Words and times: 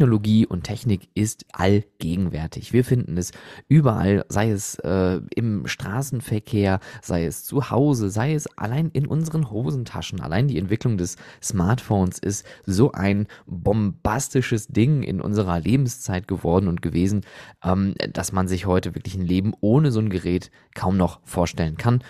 Technologie 0.00 0.46
und 0.46 0.64
Technik 0.64 1.10
ist 1.12 1.44
allgegenwärtig. 1.52 2.72
Wir 2.72 2.84
finden 2.84 3.18
es 3.18 3.32
überall, 3.68 4.24
sei 4.30 4.50
es 4.50 4.76
äh, 4.76 5.20
im 5.34 5.66
Straßenverkehr, 5.66 6.80
sei 7.02 7.26
es 7.26 7.44
zu 7.44 7.68
Hause, 7.68 8.08
sei 8.08 8.32
es 8.32 8.46
allein 8.56 8.88
in 8.94 9.06
unseren 9.06 9.50
Hosentaschen. 9.50 10.22
Allein 10.22 10.48
die 10.48 10.56
Entwicklung 10.56 10.96
des 10.96 11.16
Smartphones 11.42 12.18
ist 12.18 12.46
so 12.64 12.92
ein 12.92 13.26
bombastisches 13.44 14.68
Ding 14.68 15.02
in 15.02 15.20
unserer 15.20 15.60
Lebenszeit 15.60 16.26
geworden 16.26 16.68
und 16.68 16.80
gewesen, 16.80 17.20
ähm, 17.62 17.92
dass 18.10 18.32
man 18.32 18.48
sich 18.48 18.64
heute 18.64 18.94
wirklich 18.94 19.16
ein 19.16 19.26
Leben 19.26 19.52
ohne 19.60 19.92
so 19.92 20.00
ein 20.00 20.08
Gerät 20.08 20.50
kaum 20.74 20.96
noch 20.96 21.20
vorstellen 21.24 21.76
kann. 21.76 22.02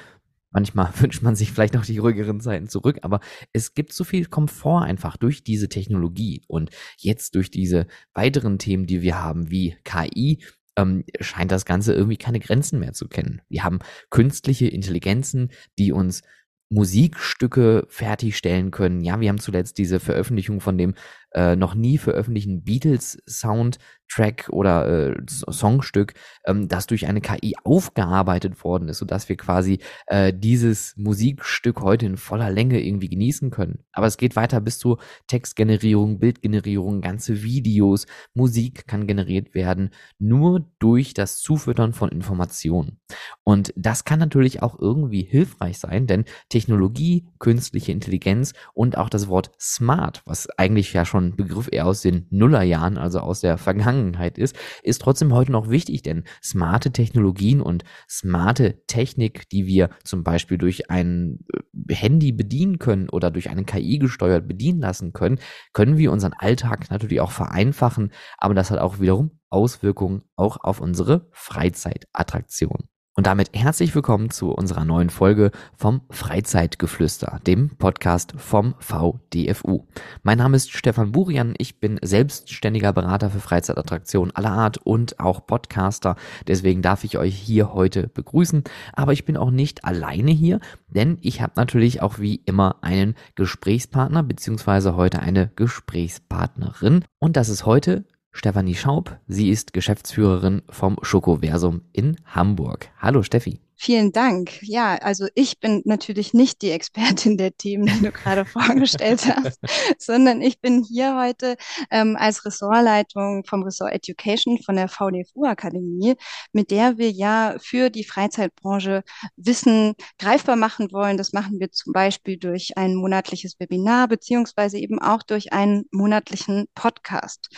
Manchmal 0.51 0.93
wünscht 1.01 1.23
man 1.23 1.37
sich 1.37 1.53
vielleicht 1.53 1.75
noch 1.75 1.85
die 1.85 1.99
ruhigeren 1.99 2.41
Zeiten 2.41 2.69
zurück, 2.69 2.99
aber 3.03 3.21
es 3.53 3.75
gibt 3.75 3.93
so 3.93 4.05
viel 4.05 4.27
Komfort 4.27 4.83
einfach 4.83 5.17
durch 5.17 5.45
diese 5.45 5.69
Technologie 5.69 6.43
und 6.47 6.71
jetzt 6.99 7.35
durch 7.35 7.51
diese 7.51 7.87
weiteren 8.15 8.59
Themen, 8.59 8.87
die 8.87 9.03
wir 9.03 9.23
haben, 9.23 9.51
wie 9.51 9.77
KI, 9.85 10.43
ähm, 10.77 11.05
scheint 11.21 11.53
das 11.53 11.65
Ganze 11.65 11.95
irgendwie 11.95 12.17
keine 12.17 12.41
Grenzen 12.41 12.79
mehr 12.79 12.93
zu 12.93 13.09
kennen. 13.09 13.43
Wir 13.49 13.65
haben 13.65 13.81
künstliche 14.11 14.69
Intelligenzen, 14.69 15.51
die 15.79 15.93
uns 15.93 16.23
Musikstücke 16.71 17.87
fertigstellen 17.89 18.71
können. 18.71 19.01
Ja, 19.01 19.21
wir 19.21 19.29
haben 19.29 19.41
zuletzt 19.41 19.77
diese 19.79 19.99
Veröffentlichung 19.99 20.61
von 20.61 20.79
dem 20.79 20.95
äh, 21.33 21.57
noch 21.57 21.75
nie 21.75 21.99
veröffentlichten 21.99 22.63
Beatles 22.65 23.23
Soundtrack 23.27 24.49
oder 24.51 25.11
äh, 25.11 25.17
Songstück, 25.29 26.15
ähm, 26.45 26.69
das 26.69 26.87
durch 26.87 27.07
eine 27.07 27.21
KI 27.21 27.55
aufgearbeitet 27.65 28.65
worden 28.65 28.89
ist, 28.89 28.99
sodass 28.99 29.29
wir 29.29 29.37
quasi 29.37 29.79
äh, 30.07 30.33
dieses 30.35 30.97
Musikstück 30.97 31.81
heute 31.81 32.07
in 32.07 32.17
voller 32.17 32.51
Länge 32.51 32.81
irgendwie 32.81 33.09
genießen 33.09 33.51
können. 33.51 33.85
Aber 33.93 34.07
es 34.07 34.17
geht 34.17 34.37
weiter 34.37 34.61
bis 34.61 34.79
zu 34.79 34.99
Textgenerierung, 35.27 36.19
Bildgenerierung, 36.19 37.01
ganze 37.01 37.43
Videos, 37.43 38.07
Musik 38.35 38.87
kann 38.87 39.07
generiert 39.07 39.55
werden, 39.55 39.91
nur 40.19 40.67
durch 40.79 41.15
das 41.15 41.41
Zufüttern 41.41 41.93
von 41.93 42.11
Informationen. 42.11 43.01
Und 43.45 43.73
das 43.77 44.05
kann 44.05 44.19
natürlich 44.19 44.63
auch 44.63 44.79
irgendwie 44.79 45.23
hilfreich 45.23 45.79
sein, 45.79 46.07
denn 46.07 46.25
Technologie, 46.49 47.27
künstliche 47.39 47.93
Intelligenz 47.93 48.53
und 48.75 48.99
auch 48.99 49.09
das 49.09 49.29
Wort 49.29 49.53
smart, 49.61 50.23
was 50.25 50.49
eigentlich 50.59 50.93
ja 50.93 51.05
schon 51.05 51.20
schon 51.21 51.37
Begriff 51.37 51.69
eher 51.71 51.87
aus 51.87 52.03
den 52.03 52.27
Nullerjahren, 52.31 52.99
also 52.99 53.21
aus 53.21 53.41
der 53.41 53.59
Vergangenheit 53.59 54.39
ist, 54.39 54.57
ist 54.83 55.03
trotzdem 55.03 55.33
heute 55.33 55.53
noch 55.53 55.69
wichtig, 55.69 56.03
denn 56.03 56.25
smarte 56.43 56.93
Technologien 56.93 57.61
und 57.61 57.85
smarte 58.09 58.83
Technik, 58.87 59.49
die 59.51 59.67
wir 59.67 59.91
zum 60.05 60.25
Beispiel 60.25 60.59
durch 60.59 60.91
ein 60.91 61.41
äh, 61.53 61.95
Handy 61.95 62.33
bedienen 62.33 62.79
können 62.79 63.09
oder 63.09 63.31
durch 63.31 63.51
einen 63.51 63.67
KI 63.67 63.99
gesteuert 63.99 64.49
bedienen 64.49 64.81
lassen 64.81 65.13
können, 65.13 65.39
können 65.73 65.99
wir 65.99 66.13
unseren 66.13 66.33
Alltag 66.33 66.91
natürlich 66.91 67.21
auch 67.21 67.33
vereinfachen, 67.33 68.13
aber 68.39 68.55
das 68.55 68.71
hat 68.71 68.79
auch 68.79 69.01
wiederum 69.01 69.33
Auswirkungen 69.51 70.23
auch 70.37 70.59
auf 70.63 70.81
unsere 70.81 71.29
Freizeitattraktion. 71.33 72.89
Und 73.17 73.27
damit 73.27 73.51
herzlich 73.53 73.93
willkommen 73.97 74.31
zu 74.31 74.53
unserer 74.53 74.85
neuen 74.85 75.11
Folge 75.11 75.51
vom 75.77 76.03
Freizeitgeflüster, 76.11 77.41
dem 77.45 77.71
Podcast 77.71 78.35
vom 78.37 78.77
VDFU. 78.79 79.85
Mein 80.23 80.39
Name 80.39 80.57
ist 80.57 80.71
Stefan 80.71 81.11
Burian, 81.11 81.55
ich 81.59 81.81
bin 81.81 81.99
selbstständiger 82.03 82.93
Berater 82.93 83.29
für 83.29 83.41
Freizeitattraktionen 83.41 84.35
aller 84.37 84.53
Art 84.53 84.79
und 84.79 85.19
auch 85.19 85.45
Podcaster. 85.45 86.15
Deswegen 86.47 86.83
darf 86.83 87.03
ich 87.03 87.19
euch 87.19 87.35
hier 87.35 87.75
heute 87.75 88.07
begrüßen. 88.07 88.63
Aber 88.93 89.13
ich 89.13 89.25
bin 89.25 89.37
auch 89.37 89.51
nicht 89.51 89.85
alleine 89.85 90.31
hier, 90.31 90.61
denn 90.87 91.19
ich 91.21 91.43
habe 91.43 91.55
natürlich 91.57 92.03
auch 92.03 92.21
wie 92.21 92.37
immer 92.47 92.77
einen 92.81 93.17
Gesprächspartner 93.35 94.23
beziehungsweise 94.23 94.95
heute 94.95 95.19
eine 95.19 95.51
Gesprächspartnerin. 95.57 97.05
Und 97.19 97.37
das 97.37 97.49
ist 97.49 97.67
heute 97.67 98.05
Stefanie 98.33 98.75
Schaub. 98.75 99.19
Sie 99.27 99.51
ist 99.51 99.73
Geschäftsführerin 99.73 100.63
vom 100.71 100.97
Schokoversum 101.03 101.83
in 101.93 102.17
Hamburg. 102.27 102.91
Hallo 102.99 103.23
Steffi. 103.23 103.61
Vielen 103.83 104.13
Dank. 104.13 104.59
Ja, 104.61 104.97
also 104.97 105.27
ich 105.35 105.59
bin 105.59 105.81
natürlich 105.87 106.35
nicht 106.35 106.61
die 106.61 106.71
Expertin 106.71 107.39
der 107.39 107.57
Themen, 107.57 107.87
die 107.87 108.05
du 108.05 108.13
gerade 108.13 108.45
vorgestellt 108.45 109.25
hast, 109.25 109.59
sondern 109.99 110.43
ich 110.43 110.61
bin 110.61 110.85
hier 110.85 111.17
heute 111.19 111.57
ähm, 111.91 112.15
als 112.21 112.45
Ressortleitung 112.45 113.43
vom 113.47 113.63
Ressort 113.63 113.95
Education 113.95 114.59
von 114.63 114.77
der 114.77 114.89
VDFU 114.89 115.47
Akademie, 115.47 116.15
mit 116.53 116.71
der 116.71 116.99
wir 116.99 117.11
ja 117.11 117.57
für 117.59 117.89
die 117.89 118.05
Freizeitbranche 118.05 119.03
Wissen 119.37 119.95
greifbar 120.19 120.57
machen 120.57 120.93
wollen. 120.93 121.17
Das 121.17 121.33
machen 121.33 121.59
wir 121.59 121.73
zum 121.73 121.95
Beispiel 121.95 122.37
durch 122.37 122.77
ein 122.77 122.95
monatliches 122.95 123.59
Webinar 123.61 124.09
beziehungsweise 124.09 124.77
eben 124.77 125.01
auch 125.01 125.23
durch 125.23 125.55
einen 125.55 125.87
monatlichen 125.91 126.67
Podcast. 126.75 127.49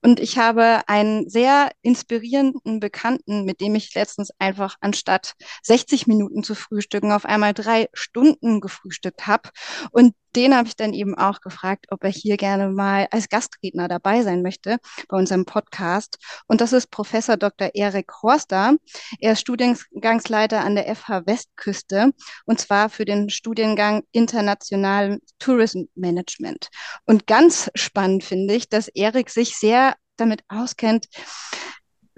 Und 0.00 0.20
ich 0.20 0.38
habe 0.38 0.80
einen 0.86 1.28
sehr 1.28 1.70
inspirierenden 1.82 2.80
Bekannten, 2.80 3.44
mit 3.44 3.60
dem 3.60 3.74
ich 3.74 3.94
letztens 3.94 4.30
einfach 4.38 4.76
anstatt 4.80 5.34
60 5.66 6.06
Minuten 6.06 6.42
zu 6.42 6.54
frühstücken 6.54 7.12
auf 7.12 7.24
einmal 7.24 7.54
drei 7.54 7.88
Stunden 7.92 8.60
gefrühstückt 8.60 9.26
habe. 9.26 9.50
Und 9.90 10.14
den 10.36 10.54
habe 10.54 10.68
ich 10.68 10.76
dann 10.76 10.92
eben 10.92 11.16
auch 11.16 11.40
gefragt, 11.40 11.86
ob 11.90 12.04
er 12.04 12.10
hier 12.10 12.36
gerne 12.36 12.68
mal 12.68 13.08
als 13.10 13.28
Gastredner 13.28 13.88
dabei 13.88 14.22
sein 14.22 14.42
möchte 14.42 14.78
bei 15.08 15.16
unserem 15.16 15.46
Podcast. 15.46 16.18
Und 16.46 16.60
das 16.60 16.72
ist 16.72 16.90
Professor 16.90 17.36
Dr. 17.36 17.70
Erik 17.74 18.12
Horster. 18.22 18.76
Er 19.18 19.32
ist 19.32 19.40
Studiengangsleiter 19.40 20.60
an 20.60 20.74
der 20.74 20.94
FH 20.94 21.26
Westküste 21.26 22.12
und 22.44 22.60
zwar 22.60 22.90
für 22.90 23.06
den 23.06 23.30
Studiengang 23.30 24.02
International 24.12 25.18
Tourism 25.38 25.84
Management. 25.94 26.68
Und 27.06 27.26
ganz 27.26 27.70
spannend 27.74 28.22
finde 28.22 28.54
ich, 28.54 28.68
dass 28.68 28.88
Erik 28.88 29.30
sich 29.30 29.56
sehr 29.56 29.96
damit 30.16 30.42
auskennt, 30.48 31.06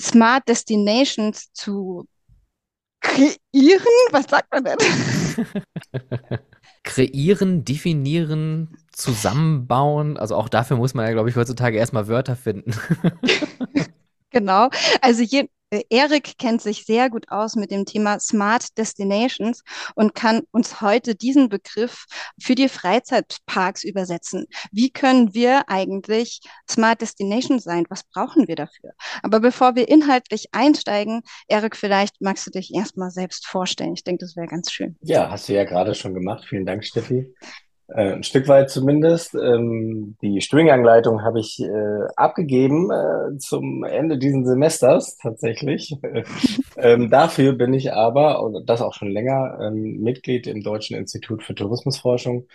Smart 0.00 0.48
Destinations 0.48 1.52
zu 1.52 2.06
kreieren? 3.00 3.38
Was 4.10 4.26
sagt 4.28 4.52
man 4.52 4.64
denn? 4.64 4.78
Kreieren, 6.84 7.64
definieren, 7.64 8.76
zusammenbauen. 8.92 10.16
Also 10.16 10.36
auch 10.36 10.48
dafür 10.48 10.76
muss 10.76 10.94
man 10.94 11.06
ja, 11.06 11.12
glaube 11.12 11.28
ich, 11.28 11.36
heutzutage 11.36 11.76
erstmal 11.76 12.08
Wörter 12.08 12.36
finden. 12.36 12.72
genau. 14.30 14.70
Also 15.02 15.22
je, 15.22 15.48
Erik 15.70 16.38
kennt 16.38 16.62
sich 16.62 16.86
sehr 16.86 17.10
gut 17.10 17.30
aus 17.30 17.54
mit 17.54 17.70
dem 17.70 17.84
Thema 17.84 18.18
Smart 18.20 18.76
Destinations 18.78 19.62
und 19.94 20.14
kann 20.14 20.42
uns 20.50 20.80
heute 20.80 21.14
diesen 21.14 21.48
Begriff 21.48 22.06
für 22.40 22.54
die 22.54 22.68
Freizeitparks 22.68 23.84
übersetzen. 23.84 24.46
Wie 24.72 24.90
können 24.90 25.34
wir 25.34 25.68
eigentlich 25.68 26.40
Smart 26.70 27.02
Destinations 27.02 27.64
sein? 27.64 27.84
Was 27.90 28.04
brauchen 28.04 28.48
wir 28.48 28.56
dafür? 28.56 28.92
Aber 29.22 29.40
bevor 29.40 29.74
wir 29.74 29.88
inhaltlich 29.88 30.46
einsteigen, 30.52 31.20
Erik, 31.48 31.76
vielleicht 31.76 32.20
magst 32.20 32.46
du 32.46 32.50
dich 32.50 32.74
erstmal 32.74 33.10
selbst 33.10 33.46
vorstellen. 33.46 33.92
Ich 33.92 34.04
denke, 34.04 34.24
das 34.24 34.36
wäre 34.36 34.46
ganz 34.46 34.72
schön. 34.72 34.96
Ja, 35.02 35.30
hast 35.30 35.48
du 35.48 35.52
ja 35.52 35.64
gerade 35.64 35.94
schon 35.94 36.14
gemacht. 36.14 36.46
Vielen 36.48 36.64
Dank, 36.64 36.84
Steffi. 36.84 37.34
Äh, 37.88 38.12
ein 38.12 38.22
Stück 38.22 38.48
weit 38.48 38.70
zumindest. 38.70 39.34
Ähm, 39.34 40.16
die 40.20 40.40
Studienangleitung 40.40 41.22
habe 41.22 41.40
ich 41.40 41.60
äh, 41.60 42.06
abgegeben 42.16 42.90
äh, 42.90 43.38
zum 43.38 43.84
Ende 43.84 44.18
dieses 44.18 44.46
Semesters 44.46 45.16
tatsächlich. 45.16 45.96
ähm, 46.76 47.10
dafür 47.10 47.54
bin 47.54 47.72
ich 47.72 47.92
aber, 47.92 48.42
und 48.42 48.68
das 48.68 48.82
auch 48.82 48.94
schon 48.94 49.10
länger, 49.10 49.58
ähm, 49.62 50.00
Mitglied 50.00 50.46
im 50.46 50.62
Deutschen 50.62 50.96
Institut 50.96 51.42
für 51.42 51.54
Tourismusforschung. 51.54 52.46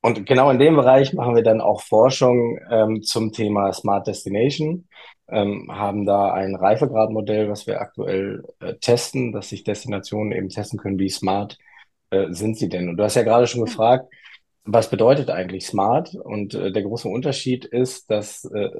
Und 0.00 0.26
genau 0.26 0.50
in 0.50 0.58
dem 0.58 0.74
Bereich 0.74 1.12
machen 1.12 1.36
wir 1.36 1.44
dann 1.44 1.60
auch 1.60 1.80
Forschung 1.82 2.58
ähm, 2.68 3.02
zum 3.02 3.32
Thema 3.32 3.72
Smart 3.72 4.08
Destination, 4.08 4.88
ähm, 5.28 5.70
haben 5.72 6.06
da 6.06 6.32
ein 6.32 6.56
Reifegradmodell, 6.56 7.48
was 7.48 7.68
wir 7.68 7.80
aktuell 7.80 8.42
äh, 8.58 8.74
testen, 8.74 9.32
dass 9.32 9.50
sich 9.50 9.62
Destinationen 9.62 10.32
eben 10.32 10.48
testen 10.48 10.78
können, 10.80 10.98
wie 10.98 11.08
smart 11.08 11.56
äh, 12.10 12.32
sind 12.32 12.58
sie 12.58 12.68
denn. 12.68 12.88
Und 12.88 12.96
du 12.96 13.04
hast 13.04 13.14
ja 13.14 13.22
gerade 13.22 13.46
schon 13.46 13.64
gefragt, 13.64 14.12
was 14.64 14.90
bedeutet 14.90 15.30
eigentlich 15.30 15.66
smart? 15.66 16.14
Und 16.14 16.54
äh, 16.54 16.72
der 16.72 16.82
große 16.82 17.08
Unterschied 17.08 17.64
ist, 17.64 18.10
dass 18.10 18.44
äh, 18.44 18.70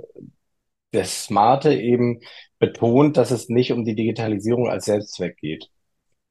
der 0.92 1.04
Smarte 1.04 1.74
eben 1.74 2.20
betont, 2.58 3.16
dass 3.16 3.30
es 3.30 3.48
nicht 3.48 3.72
um 3.72 3.84
die 3.84 3.94
Digitalisierung 3.94 4.68
als 4.68 4.84
Selbstzweck 4.84 5.36
geht. 5.38 5.68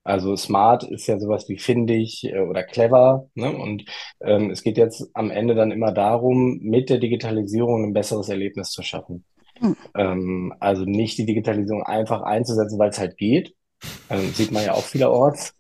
Also 0.04 0.36
smart 0.36 0.84
ist 0.84 1.08
ja 1.08 1.20
sowas 1.20 1.48
wie 1.48 1.58
findig 1.58 2.24
äh, 2.24 2.40
oder 2.40 2.64
clever. 2.64 3.30
Ne? 3.36 3.56
Und 3.56 3.86
ähm, 4.22 4.50
es 4.50 4.64
geht 4.64 4.78
jetzt 4.78 5.10
am 5.14 5.30
Ende 5.30 5.54
dann 5.54 5.72
immer 5.72 5.92
darum, 5.92 6.60
mit 6.62 6.90
der 6.90 6.98
Digitalisierung 6.98 7.84
ein 7.84 7.94
besseres 7.94 8.30
Erlebnis 8.30 8.72
zu 8.72 8.82
schaffen. 8.84 9.26
Mhm. 9.60 9.76
Ähm, 9.96 10.54
also 10.60 10.86
nicht 10.86 11.18
die 11.18 11.26
Digitalisierung 11.26 11.84
einfach 11.84 12.22
einzusetzen, 12.22 12.80
weil 12.80 12.90
es 12.90 13.00
halt 13.00 13.18
geht. 13.18 13.54
Ähm, 14.10 14.32
sieht 14.34 14.52
man 14.52 14.64
ja 14.64 14.74
auch 14.74 14.84
vielerorts 14.84 15.56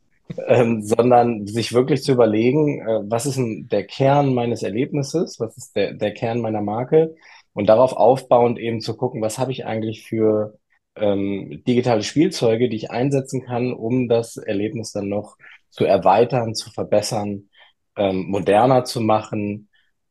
ähm, 0.47 0.81
sondern 0.81 1.47
sich 1.47 1.73
wirklich 1.73 2.03
zu 2.03 2.11
überlegen, 2.13 2.81
äh, 2.81 3.01
was 3.03 3.25
ist 3.25 3.37
denn 3.37 3.67
der 3.69 3.85
Kern 3.85 4.33
meines 4.33 4.63
Erlebnisses, 4.63 5.39
was 5.39 5.57
ist 5.57 5.75
der, 5.75 5.93
der 5.93 6.13
Kern 6.13 6.41
meiner 6.41 6.61
Marke 6.61 7.15
und 7.53 7.67
darauf 7.67 7.93
aufbauend 7.93 8.59
eben 8.59 8.81
zu 8.81 8.95
gucken, 8.97 9.21
was 9.21 9.37
habe 9.37 9.51
ich 9.51 9.65
eigentlich 9.65 10.03
für 10.03 10.57
ähm, 10.95 11.63
digitale 11.67 12.03
Spielzeuge, 12.03 12.69
die 12.69 12.75
ich 12.77 12.91
einsetzen 12.91 13.43
kann, 13.43 13.73
um 13.73 14.07
das 14.07 14.37
Erlebnis 14.37 14.91
dann 14.91 15.09
noch 15.09 15.37
zu 15.69 15.85
erweitern, 15.85 16.55
zu 16.55 16.69
verbessern, 16.71 17.49
ähm, 17.95 18.25
moderner 18.27 18.83
zu 18.83 19.01
machen. 19.01 19.69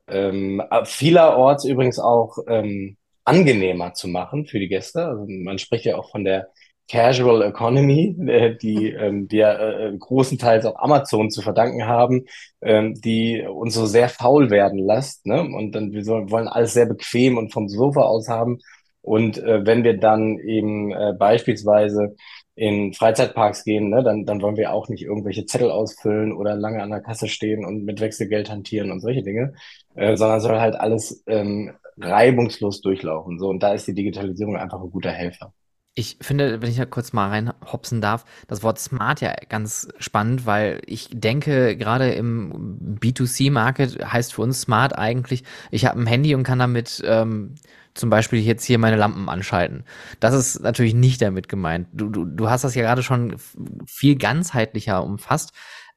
Ähm, 0.09 0.63
vielerorts 0.85 1.65
übrigens 1.65 1.99
auch 1.99 2.39
ähm, 2.49 2.97
angenehmer 3.25 3.95
zu 3.95 4.09
machen 4.09 4.47
für 4.47 4.59
die 4.59 4.69
Gäste. 4.69 5.07
Also 5.07 5.27
man 5.29 5.59
spricht 5.59 5.85
ja 5.85 5.97
auch 5.97 6.11
von 6.11 6.25
der 6.25 6.49
Casual 6.91 7.43
Economy, 7.43 8.17
äh, 8.29 8.57
die 8.57 8.91
ähm, 8.91 9.31
wir 9.31 9.61
äh, 9.61 9.97
großenteils 9.97 10.67
auch 10.67 10.77
Amazon 10.77 11.31
zu 11.31 11.41
verdanken 11.41 11.87
haben, 11.87 12.27
ähm, 12.63 13.01
die 13.01 13.43
uns 13.43 13.75
so 13.75 13.87
sehr 13.87 14.09
faul 14.09 14.51
werden 14.51 14.81
lässt. 14.81 15.25
Ne? 15.25 15.41
Und 15.41 15.73
dann 15.73 15.93
wir 15.93 16.05
so, 16.05 16.31
wollen 16.31 16.49
alles 16.49 16.73
sehr 16.73 16.87
bequem 16.87 17.39
und 17.39 17.53
vom 17.53 17.69
Sofa 17.69 18.01
aus 18.03 18.29
haben. 18.29 18.59
Und 19.03 19.39
äh, 19.39 19.65
wenn 19.65 19.85
wir 19.85 19.99
dann 19.99 20.39
eben 20.41 20.93
äh, 20.93 21.15
beispielsweise 21.17 22.17
in 22.57 22.93
Freizeitparks 22.93 23.65
gehen, 23.65 23.89
ne, 23.89 24.03
dann, 24.03 24.27
dann 24.27 24.43
wollen 24.43 24.57
wir 24.57 24.73
auch 24.73 24.89
nicht 24.89 25.03
irgendwelche 25.03 25.47
Zettel 25.47 25.71
ausfüllen 25.71 26.33
oder 26.33 26.57
lange 26.57 26.83
an 26.83 26.91
der 26.91 27.01
Kasse 27.01 27.29
stehen 27.29 27.65
und 27.65 27.85
mit 27.85 28.01
Wechselgeld 28.01 28.51
hantieren 28.51 28.91
und 28.91 29.01
solche 29.01 29.23
Dinge, 29.23 29.55
äh, 29.95 30.17
sondern 30.17 30.41
soll 30.41 30.61
halt 30.61 30.75
alles 30.75 31.23
ähm, 31.27 31.73
reibungslos 31.99 32.81
durchlaufen. 32.83 33.39
So, 33.39 33.49
und 33.49 33.63
da 33.63 33.75
ist 33.75 33.87
die 33.87 33.95
Digitalisierung 33.95 34.57
einfach 34.57 34.83
ein 34.83 34.91
guter 34.91 35.13
Helfer. 35.13 35.55
Ich 35.95 36.19
finde, 36.21 36.63
wenn 36.63 36.71
ich 36.71 36.77
da 36.77 36.87
kurz 36.87 37.13
mal 37.13 37.29
reinhopsen 37.29 38.01
darf, 38.01 38.25
das 38.47 38.63
Wort 38.63 38.79
smart 38.79 39.21
ja 39.21 39.35
ganz 39.49 39.89
spannend, 39.99 40.47
weil 40.47 40.81
ich 40.87 41.09
denke, 41.13 41.77
gerade 41.77 42.13
im 42.13 42.99
B2C-Market 43.01 44.05
heißt 44.05 44.35
für 44.35 44.43
uns 44.43 44.61
smart 44.61 44.97
eigentlich, 44.97 45.43
ich 45.71 45.87
habe 45.87 46.01
ein 46.01 46.07
Handy 46.07 46.35
und 46.35 46.45
kann 46.45 46.61
damit 46.61 47.03
ähm, 47.05 47.57
zum 47.95 48.09
Beispiel 48.09 48.41
jetzt 48.41 48.65
hier 48.65 48.79
meine 48.79 48.97
Lampen 48.97 49.29
anschalten. 49.29 49.85
Das 50.21 50.33
ist 50.33 50.61
natürlich 50.61 50.95
nicht 50.95 51.21
damit 51.21 51.49
gemeint. 51.49 51.89
Du, 51.93 52.09
du, 52.09 52.25
du 52.25 52.49
hast 52.49 52.63
das 52.63 52.75
ja 52.75 52.83
gerade 52.83 53.03
schon 53.03 53.37
viel 53.85 54.17
ganzheitlicher 54.17 55.03
umfasst. 55.03 55.53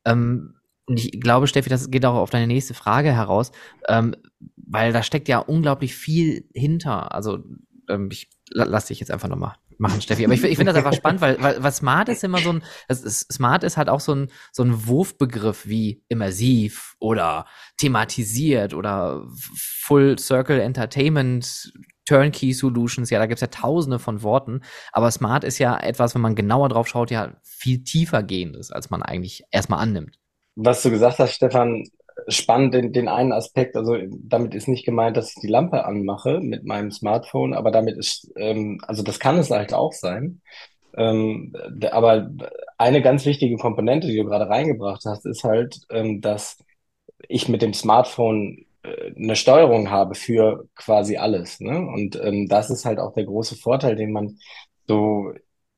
Ähm, 0.05 0.55
und 0.85 0.99
ich 0.99 1.21
glaube, 1.21 1.47
Steffi, 1.47 1.69
das 1.69 1.91
geht 1.91 2.05
auch 2.05 2.15
auf 2.15 2.29
deine 2.29 2.47
nächste 2.47 2.73
Frage 2.73 3.13
heraus, 3.13 3.51
ähm, 3.87 4.15
weil 4.57 4.91
da 4.91 5.03
steckt 5.03 5.27
ja 5.27 5.37
unglaublich 5.37 5.95
viel 5.95 6.45
hinter. 6.53 7.13
Also 7.13 7.39
ähm, 7.89 8.09
ich 8.11 8.29
lass 8.49 8.87
dich 8.87 8.99
jetzt 8.99 9.11
einfach 9.11 9.29
nochmal 9.29 9.55
machen, 9.79 10.01
Steffi. 10.01 10.25
Aber 10.25 10.33
ich, 10.33 10.43
ich 10.43 10.57
finde 10.57 10.73
das 10.73 10.75
einfach 10.75 10.93
spannend, 10.93 11.21
weil, 11.21 11.41
weil, 11.41 11.61
weil 11.63 11.71
Smart 11.71 12.09
ist 12.09 12.23
immer 12.23 12.39
so 12.39 12.53
ein, 12.53 12.63
das 12.87 13.01
ist, 13.01 13.31
Smart 13.31 13.63
ist 13.63 13.77
halt 13.77 13.89
auch 13.89 13.99
so 13.99 14.13
ein, 14.15 14.31
so 14.51 14.63
ein 14.63 14.87
Wurfbegriff 14.87 15.67
wie 15.67 16.03
immersiv 16.07 16.95
oder 16.99 17.45
thematisiert 17.77 18.73
oder 18.73 19.25
Full 19.55 20.19
Circle 20.19 20.59
Entertainment, 20.59 21.73
Turnkey 22.05 22.53
Solutions. 22.53 23.09
Ja, 23.09 23.19
da 23.19 23.25
gibt's 23.25 23.41
ja 23.41 23.47
tausende 23.47 23.99
von 23.99 24.23
Worten. 24.23 24.61
Aber 24.91 25.11
Smart 25.11 25.43
ist 25.43 25.59
ja 25.59 25.77
etwas, 25.77 26.15
wenn 26.15 26.21
man 26.21 26.35
genauer 26.35 26.69
drauf 26.69 26.87
schaut, 26.87 27.11
ja 27.11 27.35
viel 27.43 27.83
tiefer 27.83 28.23
gehendes, 28.23 28.71
als 28.71 28.89
man 28.89 29.01
eigentlich 29.01 29.43
erstmal 29.51 29.79
annimmt. 29.79 30.19
Was 30.55 30.83
du 30.83 30.91
gesagt 30.91 31.19
hast, 31.19 31.33
Stefan, 31.33 31.87
spannend 32.27 32.73
den, 32.73 32.93
den 32.93 33.07
einen 33.07 33.31
Aspekt, 33.31 33.75
also 33.75 33.97
damit 34.11 34.55
ist 34.55 34.67
nicht 34.67 34.85
gemeint, 34.85 35.17
dass 35.17 35.29
ich 35.29 35.41
die 35.41 35.47
Lampe 35.47 35.85
anmache 35.85 36.39
mit 36.39 36.65
meinem 36.65 36.91
Smartphone, 36.91 37.53
aber 37.53 37.71
damit 37.71 37.97
ist, 37.97 38.31
ähm, 38.37 38.79
also 38.87 39.03
das 39.03 39.19
kann 39.19 39.37
es 39.37 39.51
halt 39.51 39.73
auch 39.73 39.93
sein. 39.93 40.41
Ähm, 40.95 41.53
aber 41.91 42.31
eine 42.77 43.01
ganz 43.01 43.25
wichtige 43.25 43.57
Komponente, 43.57 44.07
die 44.07 44.17
du 44.17 44.25
gerade 44.25 44.49
reingebracht 44.49 45.03
hast, 45.05 45.25
ist 45.25 45.43
halt, 45.43 45.79
ähm, 45.89 46.21
dass 46.21 46.57
ich 47.27 47.49
mit 47.49 47.61
dem 47.61 47.73
Smartphone 47.73 48.65
äh, 48.83 49.13
eine 49.15 49.35
Steuerung 49.35 49.89
habe 49.89 50.15
für 50.15 50.67
quasi 50.75 51.17
alles. 51.17 51.59
Ne? 51.59 51.79
Und 51.79 52.19
ähm, 52.21 52.47
das 52.47 52.69
ist 52.69 52.85
halt 52.85 52.99
auch 52.99 53.13
der 53.13 53.25
große 53.25 53.55
Vorteil, 53.55 53.95
den 53.95 54.11
man 54.11 54.37
so 54.87 55.31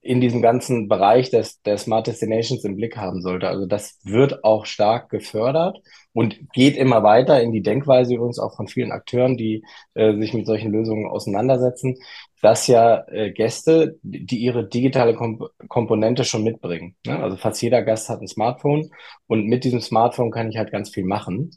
in 0.06 0.22
diesem 0.22 0.44
ganzen 0.44 0.88
Bereich 0.88 1.32
des, 1.32 1.64
der 1.64 1.80
Smart 1.80 2.06
Destinations 2.06 2.64
im 2.64 2.76
Blick 2.76 2.96
haben 2.96 3.24
sollte. 3.24 3.48
Also 3.48 3.66
das 3.66 4.00
wird 4.04 4.44
auch 4.44 4.68
stark 4.68 5.10
gefördert 5.10 5.80
und 6.14 6.38
geht 6.54 6.78
immer 6.78 7.02
weiter 7.02 7.42
in 7.42 7.52
die 7.52 7.64
Denkweise 7.64 8.14
übrigens 8.14 8.38
auch 8.38 8.56
von 8.56 8.68
vielen 8.68 8.92
Akteuren, 8.92 9.36
die 9.36 9.64
äh, 9.96 10.16
sich 10.20 10.36
mit 10.36 10.46
solchen 10.46 10.72
Lösungen 10.72 11.08
auseinandersetzen, 11.08 11.98
dass 12.44 12.68
ja 12.68 13.04
äh, 13.08 13.32
Gäste, 13.32 13.98
die 14.04 14.38
ihre 14.38 14.70
digitale 14.70 15.16
Komp 15.16 15.42
Komponente 15.70 16.24
schon 16.24 16.44
mitbringen. 16.44 16.96
Ne? 17.08 17.20
Also 17.20 17.36
fast 17.36 17.64
jeder 17.64 17.82
Gast 17.82 18.08
hat 18.08 18.22
ein 18.22 18.28
Smartphone 18.28 18.92
und 19.26 19.48
mit 19.48 19.64
diesem 19.64 19.82
Smartphone 19.82 20.30
kann 20.30 20.50
ich 20.52 20.58
halt 20.58 20.72
ganz 20.72 20.92
viel 20.92 21.06
machen. 21.06 21.50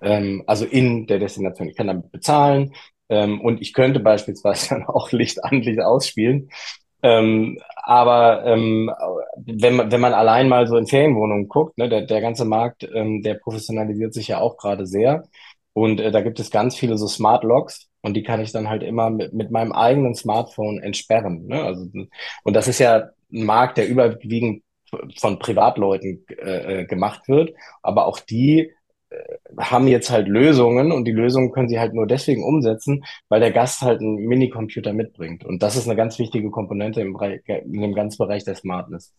Ähm, 0.00 0.44
also 0.46 0.64
in 0.64 1.08
der 1.08 1.18
Destination. 1.18 1.68
Ich 1.68 1.76
kann 1.76 1.88
damit 1.88 2.12
bezahlen, 2.12 2.72
ähm, 3.08 3.40
und 3.40 3.62
ich 3.62 3.72
könnte 3.72 4.00
beispielsweise 4.00 4.68
dann 4.70 4.84
auch 4.84 5.12
Licht 5.12 5.44
an, 5.44 5.62
Licht 5.62 5.80
ausspielen. 5.80 6.50
Ähm, 7.02 7.58
aber 7.82 8.44
ähm, 8.46 8.90
wenn, 9.36 9.76
man, 9.76 9.92
wenn 9.92 10.00
man 10.00 10.14
allein 10.14 10.48
mal 10.48 10.66
so 10.66 10.76
in 10.76 10.86
Ferienwohnungen 10.86 11.48
guckt, 11.48 11.78
ne, 11.78 11.88
der, 11.88 12.02
der 12.02 12.20
ganze 12.20 12.44
Markt, 12.44 12.88
ähm, 12.94 13.22
der 13.22 13.34
professionalisiert 13.34 14.14
sich 14.14 14.28
ja 14.28 14.40
auch 14.40 14.56
gerade 14.56 14.86
sehr. 14.86 15.24
Und 15.72 16.00
äh, 16.00 16.10
da 16.10 16.22
gibt 16.22 16.40
es 16.40 16.50
ganz 16.50 16.74
viele 16.76 16.96
so 16.96 17.06
Smart 17.06 17.44
Locks 17.44 17.88
und 18.00 18.14
die 18.14 18.22
kann 18.22 18.40
ich 18.40 18.52
dann 18.52 18.68
halt 18.68 18.82
immer 18.82 19.10
mit, 19.10 19.34
mit 19.34 19.50
meinem 19.50 19.72
eigenen 19.72 20.14
Smartphone 20.14 20.78
entsperren. 20.80 21.46
Ne? 21.46 21.62
Also, 21.62 21.86
und 22.44 22.54
das 22.54 22.68
ist 22.68 22.78
ja 22.78 23.10
ein 23.32 23.44
Markt, 23.44 23.78
der 23.78 23.88
überwiegend 23.88 24.62
von 25.18 25.38
Privatleuten 25.38 26.24
äh, 26.38 26.82
äh 26.82 26.86
gemacht 26.86 27.28
wird. 27.28 27.52
Aber 27.82 28.06
auch 28.06 28.20
die 28.20 28.72
haben 29.58 29.88
jetzt 29.88 30.10
halt 30.10 30.28
Lösungen 30.28 30.92
und 30.92 31.04
die 31.04 31.12
Lösungen 31.12 31.52
können 31.52 31.68
sie 31.68 31.80
halt 31.80 31.94
nur 31.94 32.06
deswegen 32.06 32.44
umsetzen, 32.44 33.04
weil 33.28 33.40
der 33.40 33.52
Gast 33.52 33.82
halt 33.82 34.00
einen 34.00 34.16
Minicomputer 34.16 34.92
mitbringt. 34.92 35.44
Und 35.44 35.62
das 35.62 35.76
ist 35.76 35.86
eine 35.86 35.96
ganz 35.96 36.18
wichtige 36.18 36.50
Komponente 36.50 37.00
im, 37.00 37.14
Bereich, 37.14 37.40
in 37.46 37.80
dem 37.80 37.94
ganzen 37.94 38.18
Bereich 38.18 38.44
der 38.44 38.54
Smartness. 38.54 39.14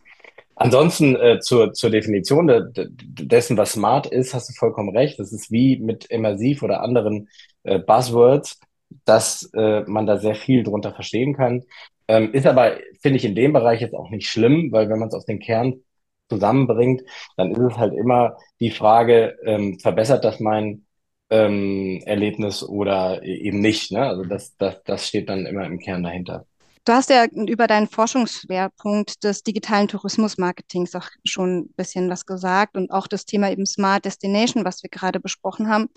Ansonsten 0.55 1.15
äh, 1.15 1.39
zur, 1.39 1.73
zur 1.73 1.91
Definition 1.91 2.47
de, 2.47 2.71
de, 2.71 2.87
dessen, 2.91 3.57
was 3.57 3.73
smart 3.73 4.07
ist, 4.07 4.33
hast 4.33 4.49
du 4.49 4.53
vollkommen 4.53 4.95
recht. 4.95 5.19
Das 5.19 5.31
ist 5.31 5.51
wie 5.51 5.77
mit 5.77 6.05
immersiv 6.05 6.63
oder 6.63 6.81
anderen 6.81 7.29
äh, 7.63 7.77
Buzzwords, 7.77 8.59
dass 9.05 9.49
äh, 9.53 9.81
man 9.81 10.07
da 10.07 10.17
sehr 10.17 10.35
viel 10.35 10.63
drunter 10.63 10.93
verstehen 10.93 11.35
kann. 11.35 11.63
Ähm, 12.07 12.33
ist 12.33 12.47
aber, 12.47 12.77
finde 13.01 13.17
ich, 13.17 13.25
in 13.25 13.35
dem 13.35 13.53
Bereich 13.53 13.81
jetzt 13.81 13.93
auch 13.93 14.09
nicht 14.09 14.27
schlimm, 14.27 14.71
weil 14.71 14.89
wenn 14.89 14.97
man 14.97 15.09
es 15.09 15.13
auf 15.13 15.25
den 15.25 15.39
Kern 15.39 15.81
zusammenbringt, 16.29 17.03
dann 17.35 17.51
ist 17.51 17.59
es 17.59 17.77
halt 17.77 17.93
immer 17.93 18.37
die 18.59 18.71
Frage, 18.71 19.37
ähm, 19.43 19.79
verbessert 19.79 20.25
das 20.25 20.39
mein 20.39 20.85
ähm, 21.29 22.01
Erlebnis 22.05 22.63
oder 22.63 23.23
e-, 23.23 23.35
eben 23.35 23.59
nicht. 23.59 23.91
Ne? 23.91 24.05
Also 24.05 24.23
das, 24.23 24.55
das, 24.57 24.81
das 24.83 25.07
steht 25.07 25.29
dann 25.29 25.45
immer 25.45 25.65
im 25.65 25.79
Kern 25.79 26.03
dahinter. 26.03 26.45
Du 26.87 26.93
hast 26.93 27.09
ja 27.09 27.25
über 27.25 27.67
deinen 27.67 27.89
Forschungsschwerpunkt 27.89 29.21
des 29.25 29.43
digitalen 29.43 29.89
Tourismusmarketings 29.89 30.95
auch 30.95 31.09
schon 31.25 31.57
ein 31.57 31.73
bisschen 31.75 32.09
was 32.09 32.25
gesagt 32.25 32.77
und 32.77 32.91
auch 32.91 33.07
das 33.07 33.25
Thema 33.25 33.51
eben 33.51 33.65
Smart 33.65 34.05
Destination, 34.05 34.63
was 34.63 34.83
wir 34.83 34.89
gerade 34.89 35.19
besprochen 35.19 35.67
haben. 35.67 35.89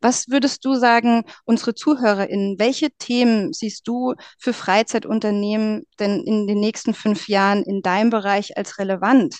Was 0.00 0.28
würdest 0.30 0.64
du 0.64 0.74
sagen, 0.76 1.24
unsere 1.44 1.74
ZuhörerInnen, 1.74 2.58
welche 2.58 2.90
Themen 2.92 3.52
siehst 3.52 3.86
du 3.86 4.14
für 4.38 4.54
Freizeitunternehmen 4.54 5.84
denn 6.00 6.22
in 6.22 6.46
den 6.46 6.60
nächsten 6.60 6.94
fünf 6.94 7.28
Jahren 7.28 7.62
in 7.62 7.82
deinem 7.82 8.08
Bereich 8.08 8.56
als 8.56 8.78
relevant? 8.78 9.38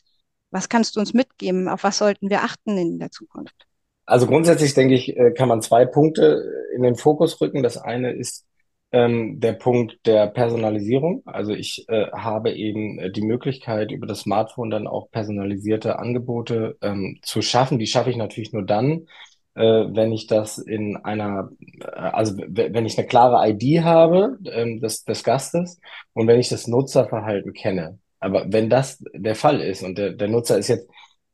Was 0.52 0.68
kannst 0.68 0.94
du 0.94 1.00
uns 1.00 1.14
mitgeben? 1.14 1.68
Auf 1.68 1.82
was 1.82 1.98
sollten 1.98 2.30
wir 2.30 2.42
achten 2.42 2.78
in 2.78 2.98
der 2.98 3.10
Zukunft? 3.10 3.66
Also 4.06 4.26
grundsätzlich 4.26 4.74
denke 4.74 4.94
ich, 4.94 5.16
äh, 5.16 5.32
kann 5.32 5.48
man 5.48 5.62
zwei 5.62 5.86
Punkte 5.86 6.44
in 6.74 6.82
den 6.82 6.96
Fokus 6.96 7.40
rücken. 7.40 7.62
Das 7.62 7.78
eine 7.78 8.12
ist 8.12 8.46
ähm, 8.92 9.40
der 9.40 9.54
Punkt 9.54 10.06
der 10.06 10.26
Personalisierung. 10.26 11.22
Also 11.24 11.52
ich 11.52 11.88
äh, 11.88 12.10
habe 12.12 12.52
eben 12.52 12.98
äh, 12.98 13.10
die 13.10 13.22
Möglichkeit, 13.22 13.90
über 13.90 14.06
das 14.06 14.20
Smartphone 14.20 14.70
dann 14.70 14.86
auch 14.86 15.10
personalisierte 15.10 15.98
Angebote 15.98 16.76
ähm, 16.82 17.18
zu 17.22 17.42
schaffen. 17.42 17.78
Die 17.78 17.86
schaffe 17.86 18.10
ich 18.10 18.16
natürlich 18.16 18.52
nur 18.52 18.64
dann, 18.64 19.06
äh, 19.54 19.62
wenn 19.62 20.12
ich 20.12 20.26
das 20.26 20.58
in 20.58 20.96
einer, 20.96 21.50
äh, 21.80 21.86
also 21.86 22.36
wenn 22.36 22.86
ich 22.86 22.98
eine 22.98 23.06
klare 23.06 23.48
ID 23.48 23.82
habe 23.82 24.38
ähm, 24.52 24.80
des, 24.80 25.04
des 25.04 25.24
Gastes 25.24 25.80
und 26.12 26.26
wenn 26.26 26.40
ich 26.40 26.48
das 26.48 26.66
Nutzerverhalten 26.66 27.52
kenne. 27.54 27.98
Aber 28.22 28.44
wenn 28.48 28.70
das 28.70 29.02
der 29.12 29.34
Fall 29.34 29.60
ist 29.60 29.82
und 29.82 29.98
der, 29.98 30.12
der 30.12 30.28
Nutzer 30.28 30.58
ist 30.58 30.68
jetzt 30.68 30.88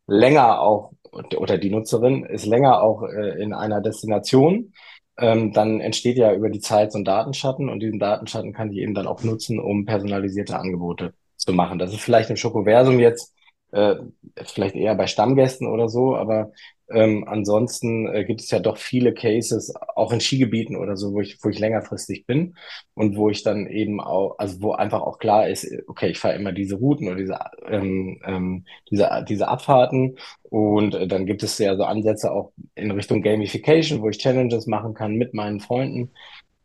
länger 0.07 0.61
auch 0.61 0.93
oder 1.13 1.59
die 1.59 1.71
Nutzerin 1.71 2.25
ist 2.25 2.47
länger 2.47 2.83
auch 2.83 3.03
äh, 3.03 3.43
in 3.43 3.53
einer 3.53 3.81
Destination, 3.81 4.73
ähm, 5.19 5.53
dann 5.53 5.81
entsteht 5.81 6.17
ja 6.17 6.33
über 6.33 6.51
die 6.51 6.61
Zeit 6.61 6.93
so 6.93 6.99
ein 6.99 7.05
Datenschatten 7.05 7.69
und 7.69 7.81
diesen 7.81 7.99
Datenschatten 7.99 8.53
kann 8.53 8.71
ich 8.73 8.79
eben 8.79 8.95
dann 8.95 9.07
auch 9.07 9.23
nutzen, 9.23 9.59
um 9.59 9.85
personalisierte 9.85 10.59
Angebote 10.59 11.15
zu 11.37 11.53
machen. 11.53 11.79
Das 11.79 11.93
ist 11.93 12.01
vielleicht 12.01 12.31
im 12.31 12.37
Schokoversum 12.37 12.99
jetzt 13.01 13.35
äh, 13.73 13.97
vielleicht 14.45 14.75
eher 14.75 14.95
bei 14.95 15.07
Stammgästen 15.07 15.67
oder 15.67 15.89
so, 15.89 16.17
aber 16.17 16.53
ähm, 16.91 17.25
ansonsten 17.29 18.09
äh, 18.09 18.25
gibt 18.25 18.41
es 18.41 18.51
ja 18.51 18.61
doch 18.61 18.79
viele 18.79 19.13
Cases, 19.13 19.75
auch 19.95 20.11
in 20.11 20.21
Skigebieten 20.21 20.75
oder 20.77 20.97
so, 20.97 21.13
wo 21.13 21.21
ich, 21.21 21.39
wo 21.43 21.51
ich 21.51 21.59
längerfristig 21.59 22.25
bin 22.27 22.57
und 22.95 23.17
wo 23.17 23.29
ich 23.29 23.43
dann 23.43 23.67
eben 23.67 24.01
auch, 24.01 24.39
also 24.39 24.63
wo 24.63 24.73
einfach 24.73 25.03
auch 25.03 25.19
klar 25.19 25.49
ist, 25.49 25.67
okay, 25.87 26.09
ich 26.09 26.19
fahre 26.19 26.37
immer 26.37 26.53
diese 26.53 26.77
Routen 26.77 27.09
oder 27.09 27.17
diese, 27.17 27.39
ähm, 27.67 28.21
ähm, 28.25 28.65
diese, 28.91 29.25
diese 29.29 29.49
Abfahrten 29.49 30.17
und 30.45 30.95
äh, 30.95 31.07
dann 31.07 31.27
gibt 31.27 31.43
es 31.43 31.59
ja 31.59 31.77
so 31.77 31.85
Ansätze 31.85 32.33
auch 32.33 32.53
in 32.75 32.91
Richtung 32.91 33.21
Gamification, 33.23 34.01
wo 34.01 34.09
ich 34.09 34.19
Challenges 34.19 34.67
machen 34.67 34.95
kann 34.95 35.17
mit 35.17 35.35
meinen 35.35 35.61
Freunden, 35.61 36.11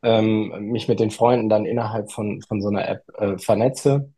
ähm, 0.04 0.72
mich 0.72 0.88
mit 0.88 1.02
den 1.02 1.12
Freunden 1.12 1.50
dann 1.50 1.66
innerhalb 1.66 2.12
von, 2.12 2.42
von 2.42 2.62
so 2.62 2.70
einer 2.70 2.88
App 2.88 3.04
äh, 3.18 3.38
vernetze 3.38 4.13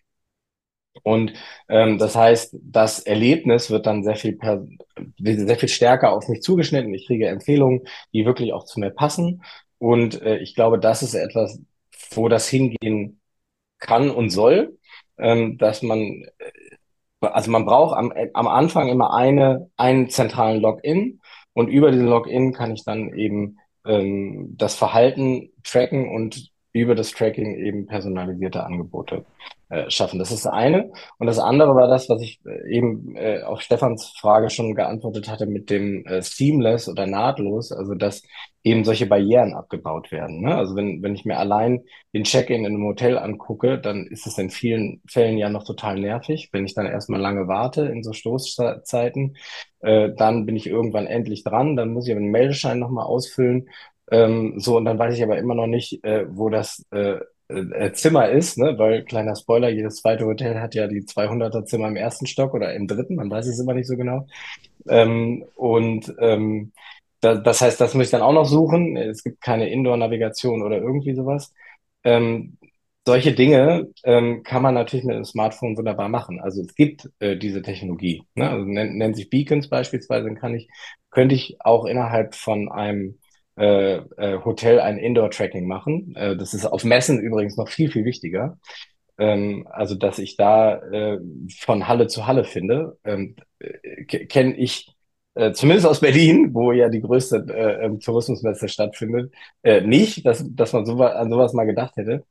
und 1.06 1.34
ähm, 1.70 2.00
das 2.00 2.16
heißt, 2.16 2.58
das 2.64 3.00
Erlebnis 3.00 3.70
wird 3.70 3.86
dann 3.86 4.04
sehr 4.04 4.16
viel, 4.16 4.36
per, 4.36 4.66
sehr 5.20 5.58
viel 5.58 5.70
stärker 5.70 6.12
auf 6.12 6.28
mich 6.30 6.42
zugeschnitten. 6.42 6.96
Ich 6.96 7.06
kriege 7.06 7.28
Empfehlungen, 7.28 7.82
die 8.12 8.26
wirklich 8.26 8.54
auch 8.54 8.66
zu 8.66 8.80
mir 8.80 8.90
passen. 8.90 9.44
Und 9.78 10.20
äh, 10.24 10.38
ich 10.40 10.56
glaube, 10.56 10.80
das 10.80 11.04
ist 11.04 11.14
etwas, 11.14 11.60
wo 12.10 12.28
das 12.28 12.48
hingehen 12.50 13.22
kann 13.78 14.10
und 14.10 14.32
soll, 14.32 14.80
ähm, 15.20 15.60
dass 15.60 15.84
man, 15.84 16.00
äh, 16.40 17.28
also 17.28 17.52
man 17.52 17.66
braucht 17.66 17.96
am, 17.96 18.12
am 18.34 18.48
Anfang 18.48 18.90
immer 18.90 19.14
eine, 19.14 19.70
einen 19.78 20.10
zentralen 20.10 20.60
Login 20.60 21.22
und 21.54 21.68
über 21.68 21.92
diesen 21.92 22.08
Login 22.08 22.52
kann 22.52 22.74
ich 22.74 22.84
dann 22.84 23.14
eben 23.14 23.60
ähm, 23.86 24.56
das 24.58 24.74
Verhalten 24.76 25.52
tracken 25.64 26.10
und 26.10 26.52
über 26.74 26.96
das 26.96 27.12
Tracking 27.12 27.56
eben 27.64 27.86
personalisierte 27.86 28.64
Angebote 28.64 29.24
äh, 29.70 29.90
schaffen. 29.90 30.20
Das 30.20 30.32
ist 30.32 30.46
das 30.46 30.54
eine. 30.54 30.92
Und 31.18 31.28
das 31.28 31.40
andere 31.40 31.76
war 31.76 31.88
das, 31.88 32.10
was 32.10 32.22
ich 32.22 32.40
äh, 32.46 32.70
eben 32.70 33.16
äh, 33.16 33.42
auf 33.42 33.62
Stefans 33.62 34.14
Frage 34.20 34.50
schon 34.50 34.76
geantwortet 34.76 35.28
hatte 35.28 35.46
mit 35.46 35.70
dem 35.70 36.06
äh, 36.06 36.22
Seamless 36.22 36.88
oder 36.88 37.08
nahtlos, 37.08 37.72
also 37.72 37.96
dass 37.96 38.22
eben 38.64 38.84
solche 38.84 39.06
Barrieren 39.06 39.54
abgebaut 39.54 40.12
werden. 40.12 40.42
Ne? 40.42 40.56
Also 40.56 40.76
wenn, 40.76 41.04
wenn 41.04 41.14
ich 41.14 41.26
mir 41.26 41.38
allein 41.38 41.84
den 42.14 42.24
Check-in 42.24 42.66
in 42.66 42.74
einem 42.74 42.86
Hotel 42.86 43.18
angucke, 43.18 43.80
dann 43.80 44.08
ist 44.08 44.26
es 44.26 44.38
in 44.38 44.50
vielen 44.50 45.02
Fällen 45.08 45.38
ja 45.38 45.50
noch 45.50 45.64
total 45.64 46.00
nervig, 46.00 46.50
wenn 46.52 46.66
ich 46.66 46.74
dann 46.74 46.88
erstmal 46.88 47.20
lange 47.20 47.48
warte 47.48 47.86
in 47.86 48.04
so 48.04 48.14
Stoßzeiten. 48.14 49.38
Äh, 49.82 50.12
dann 50.18 50.46
bin 50.46 50.56
ich 50.56 50.68
irgendwann 50.68 51.06
endlich 51.06 51.44
dran, 51.44 51.76
dann 51.76 51.94
muss 51.94 52.08
ich 52.08 52.12
aber 52.12 52.22
einen 52.22 52.32
Meldeschein 52.32 52.80
nochmal 52.80 53.06
ausfüllen 53.06 53.68
ähm, 54.12 54.60
so, 54.60 54.78
und 54.78 54.86
dann 54.86 55.00
weiß 55.00 55.16
ich 55.16 55.24
aber 55.24 55.38
immer 55.38 55.56
noch 55.56 55.68
nicht, 55.68 56.04
äh, 56.04 56.26
wo 56.30 56.50
das 56.50 56.86
äh, 56.92 57.20
äh, 57.48 57.92
Zimmer 57.94 58.30
ist, 58.30 58.58
ne? 58.58 58.78
weil 58.78 59.04
kleiner 59.04 59.36
Spoiler, 59.36 59.70
jedes 59.70 59.98
zweite 59.98 60.26
Hotel 60.26 60.60
hat 60.60 60.76
ja 60.76 60.88
die 60.88 61.04
200er 61.04 61.66
Zimmer 61.66 61.88
im 61.88 61.96
ersten 61.96 62.28
Stock 62.28 62.54
oder 62.54 62.74
im 62.74 62.88
dritten, 62.88 63.16
man 63.16 63.30
weiß 63.30 63.48
es 63.48 63.60
immer 63.60 63.74
nicht 63.74 63.88
so 63.88 63.98
genau. 63.98 64.28
Ähm, 64.88 65.46
und 65.56 66.14
ähm, 66.20 66.72
da, 67.22 67.36
das 67.36 67.62
heißt, 67.62 67.80
das 67.82 67.94
muss 67.94 68.06
ich 68.06 68.12
dann 68.12 68.22
auch 68.22 68.34
noch 68.34 68.46
suchen. 68.46 68.98
Es 68.98 69.24
gibt 69.24 69.42
keine 69.42 69.70
Indoor-Navigation 69.70 70.64
oder 70.64 70.78
irgendwie 70.78 71.16
sowas. 71.16 71.54
Ähm, 72.04 72.58
solche 73.06 73.34
Dinge 73.34 73.88
ähm, 74.04 74.44
kann 74.44 74.64
man 74.64 74.74
natürlich 74.74 75.06
mit 75.06 75.16
einem 75.16 75.26
Smartphone 75.26 75.78
wunderbar 75.78 76.10
machen. 76.10 76.40
Also 76.40 76.62
es 76.62 76.74
gibt 76.76 77.10
äh, 77.20 77.38
diese 77.38 77.62
Technologie. 77.62 78.24
Ne? 78.36 78.50
Also 78.50 78.66
nennt 78.66 79.16
sich 79.16 79.30
Beacons 79.30 79.70
beispielsweise, 79.70 80.26
dann 80.26 80.36
kann 80.38 80.56
ich, 80.56 80.68
könnte 81.12 81.36
ich 81.36 81.58
auch 81.60 81.86
innerhalb 81.86 82.36
von 82.36 82.72
einem 82.72 83.20
äh, 83.58 83.96
äh, 83.96 84.44
Hotel 84.44 84.80
ein 84.80 84.98
Indoor-Tracking 84.98 85.68
machen. 85.68 86.14
Äh, 86.16 86.36
das 86.36 86.54
ist 86.54 86.66
auf 86.66 86.84
Messen 86.84 87.20
übrigens 87.20 87.58
noch 87.58 87.70
viel, 87.70 87.92
viel 87.92 88.06
wichtiger. 88.06 88.58
Ähm, 89.18 89.68
also, 89.70 89.96
dass 89.96 90.20
ich 90.20 90.36
da 90.36 90.78
äh, 90.92 91.20
von 91.60 91.88
Halle 91.88 92.08
zu 92.08 92.28
Halle 92.28 92.44
finde, 92.44 92.98
ähm, 93.06 93.36
äh, 93.60 94.04
kenne 94.06 94.56
ich 94.58 94.94
äh, 95.36 95.52
zumindest 95.54 95.88
aus 95.88 96.00
Berlin, 96.02 96.54
wo 96.54 96.72
ja 96.72 96.90
die 96.90 97.02
größte 97.02 97.46
äh, 97.50 97.86
ähm, 97.86 98.00
Tourismusmesse 98.00 98.68
stattfindet, 98.70 99.34
äh, 99.64 99.82
nicht, 99.82 100.26
dass, 100.26 100.44
dass 100.56 100.74
man 100.74 100.86
so, 100.86 101.02
an 101.02 101.30
sowas 101.30 101.54
mal 101.54 101.66
gedacht 101.66 101.96
hätte. 101.98 102.26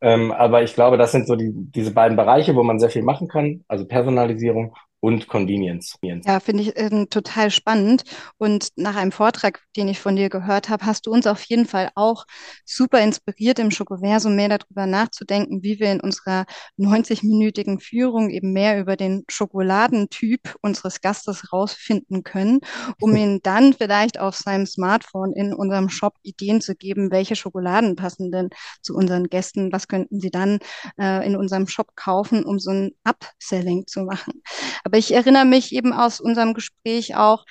Ähm, 0.00 0.32
aber 0.32 0.62
ich 0.62 0.74
glaube, 0.74 0.96
das 0.96 1.12
sind 1.12 1.26
so 1.26 1.36
die, 1.36 1.50
diese 1.54 1.92
beiden 1.92 2.16
Bereiche, 2.16 2.54
wo 2.54 2.62
man 2.62 2.78
sehr 2.78 2.90
viel 2.90 3.02
machen 3.02 3.28
kann, 3.28 3.64
also 3.68 3.86
Personalisierung 3.86 4.74
und 5.00 5.28
Convenience. 5.28 5.94
Ja, 6.26 6.40
finde 6.40 6.64
ich 6.64 6.76
äh, 6.76 7.06
total 7.06 7.50
spannend. 7.50 8.02
Und 8.36 8.70
nach 8.76 8.96
einem 8.96 9.12
Vortrag, 9.12 9.62
den 9.76 9.86
ich 9.86 10.00
von 10.00 10.16
dir 10.16 10.28
gehört 10.28 10.68
habe, 10.68 10.84
hast 10.86 11.06
du 11.06 11.12
uns 11.12 11.26
auf 11.26 11.42
jeden 11.44 11.66
Fall 11.66 11.90
auch 11.94 12.24
super 12.64 13.00
inspiriert, 13.00 13.60
im 13.60 13.70
Schokoversum 13.70 14.34
mehr 14.34 14.48
darüber 14.48 14.86
nachzudenken, 14.86 15.62
wie 15.62 15.78
wir 15.78 15.92
in 15.92 16.00
unserer 16.00 16.46
90-minütigen 16.78 17.80
Führung 17.80 18.30
eben 18.30 18.52
mehr 18.52 18.80
über 18.80 18.96
den 18.96 19.24
Schokoladentyp 19.28 20.56
unseres 20.62 21.00
Gastes 21.00 21.52
rausfinden 21.52 22.24
können, 22.24 22.60
um 23.00 23.14
ihn 23.16 23.40
dann 23.42 23.74
vielleicht 23.74 24.18
auf 24.18 24.34
seinem 24.34 24.66
Smartphone 24.66 25.32
in 25.32 25.54
unserem 25.54 25.90
Shop 25.90 26.14
Ideen 26.22 26.60
zu 26.60 26.74
geben, 26.74 27.12
welche 27.12 27.36
Schokoladen 27.36 27.94
passen 27.94 28.32
denn 28.32 28.50
zu 28.82 28.96
unseren 28.96 29.28
Gästen, 29.28 29.72
was 29.72 29.86
könnten 29.86 30.20
sie 30.20 30.30
dann 30.30 30.58
äh, 31.00 31.24
in 31.24 31.36
unserem 31.36 31.68
Shop 31.68 31.94
kaufen, 31.94 32.44
um 32.44 32.58
so 32.58 32.70
ein 32.70 32.90
Upselling 33.04 33.86
zu 33.86 34.02
machen. 34.02 34.42
Aber 34.88 34.96
ich 34.96 35.12
erinnere 35.12 35.44
mich 35.44 35.74
eben 35.74 35.92
aus 35.92 36.18
unserem 36.18 36.54
Gespräch 36.54 37.14
auch, 37.14 37.44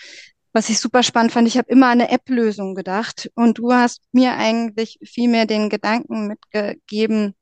was 0.54 0.70
ich 0.70 0.80
super 0.80 1.04
spannend 1.04 1.32
fand, 1.32 1.48
ich 1.48 1.56
habe 1.60 1.70
immer 1.70 1.86
an 1.86 2.02
eine 2.02 2.10
App-Lösung 2.10 2.74
gedacht 2.74 3.30
und 3.36 3.60
du 3.60 3.74
hast 3.74 4.02
mir 4.12 4.34
eigentlich 4.34 4.98
viel 5.04 5.30
mehr 5.30 5.46
den 5.46 5.70
Gedanken 5.70 6.26
mitgegeben, 6.26 7.36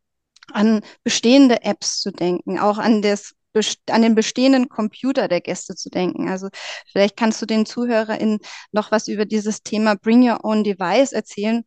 an 0.52 0.82
bestehende 1.06 1.64
Apps 1.64 2.02
zu 2.02 2.12
denken, 2.12 2.60
auch 2.60 2.78
an 2.78 3.02
das 3.02 3.36
an 3.90 4.02
den 4.02 4.16
bestehenden 4.16 4.68
Computer 4.68 5.30
der 5.30 5.40
Gäste 5.40 5.76
zu 5.76 5.90
denken. 5.90 6.28
Also 6.28 6.50
vielleicht 6.92 7.16
kannst 7.16 7.42
du 7.42 7.46
den 7.46 7.66
ZuhörerInnen 7.66 8.40
noch 8.74 8.92
was 8.92 9.08
über 9.08 9.24
dieses 9.24 9.64
Thema 9.64 9.96
Bring 9.96 10.30
Your 10.30 10.44
Own 10.44 10.66
Device 10.66 11.14
erzählen. 11.14 11.64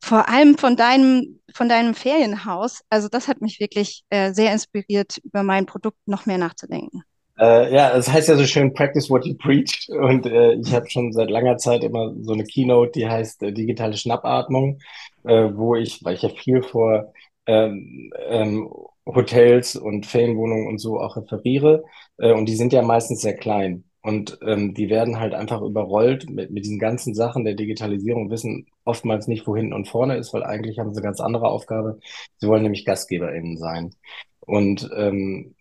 Vor 0.00 0.30
allem 0.30 0.56
von 0.56 0.76
deinem, 0.76 1.42
von 1.52 1.68
deinem 1.68 1.94
Ferienhaus. 1.94 2.80
Also 2.88 3.08
das 3.08 3.28
hat 3.28 3.42
mich 3.42 3.60
wirklich 3.60 4.02
äh, 4.08 4.32
sehr 4.32 4.50
inspiriert, 4.50 5.18
über 5.18 5.42
mein 5.42 5.66
Produkt 5.66 5.98
noch 6.06 6.24
mehr 6.24 6.38
nachzudenken. 6.38 7.02
Äh, 7.38 7.74
ja, 7.74 7.94
es 7.96 8.08
heißt 8.10 8.28
ja 8.28 8.36
so 8.36 8.46
schön, 8.46 8.72
practice 8.72 9.10
what 9.10 9.26
you 9.26 9.34
preach. 9.34 9.88
Und 9.90 10.26
äh, 10.26 10.54
ich 10.54 10.72
habe 10.74 10.88
schon 10.88 11.12
seit 11.12 11.30
langer 11.30 11.58
Zeit 11.58 11.84
immer 11.84 12.14
so 12.22 12.32
eine 12.32 12.44
Keynote, 12.44 12.92
die 12.92 13.08
heißt 13.08 13.42
äh, 13.42 13.52
digitale 13.52 13.96
Schnappatmung, 13.96 14.78
äh, 15.24 15.50
wo 15.54 15.74
ich, 15.76 16.02
weil 16.04 16.14
ich 16.14 16.22
ja 16.22 16.30
viel 16.30 16.62
vor 16.62 17.12
ähm, 17.46 18.10
ähm, 18.28 18.70
Hotels 19.06 19.76
und 19.76 20.06
Ferienwohnungen 20.06 20.66
und 20.66 20.78
so 20.78 20.98
auch 21.00 21.16
referiere. 21.16 21.84
Äh, 22.18 22.32
und 22.32 22.46
die 22.46 22.56
sind 22.56 22.72
ja 22.72 22.82
meistens 22.82 23.20
sehr 23.20 23.36
klein. 23.36 23.84
Und 24.02 24.38
ähm, 24.46 24.72
die 24.72 24.88
werden 24.88 25.18
halt 25.18 25.34
einfach 25.34 25.60
überrollt 25.62 26.30
mit, 26.30 26.50
mit 26.52 26.64
diesen 26.64 26.78
ganzen 26.78 27.14
Sachen 27.14 27.44
der 27.44 27.54
Digitalisierung, 27.54 28.30
wissen 28.30 28.66
oftmals 28.84 29.26
nicht, 29.26 29.46
wo 29.48 29.56
hinten 29.56 29.72
und 29.74 29.88
vorne 29.88 30.16
ist, 30.16 30.32
weil 30.32 30.44
eigentlich 30.44 30.78
haben 30.78 30.92
sie 30.94 31.00
eine 31.00 31.06
ganz 31.06 31.20
andere 31.20 31.48
Aufgabe. 31.48 31.98
Sie 32.38 32.46
wollen 32.48 32.62
nämlich 32.62 32.84
GastgeberInnen 32.84 33.58
sein. 33.58 33.94
Und 34.40 34.88
ähm, 34.96 35.55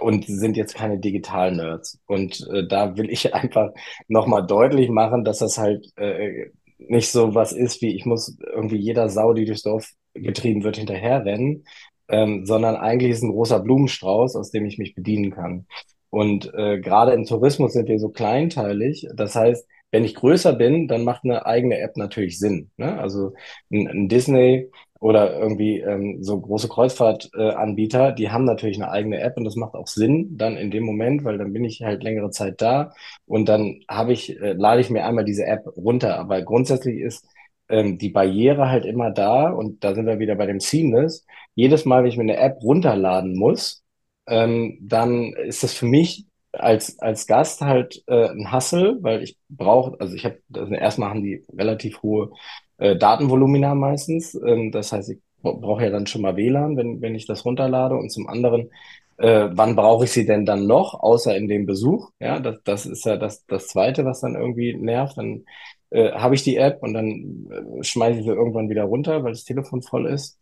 und 0.00 0.26
sind 0.26 0.56
jetzt 0.56 0.74
keine 0.74 0.98
Digital-Nerds. 0.98 2.00
Und 2.06 2.46
äh, 2.52 2.66
da 2.66 2.96
will 2.96 3.10
ich 3.10 3.34
einfach 3.34 3.70
nochmal 4.08 4.46
deutlich 4.46 4.88
machen, 4.90 5.24
dass 5.24 5.38
das 5.38 5.58
halt 5.58 5.86
äh, 5.96 6.50
nicht 6.78 7.10
so 7.10 7.34
was 7.34 7.52
ist, 7.52 7.80
wie 7.80 7.94
ich 7.94 8.04
muss 8.04 8.36
irgendwie 8.52 8.76
jeder 8.76 9.08
Sau, 9.08 9.32
die 9.32 9.44
durchs 9.44 9.62
Dorf 9.62 9.90
getrieben 10.14 10.62
wird, 10.62 10.76
hinterherrennen, 10.76 11.64
ähm, 12.08 12.46
sondern 12.46 12.76
eigentlich 12.76 13.12
ist 13.12 13.22
ein 13.22 13.32
großer 13.32 13.60
Blumenstrauß, 13.60 14.36
aus 14.36 14.50
dem 14.50 14.66
ich 14.66 14.78
mich 14.78 14.94
bedienen 14.94 15.30
kann. 15.30 15.66
Und 16.10 16.52
äh, 16.54 16.80
gerade 16.80 17.12
im 17.12 17.24
Tourismus 17.24 17.72
sind 17.72 17.88
wir 17.88 17.98
so 17.98 18.10
kleinteilig. 18.10 19.08
Das 19.14 19.34
heißt, 19.34 19.66
wenn 19.90 20.04
ich 20.04 20.14
größer 20.14 20.52
bin, 20.52 20.88
dann 20.88 21.04
macht 21.04 21.24
eine 21.24 21.46
eigene 21.46 21.78
App 21.78 21.96
natürlich 21.96 22.38
Sinn. 22.38 22.70
Ne? 22.76 22.98
Also 22.98 23.32
ein, 23.70 23.88
ein 23.88 24.08
Disney 24.08 24.70
oder 25.00 25.38
irgendwie 25.38 25.80
ähm, 25.80 26.22
so 26.22 26.40
große 26.40 26.68
Kreuzfahrtanbieter, 26.68 28.08
äh, 28.10 28.14
die 28.14 28.30
haben 28.30 28.44
natürlich 28.44 28.76
eine 28.76 28.90
eigene 28.90 29.20
App 29.20 29.36
und 29.36 29.44
das 29.44 29.56
macht 29.56 29.74
auch 29.74 29.86
Sinn 29.86 30.36
dann 30.36 30.56
in 30.56 30.70
dem 30.70 30.84
Moment, 30.84 31.24
weil 31.24 31.38
dann 31.38 31.52
bin 31.52 31.64
ich 31.64 31.82
halt 31.82 32.02
längere 32.02 32.30
Zeit 32.30 32.60
da 32.62 32.92
und 33.26 33.48
dann 33.48 33.80
habe 33.88 34.12
ich, 34.12 34.40
äh, 34.40 34.52
lade 34.52 34.80
ich 34.80 34.90
mir 34.90 35.04
einmal 35.04 35.24
diese 35.24 35.46
App 35.46 35.66
runter. 35.76 36.18
Aber 36.18 36.42
grundsätzlich 36.42 37.00
ist 37.00 37.26
ähm, 37.68 37.98
die 37.98 38.10
Barriere 38.10 38.68
halt 38.70 38.84
immer 38.86 39.10
da 39.10 39.50
und 39.50 39.84
da 39.84 39.94
sind 39.94 40.06
wir 40.06 40.18
wieder 40.18 40.34
bei 40.36 40.46
dem 40.46 40.60
Seamless. 40.60 41.26
Jedes 41.54 41.84
Mal, 41.84 42.02
wenn 42.02 42.10
ich 42.10 42.16
mir 42.16 42.22
eine 42.22 42.36
App 42.38 42.62
runterladen 42.62 43.36
muss, 43.36 43.82
ähm, 44.26 44.78
dann 44.80 45.32
ist 45.34 45.62
das 45.62 45.74
für 45.74 45.86
mich 45.86 46.26
als, 46.52 46.98
als 47.00 47.26
Gast 47.26 47.60
halt 47.60 48.02
äh, 48.06 48.28
ein 48.30 48.50
Hassel, 48.50 48.98
weil 49.02 49.22
ich 49.22 49.36
brauche, 49.48 50.00
also 50.00 50.14
ich 50.14 50.24
habe, 50.24 50.38
also 50.54 50.72
erstmal 50.74 51.10
haben 51.10 51.22
die 51.22 51.44
relativ 51.52 52.02
hohe 52.02 52.30
äh, 52.78 52.96
Datenvolumina 52.96 53.74
meistens. 53.74 54.34
Ähm, 54.34 54.72
das 54.72 54.92
heißt, 54.92 55.10
ich 55.10 55.18
brauche 55.42 55.84
ja 55.84 55.90
dann 55.90 56.06
schon 56.06 56.22
mal 56.22 56.36
WLAN, 56.36 56.76
wenn, 56.76 57.00
wenn 57.00 57.14
ich 57.14 57.26
das 57.26 57.44
runterlade. 57.44 57.96
Und 57.96 58.10
zum 58.10 58.28
anderen, 58.28 58.70
äh, 59.18 59.48
wann 59.52 59.76
brauche 59.76 60.04
ich 60.04 60.12
sie 60.12 60.26
denn 60.26 60.44
dann 60.44 60.66
noch, 60.66 60.94
außer 60.94 61.36
in 61.36 61.48
dem 61.48 61.66
Besuch? 61.66 62.10
Ja, 62.20 62.40
das, 62.40 62.56
das 62.64 62.86
ist 62.86 63.04
ja 63.04 63.16
das, 63.16 63.46
das 63.46 63.68
Zweite, 63.68 64.04
was 64.04 64.20
dann 64.20 64.34
irgendwie 64.34 64.74
nervt. 64.74 65.16
Dann 65.18 65.44
äh, 65.90 66.12
habe 66.12 66.34
ich 66.34 66.42
die 66.42 66.56
App 66.56 66.82
und 66.82 66.94
dann 66.94 67.48
äh, 67.50 67.82
schmeiße 67.84 68.18
ich 68.20 68.24
sie 68.24 68.32
irgendwann 68.32 68.68
wieder 68.68 68.84
runter, 68.84 69.24
weil 69.24 69.32
das 69.32 69.44
Telefon 69.44 69.82
voll 69.82 70.06
ist. 70.06 70.38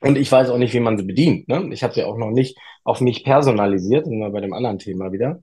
Und 0.00 0.18
ich 0.18 0.30
weiß 0.32 0.50
auch 0.50 0.58
nicht, 0.58 0.74
wie 0.74 0.80
man 0.80 0.98
sie 0.98 1.04
bedient. 1.04 1.48
Ne? 1.48 1.68
Ich 1.72 1.82
habe 1.84 1.94
sie 1.94 2.02
auch 2.04 2.16
noch 2.16 2.30
nicht 2.30 2.58
auf 2.82 3.00
mich 3.00 3.24
personalisiert, 3.24 4.06
sind 4.06 4.18
wir 4.18 4.30
bei 4.30 4.40
dem 4.40 4.52
anderen 4.52 4.78
Thema 4.78 5.12
wieder. 5.12 5.40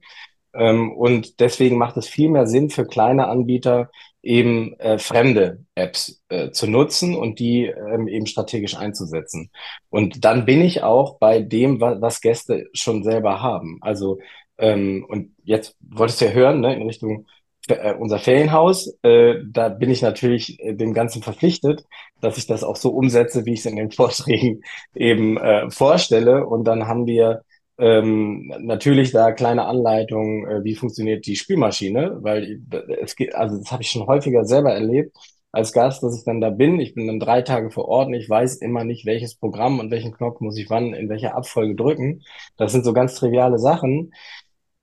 Ähm, 0.53 0.91
und 0.91 1.39
deswegen 1.39 1.77
macht 1.77 1.97
es 1.97 2.07
viel 2.07 2.29
mehr 2.29 2.47
Sinn 2.47 2.69
für 2.69 2.85
kleine 2.85 3.27
Anbieter, 3.27 3.89
eben 4.21 4.73
äh, 4.79 4.97
fremde 4.99 5.65
Apps 5.75 6.21
äh, 6.29 6.51
zu 6.51 6.67
nutzen 6.67 7.15
und 7.15 7.39
die 7.39 7.65
ähm, 7.65 8.07
eben 8.07 8.25
strategisch 8.25 8.75
einzusetzen. 8.75 9.49
Und 9.89 10.25
dann 10.25 10.45
bin 10.45 10.61
ich 10.61 10.83
auch 10.83 11.17
bei 11.19 11.41
dem, 11.41 11.79
was, 11.79 12.01
was 12.01 12.21
Gäste 12.21 12.67
schon 12.73 13.03
selber 13.03 13.41
haben. 13.41 13.77
Also, 13.81 14.19
ähm, 14.57 15.05
und 15.07 15.35
jetzt 15.43 15.75
wolltest 15.79 16.21
du 16.21 16.25
ja 16.25 16.31
hören, 16.31 16.59
ne, 16.59 16.75
in 16.75 16.87
Richtung 16.87 17.27
äh, 17.69 17.93
unser 17.93 18.19
Ferienhaus, 18.19 18.93
äh, 19.03 19.35
da 19.45 19.69
bin 19.69 19.89
ich 19.89 20.01
natürlich 20.01 20.59
äh, 20.59 20.73
dem 20.73 20.93
Ganzen 20.93 21.21
verpflichtet, 21.21 21.85
dass 22.21 22.37
ich 22.37 22.47
das 22.47 22.63
auch 22.63 22.75
so 22.75 22.89
umsetze, 22.89 23.45
wie 23.45 23.53
ich 23.53 23.59
es 23.59 23.65
in 23.65 23.75
den 23.75 23.91
Vorträgen 23.91 24.61
eben 24.95 25.37
äh, 25.37 25.69
vorstelle. 25.69 26.45
Und 26.45 26.65
dann 26.65 26.87
haben 26.87 27.05
wir 27.05 27.43
ähm, 27.79 28.53
natürlich 28.59 29.11
da 29.11 29.31
kleine 29.31 29.65
Anleitungen, 29.65 30.47
äh, 30.47 30.63
wie 30.63 30.75
funktioniert 30.75 31.25
die 31.25 31.35
Spülmaschine, 31.35 32.17
weil 32.21 32.61
es 33.01 33.15
geht, 33.15 33.33
also 33.35 33.57
das 33.57 33.71
habe 33.71 33.83
ich 33.83 33.89
schon 33.89 34.05
häufiger 34.05 34.45
selber 34.45 34.73
erlebt, 34.73 35.15
als 35.51 35.73
Gast, 35.73 36.03
dass 36.03 36.17
ich 36.17 36.25
dann 36.25 36.41
da 36.41 36.49
bin. 36.49 36.79
Ich 36.79 36.93
bin 36.93 37.07
dann 37.07 37.19
drei 37.19 37.41
Tage 37.41 37.71
vor 37.71 37.87
Ort 37.87 38.07
und 38.07 38.13
ich 38.13 38.29
weiß 38.29 38.57
immer 38.57 38.83
nicht, 38.83 39.05
welches 39.05 39.35
Programm 39.35 39.79
und 39.79 39.91
welchen 39.91 40.11
Knopf 40.11 40.41
muss 40.41 40.57
ich 40.57 40.69
wann 40.69 40.93
in 40.93 41.09
welcher 41.09 41.35
Abfolge 41.35 41.75
drücken. 41.75 42.21
Das 42.57 42.71
sind 42.71 42.85
so 42.85 42.93
ganz 42.93 43.15
triviale 43.15 43.57
Sachen, 43.59 44.13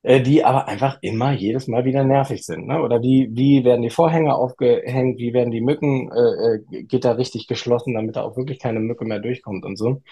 äh, 0.03 0.21
die 0.23 0.45
aber 0.45 0.69
einfach 0.69 0.99
immer 1.03 1.33
jedes 1.33 1.69
Mal 1.69 1.85
wieder 1.85 2.05
nervig 2.05 2.45
sind. 2.47 2.67
Ne? 2.67 2.81
Oder 2.83 3.03
wie, 3.03 3.29
wie 3.33 3.65
werden 3.65 3.83
die 3.83 3.91
Vorhänge 3.91 4.35
aufgehängt, 4.35 5.19
wie 5.19 5.35
werden 5.35 5.51
die 5.51 5.61
Mücken, 5.61 6.11
äh, 6.13 6.57
äh, 6.79 6.83
geht 6.85 7.05
da 7.05 7.13
richtig 7.13 7.47
geschlossen, 7.47 7.95
damit 7.95 8.17
da 8.17 8.23
auch 8.23 8.37
wirklich 8.37 8.59
keine 8.59 8.81
Mücke 8.81 9.05
mehr 9.05 9.21
durchkommt 9.21 9.65
und 9.65 9.77
so. 9.77 10.03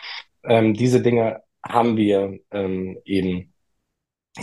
Ähm, 0.44 0.74
diese 0.74 1.02
Dinge 1.02 1.42
haben 1.68 1.96
wir 1.96 2.38
ähm, 2.50 2.98
eben 3.04 3.54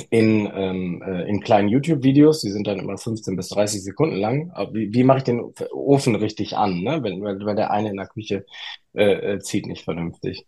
in, 0.09 0.49
ähm, 0.53 1.03
äh, 1.05 1.27
in 1.27 1.41
kleinen 1.41 1.67
YouTube-Videos, 1.67 2.41
die 2.41 2.51
sind 2.51 2.65
dann 2.65 2.79
immer 2.79 2.97
15 2.97 3.35
bis 3.35 3.49
30 3.49 3.83
Sekunden 3.83 4.15
lang. 4.15 4.51
Wie, 4.71 4.93
wie 4.93 5.03
mache 5.03 5.19
ich 5.19 5.23
den 5.25 5.53
Ofen 5.73 6.15
richtig 6.15 6.55
an, 6.55 6.81
ne? 6.81 7.03
wenn, 7.03 7.21
wenn 7.21 7.55
der 7.55 7.71
eine 7.71 7.89
in 7.89 7.97
der 7.97 8.07
Küche 8.07 8.45
äh, 8.93 9.33
äh, 9.33 9.39
zieht 9.39 9.67
nicht 9.67 9.83
vernünftig. 9.83 10.45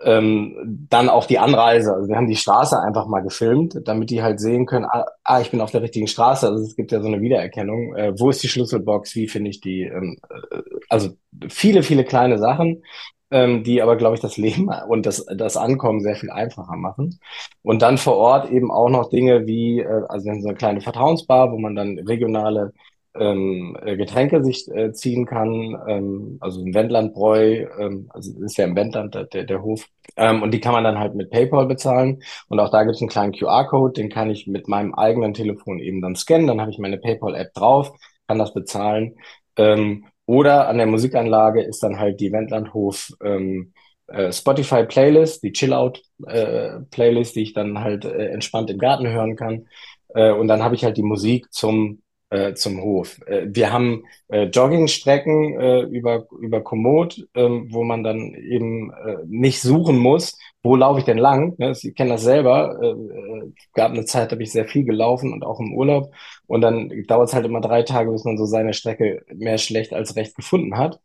Ähm, 0.00 0.86
dann 0.88 1.08
auch 1.08 1.26
die 1.26 1.40
Anreise. 1.40 1.92
Also 1.92 2.08
wir 2.08 2.14
haben 2.14 2.28
die 2.28 2.36
Straße 2.36 2.80
einfach 2.80 3.08
mal 3.08 3.20
gefilmt, 3.20 3.80
damit 3.84 4.10
die 4.10 4.22
halt 4.22 4.38
sehen 4.38 4.64
können, 4.64 4.84
ah, 4.84 5.06
ah 5.24 5.40
ich 5.40 5.50
bin 5.50 5.60
auf 5.60 5.72
der 5.72 5.82
richtigen 5.82 6.06
Straße. 6.06 6.46
Also 6.46 6.62
es 6.62 6.76
gibt 6.76 6.92
ja 6.92 7.00
so 7.00 7.08
eine 7.08 7.20
Wiedererkennung. 7.20 7.96
Äh, 7.96 8.12
wo 8.16 8.30
ist 8.30 8.40
die 8.44 8.48
Schlüsselbox? 8.48 9.16
Wie 9.16 9.26
finde 9.26 9.50
ich 9.50 9.60
die? 9.60 9.82
Ähm, 9.82 10.16
äh, 10.30 10.62
also 10.88 11.10
viele, 11.48 11.82
viele 11.82 12.04
kleine 12.04 12.38
Sachen, 12.38 12.84
ähm, 13.30 13.62
die 13.64 13.82
aber, 13.82 13.96
glaube 13.96 14.14
ich, 14.14 14.20
das 14.20 14.36
Leben 14.36 14.68
und 14.88 15.06
das, 15.06 15.24
das 15.26 15.56
Ankommen 15.56 16.00
sehr 16.00 16.16
viel 16.16 16.30
einfacher 16.30 16.76
machen. 16.76 17.20
Und 17.62 17.82
dann 17.82 17.98
vor 17.98 18.16
Ort 18.16 18.50
eben 18.50 18.70
auch 18.70 18.88
noch 18.88 19.10
Dinge 19.10 19.46
wie, 19.46 19.80
äh, 19.80 20.02
also 20.08 20.32
so 20.40 20.48
eine 20.48 20.56
kleine 20.56 20.80
Vertrauensbar, 20.80 21.52
wo 21.52 21.58
man 21.58 21.74
dann 21.74 21.98
regionale 21.98 22.72
ähm, 23.14 23.76
äh, 23.82 23.96
Getränke 23.96 24.44
sich 24.44 24.68
äh, 24.68 24.92
ziehen 24.92 25.26
kann, 25.26 25.76
ähm, 25.88 26.38
also 26.40 26.62
ein 26.62 26.74
Wendlandbräu, 26.74 27.66
ähm, 27.78 28.08
also 28.10 28.32
ist 28.44 28.58
ja 28.58 28.64
im 28.64 28.76
Wendland 28.76 29.14
der, 29.14 29.44
der 29.44 29.62
Hof, 29.62 29.86
ähm, 30.16 30.42
und 30.42 30.52
die 30.52 30.60
kann 30.60 30.72
man 30.72 30.84
dann 30.84 30.98
halt 30.98 31.14
mit 31.14 31.30
PayPal 31.30 31.66
bezahlen. 31.66 32.22
Und 32.48 32.60
auch 32.60 32.70
da 32.70 32.82
gibt 32.84 32.96
es 32.96 33.02
einen 33.02 33.10
kleinen 33.10 33.32
QR-Code, 33.32 33.94
den 33.94 34.08
kann 34.10 34.30
ich 34.30 34.46
mit 34.46 34.68
meinem 34.68 34.94
eigenen 34.94 35.34
Telefon 35.34 35.80
eben 35.80 36.00
dann 36.00 36.16
scannen, 36.16 36.46
dann 36.46 36.60
habe 36.60 36.70
ich 36.70 36.78
meine 36.78 36.98
PayPal-App 36.98 37.54
drauf, 37.54 37.92
kann 38.26 38.38
das 38.38 38.54
bezahlen. 38.54 39.16
Ähm, 39.56 40.04
oder 40.28 40.68
an 40.68 40.76
der 40.76 40.86
Musikanlage 40.86 41.62
ist 41.62 41.82
dann 41.82 41.98
halt 41.98 42.20
die 42.20 42.32
Wendlandhof 42.32 43.10
ähm, 43.24 43.72
äh, 44.08 44.30
Spotify 44.30 44.84
Playlist, 44.84 45.42
die 45.42 45.52
Chill-Out 45.52 46.02
äh, 46.26 46.80
Playlist, 46.90 47.34
die 47.34 47.44
ich 47.44 47.54
dann 47.54 47.78
halt 47.78 48.04
äh, 48.04 48.26
entspannt 48.28 48.68
im 48.68 48.76
Garten 48.76 49.08
hören 49.08 49.36
kann. 49.36 49.68
Äh, 50.08 50.32
und 50.32 50.48
dann 50.48 50.62
habe 50.62 50.74
ich 50.74 50.84
halt 50.84 50.98
die 50.98 51.02
Musik 51.02 51.50
zum 51.50 52.02
äh, 52.30 52.54
zum 52.54 52.82
Hof. 52.82 53.20
Äh, 53.26 53.46
wir 53.48 53.72
haben 53.72 54.04
äh, 54.28 54.44
Joggingstrecken 54.44 55.58
äh, 55.60 55.80
über, 55.82 56.26
über 56.40 56.60
Komoot, 56.60 57.26
ähm, 57.34 57.68
wo 57.70 57.84
man 57.84 58.02
dann 58.04 58.34
eben 58.34 58.92
äh, 58.92 59.16
nicht 59.26 59.60
suchen 59.62 59.98
muss, 59.98 60.38
wo 60.62 60.76
laufe 60.76 61.00
ich 61.00 61.04
denn 61.04 61.18
lang. 61.18 61.54
Ne? 61.58 61.72
Ich 61.82 61.94
kenne 61.94 62.10
das 62.10 62.22
selber. 62.22 62.78
Äh, 62.82 62.88
äh, 62.88 63.52
gab 63.74 63.92
eine 63.92 64.04
Zeit, 64.04 64.30
da 64.30 64.32
habe 64.32 64.42
ich 64.42 64.52
sehr 64.52 64.66
viel 64.68 64.84
gelaufen 64.84 65.32
und 65.32 65.44
auch 65.44 65.60
im 65.60 65.74
Urlaub. 65.74 66.12
Und 66.46 66.60
dann 66.60 66.90
dauert 67.06 67.28
es 67.28 67.34
halt 67.34 67.46
immer 67.46 67.60
drei 67.60 67.82
Tage, 67.82 68.10
bis 68.10 68.24
man 68.24 68.36
so 68.38 68.44
seine 68.44 68.74
Strecke 68.74 69.24
mehr 69.34 69.58
schlecht 69.58 69.92
als 69.94 70.16
recht 70.16 70.36
gefunden 70.36 70.76
hat. 70.76 71.00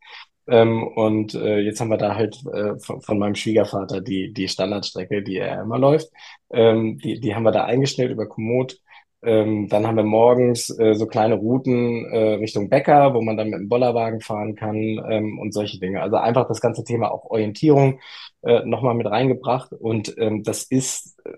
Ähm, 0.48 0.84
und 0.84 1.36
äh, 1.36 1.60
jetzt 1.60 1.80
haben 1.80 1.90
wir 1.90 1.98
da 1.98 2.16
halt 2.16 2.44
äh, 2.54 2.78
von, 2.80 3.02
von, 3.02 3.18
meinem 3.18 3.36
Schwiegervater 3.36 4.02
die, 4.02 4.34
die 4.34 4.50
Standardstrecke, 4.50 5.24
die 5.24 5.38
er 5.38 5.62
immer 5.62 5.80
läuft. 5.80 6.10
Ähm, 6.52 6.98
die, 6.98 7.20
die 7.22 7.34
haben 7.34 7.44
wir 7.44 7.52
da 7.52 7.64
eingestellt 7.64 8.12
über 8.12 8.28
Komoot 8.28 8.78
ähm, 9.24 9.68
dann 9.70 9.88
haben 9.88 9.98
wir 9.98 10.04
morgens 10.04 10.70
äh, 10.78 10.96
so 10.96 11.08
kleine 11.08 11.36
Routen 11.36 12.06
äh, 12.06 12.34
Richtung 12.36 12.70
Bäcker, 12.70 13.14
wo 13.14 13.22
man 13.22 13.38
dann 13.38 13.50
mit 13.50 13.60
dem 13.60 13.70
Bollerwagen 13.70 14.22
fahren 14.22 14.56
kann 14.56 14.76
ähm, 15.10 15.40
und 15.40 15.54
solche 15.54 15.80
Dinge. 15.80 16.02
Also 16.02 16.18
einfach 16.18 16.48
das 16.48 16.62
ganze 16.62 16.84
Thema 16.84 17.12
auch 17.12 17.26
Orientierung 17.26 18.00
äh, 18.42 18.64
nochmal 18.66 18.96
mit 18.96 19.08
reingebracht 19.08 19.74
und 19.74 20.16
ähm, 20.18 20.44
das 20.44 20.64
ist 20.64 21.20
äh, 21.26 21.32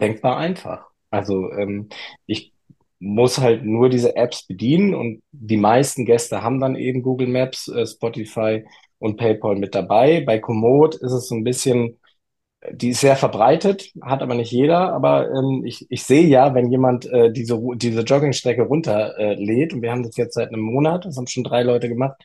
denkbar 0.00 0.38
einfach. 0.38 0.86
Also 1.10 1.50
ähm, 1.52 1.88
ich 2.26 2.52
muss 2.98 3.38
halt 3.38 3.64
nur 3.64 3.88
diese 3.90 4.16
Apps 4.16 4.46
bedienen 4.46 4.94
und 4.94 5.22
die 5.32 5.56
meisten 5.56 6.04
Gäste 6.04 6.42
haben 6.42 6.60
dann 6.60 6.76
eben 6.76 7.02
Google 7.02 7.28
Maps, 7.28 7.68
äh, 7.68 7.86
Spotify 7.86 8.64
und 8.98 9.16
PayPal 9.16 9.56
mit 9.56 9.74
dabei. 9.74 10.22
Bei 10.24 10.38
Komoot 10.38 10.94
ist 10.94 11.12
es 11.12 11.28
so 11.28 11.34
ein 11.34 11.44
bisschen 11.44 11.98
die 12.70 12.90
ist 12.90 13.00
sehr 13.00 13.16
verbreitet, 13.16 13.90
hat 14.02 14.22
aber 14.22 14.34
nicht 14.34 14.52
jeder. 14.52 14.92
Aber 14.92 15.28
ähm, 15.30 15.62
ich, 15.64 15.86
ich 15.90 16.04
sehe 16.04 16.26
ja, 16.26 16.54
wenn 16.54 16.70
jemand 16.70 17.06
äh, 17.06 17.32
diese, 17.32 17.60
diese 17.74 18.02
Joggingstrecke 18.02 18.62
runterlädt, 18.62 19.72
äh, 19.72 19.74
und 19.74 19.82
wir 19.82 19.90
haben 19.90 20.04
das 20.04 20.16
jetzt 20.16 20.34
seit 20.34 20.48
einem 20.48 20.60
Monat, 20.62 21.04
das 21.04 21.16
haben 21.16 21.26
schon 21.26 21.44
drei 21.44 21.62
Leute 21.62 21.88
gemacht. 21.88 22.16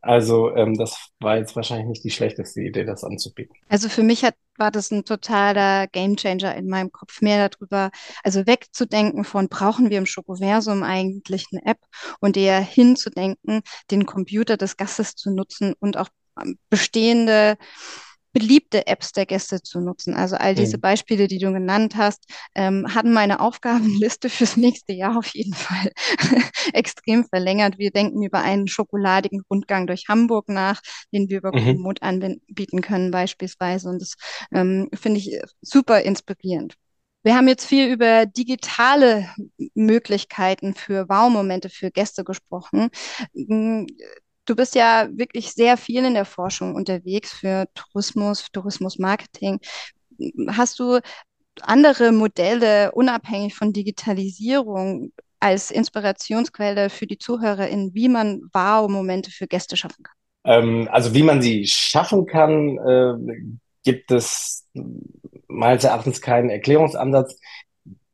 Also 0.00 0.54
ähm, 0.54 0.76
das 0.76 1.10
war 1.20 1.38
jetzt 1.38 1.56
wahrscheinlich 1.56 1.88
nicht 1.88 2.04
die 2.04 2.10
schlechteste 2.10 2.60
Idee, 2.60 2.84
das 2.84 3.04
anzubieten. 3.04 3.54
Also 3.68 3.88
für 3.88 4.02
mich 4.02 4.22
hat, 4.22 4.34
war 4.58 4.70
das 4.70 4.90
ein 4.90 5.04
totaler 5.04 5.86
Gamechanger 5.86 6.54
in 6.56 6.68
meinem 6.68 6.92
Kopf, 6.92 7.22
mehr 7.22 7.48
darüber, 7.48 7.90
also 8.22 8.46
wegzudenken 8.46 9.24
von, 9.24 9.48
brauchen 9.48 9.88
wir 9.88 9.96
im 9.96 10.06
Schokoversum 10.06 10.82
eigentlich 10.82 11.46
eine 11.52 11.64
App 11.64 11.78
und 12.20 12.36
eher 12.36 12.60
hinzudenken, 12.60 13.62
den 13.90 14.04
Computer 14.04 14.58
des 14.58 14.76
Gastes 14.76 15.14
zu 15.14 15.30
nutzen 15.30 15.74
und 15.80 15.96
auch 15.96 16.08
ähm, 16.40 16.58
bestehende 16.68 17.56
beliebte 18.34 18.86
Apps 18.86 19.12
der 19.12 19.24
Gäste 19.24 19.62
zu 19.62 19.80
nutzen. 19.80 20.12
Also 20.12 20.36
all 20.36 20.54
diese 20.54 20.76
mhm. 20.76 20.82
Beispiele, 20.82 21.28
die 21.28 21.38
du 21.38 21.52
genannt 21.52 21.94
hast, 21.96 22.24
ähm, 22.54 22.94
hatten 22.94 23.14
meine 23.14 23.40
Aufgabenliste 23.40 24.28
fürs 24.28 24.58
nächste 24.58 24.92
Jahr 24.92 25.16
auf 25.16 25.28
jeden 25.28 25.54
Fall 25.54 25.92
extrem 26.74 27.24
verlängert. 27.24 27.78
Wir 27.78 27.90
denken 27.90 28.22
über 28.22 28.40
einen 28.40 28.68
schokoladigen 28.68 29.42
Rundgang 29.48 29.86
durch 29.86 30.08
Hamburg 30.08 30.48
nach, 30.48 30.82
den 31.12 31.30
wir 31.30 31.38
über 31.38 31.52
mhm. 31.56 31.76
Komoot 31.76 32.02
anbieten 32.02 32.82
können 32.82 33.10
beispielsweise. 33.10 33.88
Und 33.88 34.02
das 34.02 34.14
ähm, 34.52 34.90
finde 34.92 35.20
ich 35.20 35.40
super 35.62 36.02
inspirierend. 36.02 36.74
Wir 37.22 37.36
haben 37.36 37.48
jetzt 37.48 37.64
viel 37.64 37.90
über 37.90 38.26
digitale 38.26 39.30
Möglichkeiten 39.74 40.74
für 40.74 41.08
Wow-Momente 41.08 41.70
für 41.70 41.90
Gäste 41.90 42.22
gesprochen. 42.22 42.90
Du 44.46 44.54
bist 44.54 44.74
ja 44.74 45.08
wirklich 45.12 45.52
sehr 45.52 45.76
viel 45.76 46.04
in 46.04 46.14
der 46.14 46.24
Forschung 46.24 46.74
unterwegs 46.74 47.32
für 47.32 47.66
Tourismus, 47.74 48.46
Tourismusmarketing. 48.52 49.60
Hast 50.48 50.78
du 50.78 51.00
andere 51.62 52.12
Modelle 52.12 52.92
unabhängig 52.92 53.54
von 53.54 53.72
Digitalisierung 53.72 55.12
als 55.40 55.70
Inspirationsquelle 55.70 56.90
für 56.90 57.06
die 57.06 57.18
ZuhörerInnen, 57.18 57.94
wie 57.94 58.08
man 58.08 58.42
Wow-Momente 58.52 59.30
für 59.30 59.46
Gäste 59.46 59.76
schaffen 59.76 60.02
kann? 60.02 60.14
Ähm, 60.44 60.88
also 60.90 61.14
wie 61.14 61.22
man 61.22 61.42
sie 61.42 61.66
schaffen 61.66 62.26
kann, 62.26 62.78
äh, 62.78 63.14
gibt 63.82 64.10
es 64.10 64.66
meines 65.48 65.84
Erachtens 65.84 66.20
keinen 66.20 66.50
Erklärungsansatz 66.50 67.38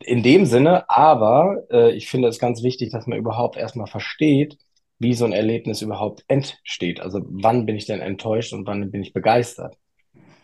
in 0.00 0.22
dem 0.22 0.46
Sinne, 0.46 0.88
aber 0.88 1.64
äh, 1.70 1.92
ich 1.92 2.08
finde 2.08 2.28
es 2.28 2.38
ganz 2.38 2.62
wichtig, 2.62 2.90
dass 2.90 3.06
man 3.06 3.18
überhaupt 3.18 3.56
erstmal 3.56 3.86
versteht, 3.86 4.58
wie 5.00 5.14
so 5.14 5.24
ein 5.24 5.32
Erlebnis 5.32 5.82
überhaupt 5.82 6.24
entsteht. 6.28 7.00
Also 7.00 7.20
wann 7.24 7.66
bin 7.66 7.74
ich 7.74 7.86
denn 7.86 8.00
enttäuscht 8.00 8.52
und 8.52 8.66
wann 8.66 8.90
bin 8.90 9.02
ich 9.02 9.12
begeistert? 9.12 9.76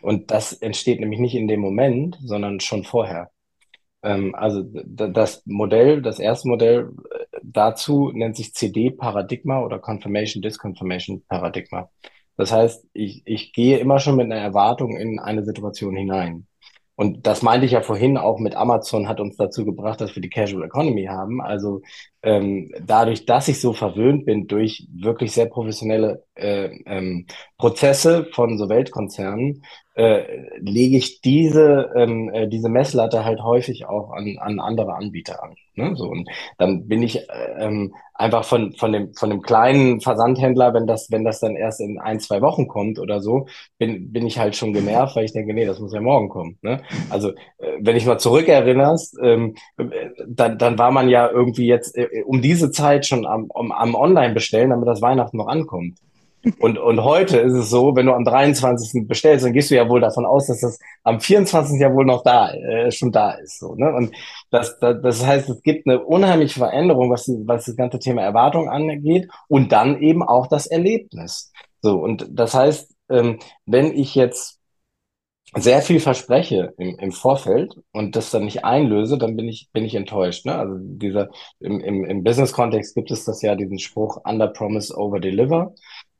Und 0.01 0.31
das 0.31 0.53
entsteht 0.53 0.99
nämlich 0.99 1.19
nicht 1.19 1.35
in 1.35 1.47
dem 1.47 1.61
Moment, 1.61 2.17
sondern 2.21 2.59
schon 2.59 2.83
vorher. 2.83 3.31
Ähm, 4.03 4.35
also 4.35 4.63
das 4.63 5.43
Modell, 5.45 6.01
das 6.01 6.19
erste 6.19 6.47
Modell 6.47 6.91
äh, 7.11 7.25
dazu 7.43 8.11
nennt 8.13 8.35
sich 8.35 8.53
CD-Paradigma 8.53 9.61
oder 9.61 9.79
Confirmation 9.79 10.41
Disconfirmation 10.41 11.23
Paradigma. 11.27 11.89
Das 12.35 12.51
heißt, 12.51 12.87
ich, 12.93 13.23
ich 13.25 13.53
gehe 13.53 13.79
immer 13.79 13.99
schon 13.99 14.15
mit 14.15 14.25
einer 14.25 14.41
Erwartung 14.41 14.97
in 14.97 15.19
eine 15.19 15.43
Situation 15.43 15.95
hinein. 15.95 16.47
Und 16.97 17.27
das 17.27 17.43
meinte 17.43 17.67
ich 17.67 17.73
ja 17.73 17.81
vorhin 17.83 18.17
auch 18.17 18.39
mit 18.39 18.55
Amazon 18.55 19.07
hat 19.07 19.19
uns 19.19 19.37
dazu 19.37 19.65
gebracht, 19.65 20.01
dass 20.01 20.15
wir 20.15 20.21
die 20.21 20.31
Casual 20.31 20.63
Economy 20.63 21.05
haben. 21.05 21.41
Also 21.41 21.83
ähm, 22.23 22.71
dadurch, 22.81 23.27
dass 23.27 23.47
ich 23.47 23.61
so 23.61 23.73
verwöhnt 23.73 24.25
bin 24.25 24.47
durch 24.47 24.87
wirklich 24.91 25.31
sehr 25.31 25.45
professionelle 25.45 26.23
äh, 26.37 26.69
ähm, 26.85 27.27
Prozesse 27.57 28.27
von 28.31 28.57
so 28.57 28.69
Weltkonzernen, 28.69 29.63
äh, 29.97 30.59
lege 30.59 30.97
ich 30.97 31.21
diese, 31.21 31.91
ähm, 31.95 32.29
äh, 32.31 32.47
diese 32.47 32.69
Messlatte 32.69 33.25
halt 33.25 33.41
häufig 33.41 33.87
auch 33.87 34.11
an, 34.11 34.37
an 34.39 34.59
andere 34.59 34.93
Anbieter 34.93 35.43
an. 35.43 35.55
Ne? 35.73 35.95
So, 35.95 36.09
und 36.09 36.29
dann 36.59 36.87
bin 36.87 37.01
ich 37.01 37.17
äh, 37.17 37.23
ähm, 37.57 37.95
einfach 38.13 38.43
von, 38.43 38.73
von, 38.73 38.91
dem, 38.91 39.13
von 39.15 39.31
dem 39.31 39.41
kleinen 39.41 39.99
Versandhändler, 39.99 40.75
wenn 40.75 40.85
das, 40.85 41.09
wenn 41.09 41.25
das 41.25 41.39
dann 41.39 41.55
erst 41.55 41.81
in 41.81 41.99
ein, 41.99 42.19
zwei 42.19 42.41
Wochen 42.41 42.67
kommt 42.67 42.99
oder 42.99 43.21
so, 43.21 43.47
bin, 43.79 44.11
bin 44.11 44.27
ich 44.27 44.37
halt 44.37 44.55
schon 44.55 44.71
genervt, 44.71 45.15
weil 45.15 45.25
ich 45.25 45.33
denke, 45.33 45.53
nee, 45.55 45.65
das 45.65 45.79
muss 45.79 45.93
ja 45.93 46.01
morgen 46.01 46.29
kommen. 46.29 46.59
Ne? 46.61 46.83
Also, 47.09 47.29
äh, 47.57 47.77
wenn 47.79 47.95
ich 47.95 48.05
mal 48.05 48.19
zurückerinnerst, 48.19 49.17
ähm, 49.23 49.55
dann, 50.27 50.59
dann 50.59 50.77
war 50.77 50.91
man 50.91 51.09
ja 51.09 51.27
irgendwie 51.27 51.65
jetzt 51.65 51.97
äh, 51.97 52.23
um 52.23 52.43
diese 52.43 52.69
Zeit 52.69 53.07
schon 53.07 53.25
am, 53.25 53.49
am, 53.55 53.71
am 53.71 53.95
Online 53.95 54.35
bestellen, 54.35 54.69
damit 54.69 54.87
das 54.87 55.01
Weihnachten 55.01 55.37
noch 55.37 55.47
ankommt. 55.47 55.97
Und, 56.59 56.77
und 56.77 57.03
heute 57.03 57.37
ist 57.37 57.53
es 57.53 57.69
so, 57.69 57.95
wenn 57.95 58.05
du 58.05 58.13
am 58.13 58.23
23. 58.23 59.07
bestellst, 59.07 59.45
dann 59.45 59.53
gehst 59.53 59.71
du 59.71 59.75
ja 59.75 59.89
wohl 59.89 59.99
davon 59.99 60.25
aus, 60.25 60.47
dass 60.47 60.61
das 60.61 60.79
am 61.03 61.19
24. 61.19 61.79
ja 61.79 61.93
wohl 61.93 62.05
noch 62.05 62.23
da, 62.23 62.51
äh, 62.53 62.91
schon 62.91 63.11
da 63.11 63.31
ist. 63.31 63.59
So, 63.59 63.75
ne? 63.75 63.93
Und 63.93 64.13
das, 64.49 64.79
das, 64.79 65.01
das 65.01 65.25
heißt, 65.25 65.49
es 65.49 65.61
gibt 65.63 65.87
eine 65.87 66.03
unheimliche 66.03 66.59
Veränderung, 66.59 67.09
was, 67.09 67.27
was 67.45 67.65
das 67.65 67.75
ganze 67.75 67.99
Thema 67.99 68.21
Erwartung 68.21 68.69
angeht 68.69 69.27
und 69.47 69.71
dann 69.71 70.01
eben 70.01 70.23
auch 70.23 70.47
das 70.47 70.67
Erlebnis. 70.67 71.51
So, 71.81 71.99
und 71.99 72.27
das 72.29 72.53
heißt, 72.53 72.93
ähm, 73.09 73.39
wenn 73.65 73.93
ich 73.93 74.15
jetzt 74.15 74.57
sehr 75.55 75.81
viel 75.81 75.99
verspreche 75.99 76.73
im, 76.77 76.97
im 76.99 77.11
Vorfeld 77.11 77.73
und 77.91 78.15
das 78.15 78.31
dann 78.31 78.45
nicht 78.45 78.65
einlöse, 78.65 79.17
dann 79.17 79.35
bin 79.35 79.47
ich, 79.47 79.69
bin 79.71 79.85
ich 79.85 79.95
enttäuscht. 79.95 80.45
Ne? 80.45 80.55
Also 80.55 80.75
dieser, 80.77 81.29
im, 81.59 81.79
im, 81.79 82.05
im 82.05 82.23
Business-Kontext 82.23 82.95
gibt 82.95 83.11
es 83.11 83.23
das 83.23 83.41
ja, 83.41 83.55
diesen 83.55 83.79
Spruch, 83.79 84.19
under 84.25 84.47
promise, 84.47 84.95
over 84.95 85.19
deliver. 85.19 85.73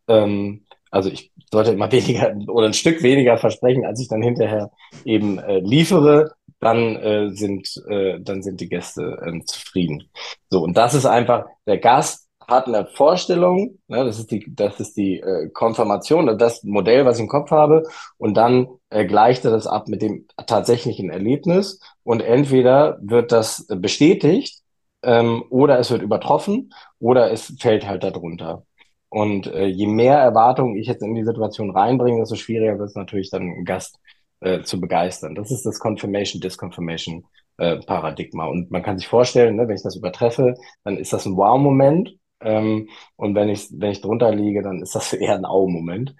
Ähm, 0.07 0.65
also 0.91 1.09
ich 1.09 1.31
sollte 1.51 1.71
immer 1.71 1.91
weniger 1.91 2.35
oder 2.47 2.67
ein 2.67 2.73
Stück 2.73 3.03
weniger 3.03 3.37
versprechen, 3.37 3.85
als 3.85 3.99
ich 4.01 4.07
dann 4.07 4.21
hinterher 4.21 4.71
eben 5.05 5.39
äh, 5.39 5.59
liefere, 5.59 6.33
dann 6.59 6.95
äh, 6.97 7.29
sind 7.31 7.69
äh, 7.87 8.19
dann 8.19 8.41
sind 8.41 8.61
die 8.61 8.69
Gäste 8.69 9.19
äh, 9.25 9.43
zufrieden. 9.45 10.09
So 10.49 10.61
und 10.63 10.75
das 10.77 10.93
ist 10.93 11.05
einfach 11.05 11.45
der 11.65 11.77
Gast 11.77 12.27
hat 12.47 12.67
eine 12.67 12.85
Vorstellung, 12.85 13.77
ne, 13.87 14.05
das 14.05 14.19
ist 14.19 14.31
die 14.31 14.45
das 14.55 14.79
ist 14.79 14.95
die 14.97 15.19
äh, 15.19 15.49
Konfirmation, 15.49 16.37
das 16.37 16.63
Modell, 16.63 17.05
was 17.05 17.17
ich 17.17 17.23
im 17.23 17.29
Kopf 17.29 17.51
habe 17.51 17.83
und 18.17 18.35
dann 18.35 18.67
äh, 18.89 19.05
gleicht 19.05 19.43
er 19.45 19.51
das 19.51 19.67
ab 19.67 19.87
mit 19.89 20.01
dem 20.01 20.27
tatsächlichen 20.47 21.09
Erlebnis 21.09 21.79
und 22.03 22.21
entweder 22.21 22.97
wird 23.01 23.31
das 23.33 23.67
bestätigt 23.67 24.61
ähm, 25.03 25.43
oder 25.49 25.79
es 25.79 25.91
wird 25.91 26.01
übertroffen 26.01 26.73
oder 26.99 27.31
es 27.31 27.53
fällt 27.59 27.87
halt 27.87 28.03
darunter. 28.03 28.63
Und 29.09 29.47
äh, 29.47 29.65
je 29.65 29.87
mehr 29.87 30.17
Erwartungen 30.17 30.75
ich 30.75 30.87
jetzt 30.87 31.01
in 31.01 31.15
die 31.15 31.23
Situation 31.23 31.71
reinbringe, 31.71 32.19
desto 32.19 32.35
schwieriger 32.35 32.77
wird 32.77 32.89
es 32.89 32.95
natürlich 32.95 33.29
dann 33.29 33.43
einen 33.43 33.65
Gast 33.65 33.99
äh, 34.41 34.61
zu 34.63 34.81
begeistern. 34.81 35.35
Das 35.35 35.51
ist 35.51 35.65
das 35.65 35.79
Confirmation, 35.79 36.41
Disconfirmation 36.41 37.25
äh. 37.57 37.79
Und 37.87 38.71
man 38.71 38.83
kann 38.83 38.97
sich 38.97 39.07
vorstellen, 39.07 39.55
ne, 39.55 39.67
wenn 39.67 39.75
ich 39.75 39.83
das 39.83 39.95
übertreffe, 39.95 40.55
dann 40.83 40.97
ist 40.97 41.13
das 41.13 41.25
ein 41.25 41.35
Wow-Moment. 41.35 42.15
Ähm, 42.41 42.89
und 43.15 43.35
wenn 43.35 43.49
ich, 43.49 43.67
wenn 43.71 43.91
ich 43.91 44.01
drunter 44.01 44.33
liege, 44.33 44.61
dann 44.61 44.81
ist 44.81 44.95
das 44.95 45.13
eher 45.13 45.35
ein 45.35 45.45
Au-Moment. 45.45 46.15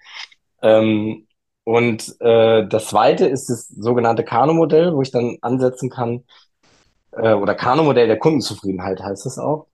Ähm, 0.62 1.28
und 1.64 2.16
äh, 2.22 2.66
das 2.68 2.88
zweite 2.88 3.28
ist 3.28 3.50
das 3.50 3.68
sogenannte 3.68 4.24
Kano-Modell, 4.24 4.94
wo 4.96 5.02
ich 5.02 5.12
dann 5.12 5.38
ansetzen 5.42 5.90
kann, 5.90 6.24
äh, 7.12 7.34
oder 7.34 7.56
Kano-Modell 7.56 8.08
der 8.08 8.20
Kundenzufriedenheit 8.20 9.02
heißt 9.02 9.26
es 9.26 9.38
auch. 9.38 9.68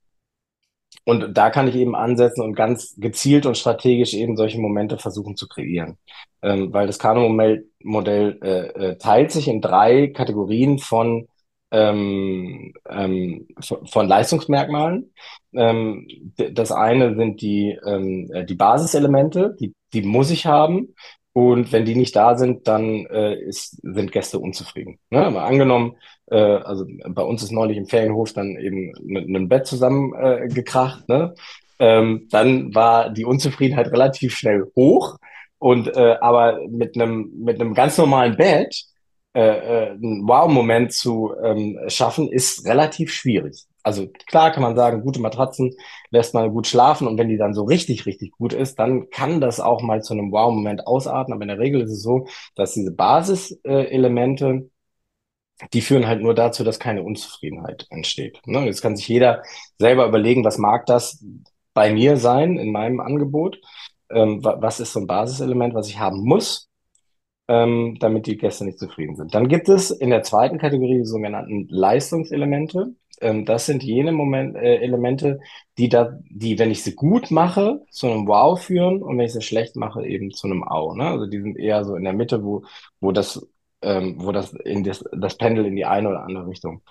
Und 1.05 1.37
da 1.37 1.49
kann 1.49 1.67
ich 1.67 1.75
eben 1.75 1.95
ansetzen 1.95 2.41
und 2.41 2.55
ganz 2.55 2.95
gezielt 2.97 3.45
und 3.45 3.57
strategisch 3.57 4.13
eben 4.13 4.37
solche 4.37 4.59
Momente 4.59 4.97
versuchen 4.97 5.35
zu 5.35 5.47
kreieren. 5.47 5.97
Ähm, 6.41 6.73
weil 6.73 6.87
das 6.87 6.99
Kano-Modell 6.99 8.39
äh, 8.41 8.47
äh, 8.91 8.97
teilt 8.97 9.31
sich 9.31 9.47
in 9.47 9.61
drei 9.61 10.07
Kategorien 10.07 10.79
von, 10.79 11.27
ähm, 11.71 12.73
ähm, 12.89 13.47
von 13.61 14.07
Leistungsmerkmalen. 14.07 15.13
Ähm, 15.53 16.07
das 16.51 16.71
eine 16.71 17.15
sind 17.15 17.41
die, 17.41 17.77
ähm, 17.85 18.29
äh, 18.33 18.45
die 18.45 18.55
Basiselemente, 18.55 19.55
die, 19.59 19.73
die 19.93 20.01
muss 20.01 20.31
ich 20.31 20.45
haben. 20.45 20.95
Und 21.33 21.71
wenn 21.71 21.85
die 21.85 21.95
nicht 21.95 22.15
da 22.15 22.37
sind, 22.37 22.67
dann 22.67 23.07
äh, 23.07 23.35
ist, 23.35 23.79
sind 23.81 24.11
Gäste 24.11 24.37
unzufrieden. 24.37 24.99
Ne? 25.09 25.25
Aber 25.25 25.43
angenommen, 25.43 25.95
äh, 26.29 26.35
also 26.35 26.85
bei 27.07 27.23
uns 27.23 27.41
ist 27.41 27.51
neulich 27.51 27.77
im 27.77 27.87
Ferienhof 27.87 28.33
dann 28.33 28.55
eben 28.57 28.93
mit 29.03 29.27
einem 29.27 29.49
Bett 29.49 29.65
zusammengekracht. 29.65 31.09
Äh, 31.09 31.13
ne? 31.13 31.33
ähm, 31.79 32.27
dann 32.29 32.75
war 32.75 33.09
die 33.09 33.25
Unzufriedenheit 33.25 33.91
relativ 33.91 34.35
schnell 34.35 34.71
hoch. 34.75 35.17
Und 35.57 35.95
äh, 35.95 36.17
aber 36.19 36.59
mit 36.69 36.95
einem 36.95 37.31
mit 37.39 37.59
einem 37.59 37.73
ganz 37.73 37.97
normalen 37.97 38.35
Bett 38.35 38.83
äh, 39.33 39.41
äh, 39.41 39.89
einen 39.91 40.27
Wow-Moment 40.27 40.93
zu 40.93 41.33
ähm, 41.41 41.79
schaffen, 41.87 42.31
ist 42.31 42.67
relativ 42.67 43.11
schwierig. 43.11 43.63
Also 43.83 44.07
klar 44.27 44.51
kann 44.51 44.63
man 44.63 44.75
sagen, 44.75 45.03
gute 45.03 45.19
Matratzen 45.21 45.75
lässt 46.09 46.33
man 46.33 46.51
gut 46.53 46.67
schlafen 46.67 47.07
und 47.07 47.17
wenn 47.17 47.29
die 47.29 47.37
dann 47.37 47.53
so 47.53 47.63
richtig, 47.63 48.05
richtig 48.05 48.31
gut 48.31 48.53
ist, 48.53 48.79
dann 48.79 49.09
kann 49.09 49.41
das 49.41 49.59
auch 49.59 49.81
mal 49.81 50.01
zu 50.01 50.13
einem 50.13 50.31
Wow-Moment 50.31 50.87
ausarten. 50.87 51.33
Aber 51.33 51.41
in 51.43 51.49
der 51.49 51.59
Regel 51.59 51.81
ist 51.81 51.91
es 51.91 52.01
so, 52.01 52.25
dass 52.55 52.73
diese 52.73 52.91
Basiselemente, 52.91 54.69
die 55.73 55.81
führen 55.81 56.07
halt 56.07 56.21
nur 56.21 56.33
dazu, 56.33 56.63
dass 56.63 56.79
keine 56.79 57.03
Unzufriedenheit 57.03 57.85
entsteht. 57.89 58.41
Ne? 58.45 58.65
Jetzt 58.65 58.81
kann 58.81 58.95
sich 58.95 59.07
jeder 59.07 59.43
selber 59.79 60.07
überlegen, 60.07 60.43
was 60.43 60.57
mag 60.57 60.85
das 60.85 61.23
bei 61.73 61.93
mir 61.93 62.17
sein 62.17 62.57
in 62.57 62.71
meinem 62.71 62.99
Angebot? 62.99 63.59
Ähm, 64.09 64.43
was 64.43 64.79
ist 64.79 64.93
so 64.93 64.99
ein 64.99 65.07
Basiselement, 65.07 65.73
was 65.73 65.89
ich 65.89 65.99
haben 65.99 66.23
muss, 66.23 66.69
ähm, 67.47 67.97
damit 67.99 68.27
die 68.27 68.37
Gäste 68.37 68.65
nicht 68.65 68.79
zufrieden 68.79 69.15
sind? 69.15 69.33
Dann 69.35 69.47
gibt 69.47 69.69
es 69.69 69.91
in 69.91 70.09
der 70.09 70.23
zweiten 70.23 70.57
Kategorie 70.57 70.99
die 70.99 71.05
sogenannten 71.05 71.67
Leistungselemente. 71.69 72.95
Ähm, 73.23 73.45
das 73.45 73.65
sind 73.65 73.83
jene 73.83 74.11
Moment, 74.11 74.55
äh, 74.55 74.77
Elemente, 74.77 75.39
die 75.77 75.89
da, 75.89 76.17
die, 76.29 76.59
wenn 76.59 76.71
ich 76.71 76.83
sie 76.83 76.95
gut 76.95 77.31
mache, 77.31 77.81
zu 77.89 78.07
einem 78.07 78.27
Wow 78.27 78.61
führen 78.61 79.01
und 79.01 79.17
wenn 79.17 79.25
ich 79.25 79.33
sie 79.33 79.41
schlecht 79.41 79.75
mache, 79.75 80.05
eben 80.05 80.31
zu 80.31 80.47
einem 80.47 80.63
Au. 80.63 80.93
Ne? 80.95 81.05
Also 81.07 81.25
die 81.27 81.41
sind 81.41 81.57
eher 81.57 81.83
so 81.85 81.95
in 81.95 82.03
der 82.03 82.13
Mitte, 82.13 82.43
wo, 82.43 82.63
wo 82.99 83.11
das, 83.11 83.45
ähm, 83.81 84.15
wo 84.19 84.31
das 84.31 84.53
in 84.53 84.83
das, 84.83 85.03
das 85.13 85.37
Pendel 85.37 85.65
in 85.65 85.75
die 85.75 85.85
eine 85.85 86.09
oder 86.09 86.23
andere 86.23 86.47
Richtung 86.47 86.81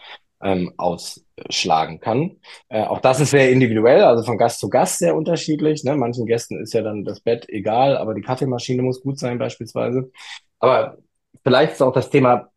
ähm, 0.42 0.72
ausschlagen 0.76 2.00
kann. 2.00 2.40
Äh, 2.68 2.84
auch 2.84 3.00
das 3.00 3.20
ist 3.20 3.30
sehr 3.30 3.50
individuell, 3.50 4.02
also 4.02 4.24
von 4.24 4.38
Gast 4.38 4.60
zu 4.60 4.68
Gast 4.68 4.98
sehr 4.98 5.14
unterschiedlich. 5.14 5.84
Ne? 5.84 5.96
Manchen 5.96 6.26
Gästen 6.26 6.60
ist 6.60 6.74
ja 6.74 6.82
dann 6.82 7.04
das 7.04 7.20
Bett 7.20 7.48
egal, 7.48 7.96
aber 7.96 8.14
die 8.14 8.22
Kaffeemaschine 8.22 8.82
muss 8.82 9.00
gut 9.00 9.18
sein 9.18 9.38
beispielsweise. 9.38 10.10
Aber 10.58 10.98
vielleicht 11.44 11.74
ist 11.74 11.82
auch 11.82 11.92
das 11.92 12.10
Thema 12.10 12.50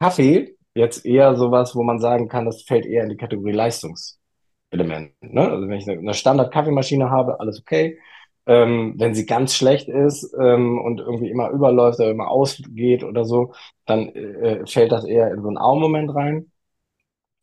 Kaffee 0.00 0.56
jetzt 0.74 1.04
eher 1.04 1.36
sowas, 1.36 1.74
wo 1.74 1.82
man 1.82 1.98
sagen 2.00 2.28
kann, 2.28 2.46
das 2.46 2.62
fällt 2.62 2.86
eher 2.86 3.04
in 3.04 3.10
die 3.10 3.16
Kategorie 3.16 3.52
Leistungselement. 3.52 5.12
Ne? 5.20 5.50
Also 5.50 5.68
wenn 5.68 5.78
ich 5.78 5.88
eine, 5.88 6.14
Standard-Kaffeemaschine 6.14 7.10
habe, 7.10 7.40
alles 7.40 7.60
okay. 7.60 7.98
Ähm, 8.44 8.94
wenn 8.96 9.14
sie 9.14 9.24
ganz 9.24 9.54
schlecht 9.54 9.88
ist 9.88 10.34
ähm, 10.40 10.80
und 10.80 10.98
irgendwie 10.98 11.30
immer 11.30 11.50
überläuft 11.50 12.00
oder 12.00 12.10
immer 12.10 12.28
ausgeht 12.28 13.04
oder 13.04 13.24
so, 13.24 13.52
dann 13.86 14.08
äh, 14.08 14.66
fällt 14.66 14.90
das 14.90 15.04
eher 15.04 15.30
in 15.32 15.42
so 15.42 15.48
einen 15.48 15.58
Au-Moment 15.58 16.12
rein. 16.14 16.50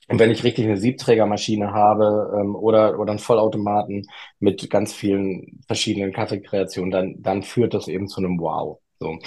Und 0.10 0.18
wenn 0.20 0.32
ich 0.32 0.44
richtig 0.44 0.66
eine 0.66 0.78
Siebträgermaschine 0.78 1.72
habe 1.72 2.36
ähm, 2.42 2.56
oder, 2.56 3.00
oder 3.00 3.12
einen 3.12 3.20
Vollautomaten 3.20 4.08
mit 4.40 4.70
ganz 4.70 4.92
vielen 4.92 5.62
verschiedenen 5.68 6.12
Kaffeekreationen, 6.12 6.92
dann, 6.92 7.16
dann 7.22 7.44
führt 7.44 7.76
das 7.76 7.88
eben 7.88 8.08
zu 8.08 8.20
einem 8.20 8.40
Wow. 8.40 8.80
So. 9.00 9.20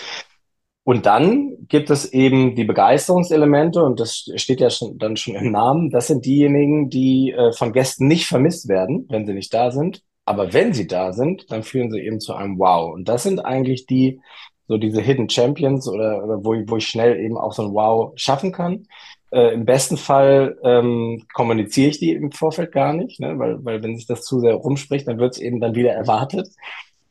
Und 0.84 1.06
dann 1.06 1.56
gibt 1.68 1.90
es 1.90 2.12
eben 2.12 2.56
die 2.56 2.64
Begeisterungselemente, 2.64 3.82
und 3.82 4.00
das 4.00 4.26
steht 4.34 4.60
ja 4.60 4.68
schon, 4.68 4.98
dann 4.98 5.16
schon 5.16 5.36
im 5.36 5.52
Namen. 5.52 5.90
Das 5.90 6.08
sind 6.08 6.26
diejenigen, 6.26 6.90
die 6.90 7.30
äh, 7.30 7.52
von 7.52 7.72
Gästen 7.72 8.08
nicht 8.08 8.26
vermisst 8.26 8.68
werden, 8.68 9.06
wenn 9.08 9.24
sie 9.26 9.34
nicht 9.34 9.54
da 9.54 9.70
sind. 9.70 10.02
Aber 10.24 10.52
wenn 10.52 10.72
sie 10.72 10.86
da 10.86 11.12
sind, 11.12 11.50
dann 11.50 11.62
führen 11.62 11.90
sie 11.90 12.00
eben 12.00 12.20
zu 12.20 12.34
einem 12.34 12.58
Wow. 12.58 12.94
Und 12.94 13.08
das 13.08 13.22
sind 13.22 13.40
eigentlich 13.40 13.86
die, 13.86 14.20
so 14.66 14.76
diese 14.76 15.00
Hidden 15.00 15.28
Champions 15.28 15.88
oder, 15.88 16.22
oder 16.24 16.44
wo, 16.44 16.54
ich, 16.54 16.68
wo 16.68 16.76
ich 16.76 16.86
schnell 16.86 17.18
eben 17.20 17.36
auch 17.36 17.52
so 17.52 17.62
ein 17.62 17.74
Wow 17.74 18.12
schaffen 18.16 18.52
kann. 18.52 18.86
Äh, 19.30 19.54
Im 19.54 19.64
besten 19.64 19.96
Fall 19.96 20.58
ähm, 20.64 21.24
kommuniziere 21.32 21.90
ich 21.90 21.98
die 21.98 22.12
im 22.12 22.32
Vorfeld 22.32 22.72
gar 22.72 22.92
nicht, 22.92 23.20
ne? 23.20 23.38
weil, 23.38 23.64
weil 23.64 23.82
wenn 23.82 23.96
sich 23.96 24.06
das 24.06 24.22
zu 24.22 24.40
sehr 24.40 24.54
rumspricht, 24.54 25.08
dann 25.08 25.18
wird 25.18 25.34
es 25.34 25.40
eben 25.40 25.60
dann 25.60 25.74
wieder 25.74 25.92
erwartet. 25.92 26.48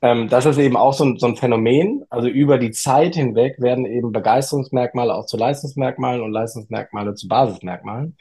Ähm, 0.01 0.29
das 0.29 0.45
ist 0.45 0.57
eben 0.57 0.77
auch 0.77 0.93
so 0.93 1.05
ein, 1.05 1.17
so 1.17 1.27
ein 1.27 1.35
Phänomen. 1.35 2.03
Also 2.09 2.27
über 2.27 2.57
die 2.57 2.71
Zeit 2.71 3.15
hinweg 3.15 3.59
werden 3.59 3.85
eben 3.85 4.11
Begeisterungsmerkmale 4.11 5.13
auch 5.13 5.25
zu 5.25 5.37
Leistungsmerkmalen 5.37 6.21
und 6.21 6.31
Leistungsmerkmale 6.31 7.13
zu 7.13 7.27
Basismerkmalen. 7.27 8.17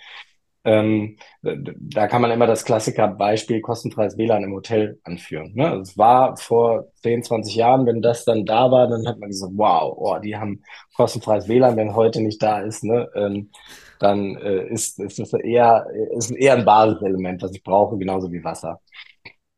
Ähm, 0.62 1.16
da 1.43 2.07
kann 2.07 2.21
man 2.21 2.31
immer 2.31 2.47
das 2.47 2.64
Klassikerbeispiel 2.66 3.62
kostenfreies 3.62 4.19
WLAN 4.19 4.45
im 4.45 4.53
Hotel 4.53 5.01
anführen. 5.05 5.53
Ne? 5.55 5.77
Es 5.77 5.97
war 5.97 6.37
vor 6.37 6.93
10, 7.03 7.23
20 7.23 7.55
Jahren, 7.55 7.87
wenn 7.87 8.03
das 8.03 8.27
dann 8.27 8.45
da 8.45 8.71
war, 8.71 8.87
dann 8.87 9.07
hat 9.09 9.19
man 9.19 9.31
gesagt, 9.31 9.53
wow, 9.57 9.95
oh, 9.97 10.19
die 10.19 10.37
haben 10.37 10.62
kostenfreies 10.97 11.49
WLAN, 11.49 11.77
wenn 11.79 11.95
heute 11.95 12.21
nicht 12.21 12.43
da 12.43 12.61
ist, 12.61 12.85
ne? 12.85 13.09
Ähm, 13.14 13.51
dann 13.99 14.37
äh, 14.37 14.66
ist, 14.69 14.99
ist 14.99 15.19
das 15.19 15.33
eher, 15.35 15.87
ist 16.16 16.31
eher 16.31 16.55
ein 16.57 16.64
Basiselement, 16.64 17.43
was 17.43 17.53
ich 17.55 17.62
brauche, 17.62 17.99
genauso 17.99 18.33
wie 18.33 18.43
Wasser. 18.45 18.81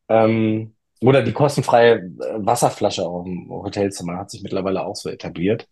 Ähm, 0.08 0.74
oder 1.02 1.22
die 1.22 1.32
kostenfreie 1.32 1.96
äh, 1.96 2.10
Wasserflasche 2.36 3.04
auf 3.04 3.24
dem 3.24 3.48
Hotelzimmer 3.50 4.16
hat 4.18 4.30
sich 4.30 4.42
mittlerweile 4.42 4.84
auch 4.84 4.96
so 4.96 5.08
etabliert. 5.08 5.68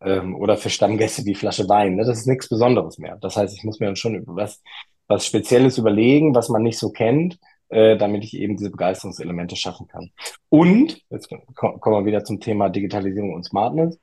Ähm, 0.00 0.36
oder 0.36 0.56
für 0.56 0.70
Stammgäste 0.70 1.24
die 1.24 1.34
Flasche 1.34 1.68
Wein. 1.68 1.96
Ne? 1.96 2.04
Das 2.04 2.18
ist 2.18 2.26
nichts 2.26 2.48
Besonderes 2.48 2.98
mehr. 2.98 3.16
Das 3.20 3.36
heißt, 3.36 3.56
ich 3.56 3.64
muss 3.64 3.80
mir 3.80 3.86
dann 3.86 3.96
schon 3.96 4.22
was, 4.26 4.62
was 5.08 5.24
Spezielles 5.24 5.78
überlegen, 5.78 6.34
was 6.34 6.50
man 6.50 6.62
nicht 6.62 6.78
so 6.78 6.90
kennt, 6.90 7.38
äh, 7.68 7.96
damit 7.96 8.22
ich 8.22 8.34
eben 8.34 8.56
diese 8.56 8.70
Begeisterungselemente 8.70 9.56
schaffen 9.56 9.88
kann. 9.88 10.10
Und, 10.50 11.00
jetzt 11.10 11.30
kommen 11.54 11.80
wir 11.80 12.04
wieder 12.04 12.24
zum 12.24 12.40
Thema 12.40 12.68
Digitalisierung 12.68 13.32
und 13.32 13.44
Smartness. 13.44 13.98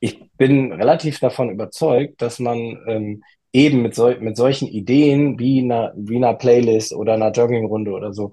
Ich 0.00 0.30
bin 0.36 0.72
relativ 0.72 1.18
davon 1.20 1.50
überzeugt, 1.50 2.20
dass 2.20 2.38
man 2.38 2.78
ähm, 2.86 3.22
eben 3.52 3.82
mit, 3.82 3.94
sol 3.94 4.18
mit 4.20 4.36
solchen 4.36 4.68
Ideen 4.68 5.38
wie 5.38 5.60
einer, 5.60 5.92
wie 5.96 6.16
einer 6.16 6.34
Playlist 6.34 6.92
oder 6.94 7.14
einer 7.14 7.30
Joggingrunde 7.30 7.92
oder 7.92 8.12
so, 8.12 8.32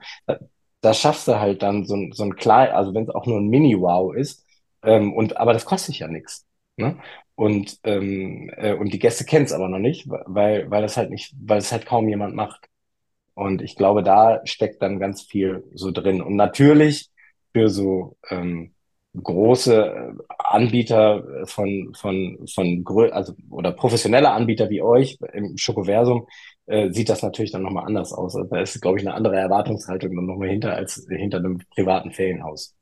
da 0.82 0.94
schaffst 0.94 1.28
du 1.28 1.40
halt 1.40 1.62
dann 1.64 1.86
so, 1.86 1.96
ein 1.96 2.12
so 2.14 2.24
ein 2.24 2.36
klein, 2.36 2.72
also 2.72 2.94
wenn 2.94 3.04
es 3.04 3.10
auch 3.10 3.26
nur 3.26 3.40
ein 3.40 3.48
Mini-Wow 3.48 4.16
ist, 4.16 4.46
ähm, 4.84 5.14
und 5.14 5.38
aber 5.38 5.54
das 5.54 5.66
kostet 5.66 6.00
ja 6.00 6.08
nichts. 6.08 6.46
Ne? 6.78 6.98
Und, 7.36 7.80
ähm, 7.84 8.52
äh, 8.58 8.74
und 8.74 8.94
die 8.94 9.00
Gäste 9.00 9.26
kennen 9.26 9.46
es 9.46 9.54
aber 9.54 9.70
noch 9.70 9.80
nicht, 9.80 10.08
weil, 10.10 10.70
weil 10.72 10.82
das 10.82 10.98
halt 10.98 11.10
nicht, 11.10 11.34
weil 11.42 11.60
es 11.60 11.72
halt 11.72 11.86
kaum 11.86 12.08
jemand 12.10 12.36
macht. 12.36 12.68
Und 13.34 13.62
ich 13.62 13.76
glaube, 13.76 14.04
da 14.04 14.42
steckt 14.46 14.82
dann 14.82 15.00
ganz 15.00 15.22
viel 15.24 15.64
so 15.74 15.92
drin. 15.92 16.22
Und 16.22 16.36
natürlich 16.36 17.10
für 17.54 17.70
so 17.70 18.18
ähm, 18.30 18.74
große 19.22 19.76
äh, 19.76 20.14
Anbieter 20.38 21.46
von, 21.46 21.94
von, 21.96 22.46
von, 22.54 22.86
also, 23.12 23.34
oder 23.50 23.72
professionelle 23.72 24.32
Anbieter 24.32 24.70
wie 24.70 24.82
euch 24.82 25.18
im 25.34 25.58
Schokoversum, 25.58 26.28
äh, 26.70 26.92
sieht 26.92 27.10
das 27.10 27.24
natürlich 27.24 27.52
dann 27.52 27.64
nochmal 27.64 27.86
anders 27.86 28.14
aus. 28.14 28.36
Also 28.36 28.48
da 28.48 28.62
ist, 28.62 28.80
glaube 28.80 29.00
ich, 29.00 29.08
eine 29.08 29.16
andere 29.16 29.36
Erwartungshaltung 29.36 30.16
dann 30.16 30.26
nochmal 30.26 30.50
hinter 30.50 30.76
als 30.76 31.06
hinter 31.10 31.38
einem 31.38 31.62
privaten 31.74 32.12
Ferienhaus. 32.12 32.76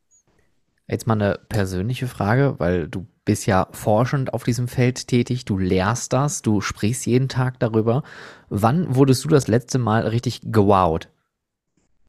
Jetzt 0.89 1.08
mal 1.08 1.13
eine 1.13 1.39
persönliche 1.50 2.08
Frage, 2.08 2.56
weil 2.60 2.88
du 2.88 3.08
bist 3.26 3.45
ja 3.45 3.67
forschend 3.71 4.34
auf 4.34 4.43
diesem 4.43 4.67
Feld 4.67 5.08
tätig, 5.08 5.45
du 5.45 5.58
lehrst 5.58 6.13
das, 6.13 6.41
du 6.41 6.62
sprichst 6.62 7.06
jeden 7.06 7.28
Tag 7.28 7.60
darüber. 7.60 8.04
Wann 8.50 8.95
wurdest 8.95 9.26
du 9.26 9.30
das 9.30 9.47
letzte 9.47 9.80
Mal 9.80 10.08
richtig 10.08 10.41
gewowt? 10.43 11.10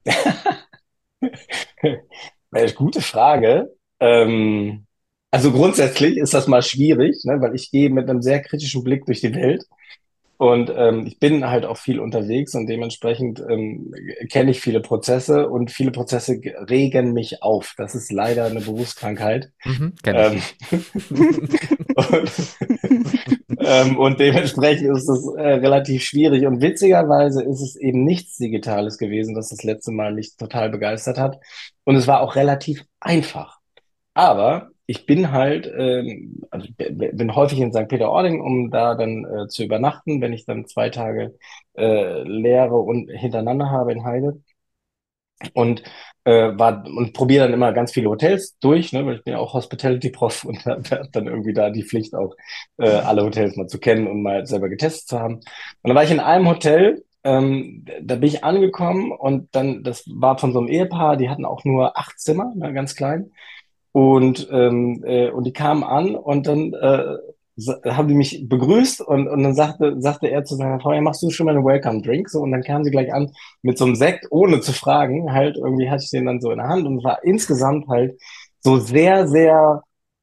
Gute 2.76 3.00
Frage. 3.00 3.74
Ähm, 4.00 4.86
also 5.30 5.52
grundsätzlich 5.52 6.16
ist 6.16 6.34
das 6.34 6.46
mal 6.46 6.62
schwierig, 6.62 7.24
ne, 7.24 7.40
weil 7.40 7.54
ich 7.54 7.70
gehe 7.70 7.90
mit 7.90 8.08
einem 8.08 8.22
sehr 8.22 8.40
kritischen 8.40 8.82
Blick 8.82 9.04
durch 9.06 9.20
die 9.20 9.34
Welt. 9.34 9.64
Und 10.38 10.72
ähm, 10.74 11.04
ich 11.04 11.18
bin 11.18 11.50
halt 11.50 11.64
auch 11.64 11.76
viel 11.76 11.98
unterwegs 11.98 12.54
und 12.54 12.68
dementsprechend 12.68 13.40
ähm, 13.50 13.92
kenne 14.30 14.52
ich 14.52 14.60
viele 14.60 14.78
Prozesse 14.78 15.48
und 15.48 15.72
viele 15.72 15.90
Prozesse 15.90 16.40
regen 16.70 17.12
mich 17.12 17.42
auf. 17.42 17.74
Das 17.76 17.96
ist 17.96 18.12
leider 18.12 18.44
eine 18.44 18.60
Berufskrankheit. 18.60 19.50
Mhm, 19.64 19.94
ähm, 20.04 20.40
und, 21.96 22.30
ähm, 23.58 23.98
und 23.98 24.20
dementsprechend 24.20 24.96
ist 24.96 25.08
es 25.08 25.26
äh, 25.34 25.54
relativ 25.54 26.04
schwierig. 26.04 26.46
Und 26.46 26.62
witzigerweise 26.62 27.42
ist 27.42 27.60
es 27.60 27.74
eben 27.74 28.04
nichts 28.04 28.36
Digitales 28.36 28.96
gewesen, 28.96 29.34
das 29.34 29.48
das 29.48 29.64
letzte 29.64 29.90
Mal 29.90 30.14
mich 30.14 30.36
total 30.36 30.70
begeistert 30.70 31.18
hat. 31.18 31.40
Und 31.82 31.96
es 31.96 32.06
war 32.06 32.20
auch 32.20 32.36
relativ 32.36 32.84
einfach. 33.00 33.58
Aber 34.14 34.70
ich 34.90 35.04
bin 35.06 35.32
halt, 35.32 35.70
ähm, 35.76 36.42
also 36.50 36.66
bin 36.78 37.34
häufig 37.34 37.60
in 37.60 37.72
St. 37.72 37.88
Peter-Ording, 37.88 38.40
um 38.40 38.70
da 38.70 38.94
dann 38.94 39.24
äh, 39.26 39.48
zu 39.48 39.62
übernachten, 39.64 40.20
wenn 40.22 40.32
ich 40.32 40.46
dann 40.46 40.66
zwei 40.66 40.88
Tage 40.90 41.36
äh, 41.76 42.22
Lehre 42.22 42.76
und 42.78 43.08
hintereinander 43.10 43.70
habe 43.70 43.92
in 43.92 44.04
Heide. 44.04 44.40
Und 45.54 45.84
äh, 46.24 46.58
war 46.58 46.84
und 46.84 47.12
probiere 47.12 47.44
dann 47.44 47.54
immer 47.54 47.72
ganz 47.72 47.92
viele 47.92 48.10
Hotels 48.10 48.58
durch, 48.58 48.92
ne, 48.92 49.06
weil 49.06 49.16
ich 49.16 49.24
bin 49.24 49.34
ja 49.34 49.38
auch 49.38 49.54
Hospitality-Prof 49.54 50.44
und 50.44 50.64
habe 50.66 50.82
dann 51.12 51.26
irgendwie 51.28 51.52
da 51.52 51.70
die 51.70 51.84
Pflicht 51.84 52.14
auch 52.14 52.34
äh, 52.78 52.88
alle 52.88 53.22
Hotels 53.22 53.56
mal 53.56 53.68
zu 53.68 53.78
kennen 53.78 54.08
und 54.08 54.22
mal 54.22 54.46
selber 54.46 54.68
getestet 54.68 55.08
zu 55.08 55.20
haben. 55.20 55.34
Und 55.36 55.44
dann 55.84 55.94
war 55.94 56.02
ich 56.04 56.10
in 56.10 56.18
einem 56.20 56.48
Hotel, 56.48 57.04
ähm, 57.22 57.84
da 58.02 58.16
bin 58.16 58.28
ich 58.28 58.42
angekommen 58.42 59.12
und 59.12 59.54
dann, 59.54 59.84
das 59.84 60.04
war 60.12 60.38
von 60.38 60.52
so 60.52 60.58
einem 60.58 60.68
Ehepaar, 60.68 61.16
die 61.16 61.28
hatten 61.28 61.44
auch 61.44 61.64
nur 61.64 61.96
acht 61.96 62.18
Zimmer, 62.18 62.52
ne, 62.56 62.72
ganz 62.72 62.96
klein. 62.96 63.30
Und, 63.92 64.48
ähm, 64.52 65.02
äh, 65.04 65.30
und 65.30 65.44
die 65.44 65.52
kamen 65.52 65.82
an 65.82 66.14
und 66.14 66.46
dann 66.46 66.72
äh, 66.74 67.16
haben 67.86 68.08
die 68.08 68.14
mich 68.14 68.48
begrüßt 68.48 69.00
und, 69.00 69.26
und 69.28 69.42
dann 69.42 69.54
sagte, 69.54 70.00
sagte 70.00 70.28
er 70.30 70.44
zu 70.44 70.54
seiner 70.54 70.78
Frau, 70.78 70.92
ja, 70.92 71.00
machst 71.00 71.22
du 71.22 71.30
schon 71.30 71.46
mal 71.46 71.56
einen 71.56 71.64
Welcome 71.64 72.02
Drink? 72.02 72.28
So, 72.28 72.40
und 72.40 72.52
dann 72.52 72.62
kam 72.62 72.84
sie 72.84 72.90
gleich 72.90 73.12
an 73.12 73.32
mit 73.62 73.78
so 73.78 73.84
einem 73.84 73.96
Sekt, 73.96 74.26
ohne 74.30 74.60
zu 74.60 74.72
fragen. 74.72 75.32
Halt, 75.32 75.56
irgendwie 75.56 75.90
hatte 75.90 76.04
ich 76.04 76.10
den 76.10 76.26
dann 76.26 76.40
so 76.40 76.50
in 76.52 76.58
der 76.58 76.68
Hand 76.68 76.86
und 76.86 77.02
war 77.02 77.24
insgesamt 77.24 77.88
halt 77.88 78.18
so 78.60 78.78
sehr, 78.78 79.26
sehr, 79.26 79.82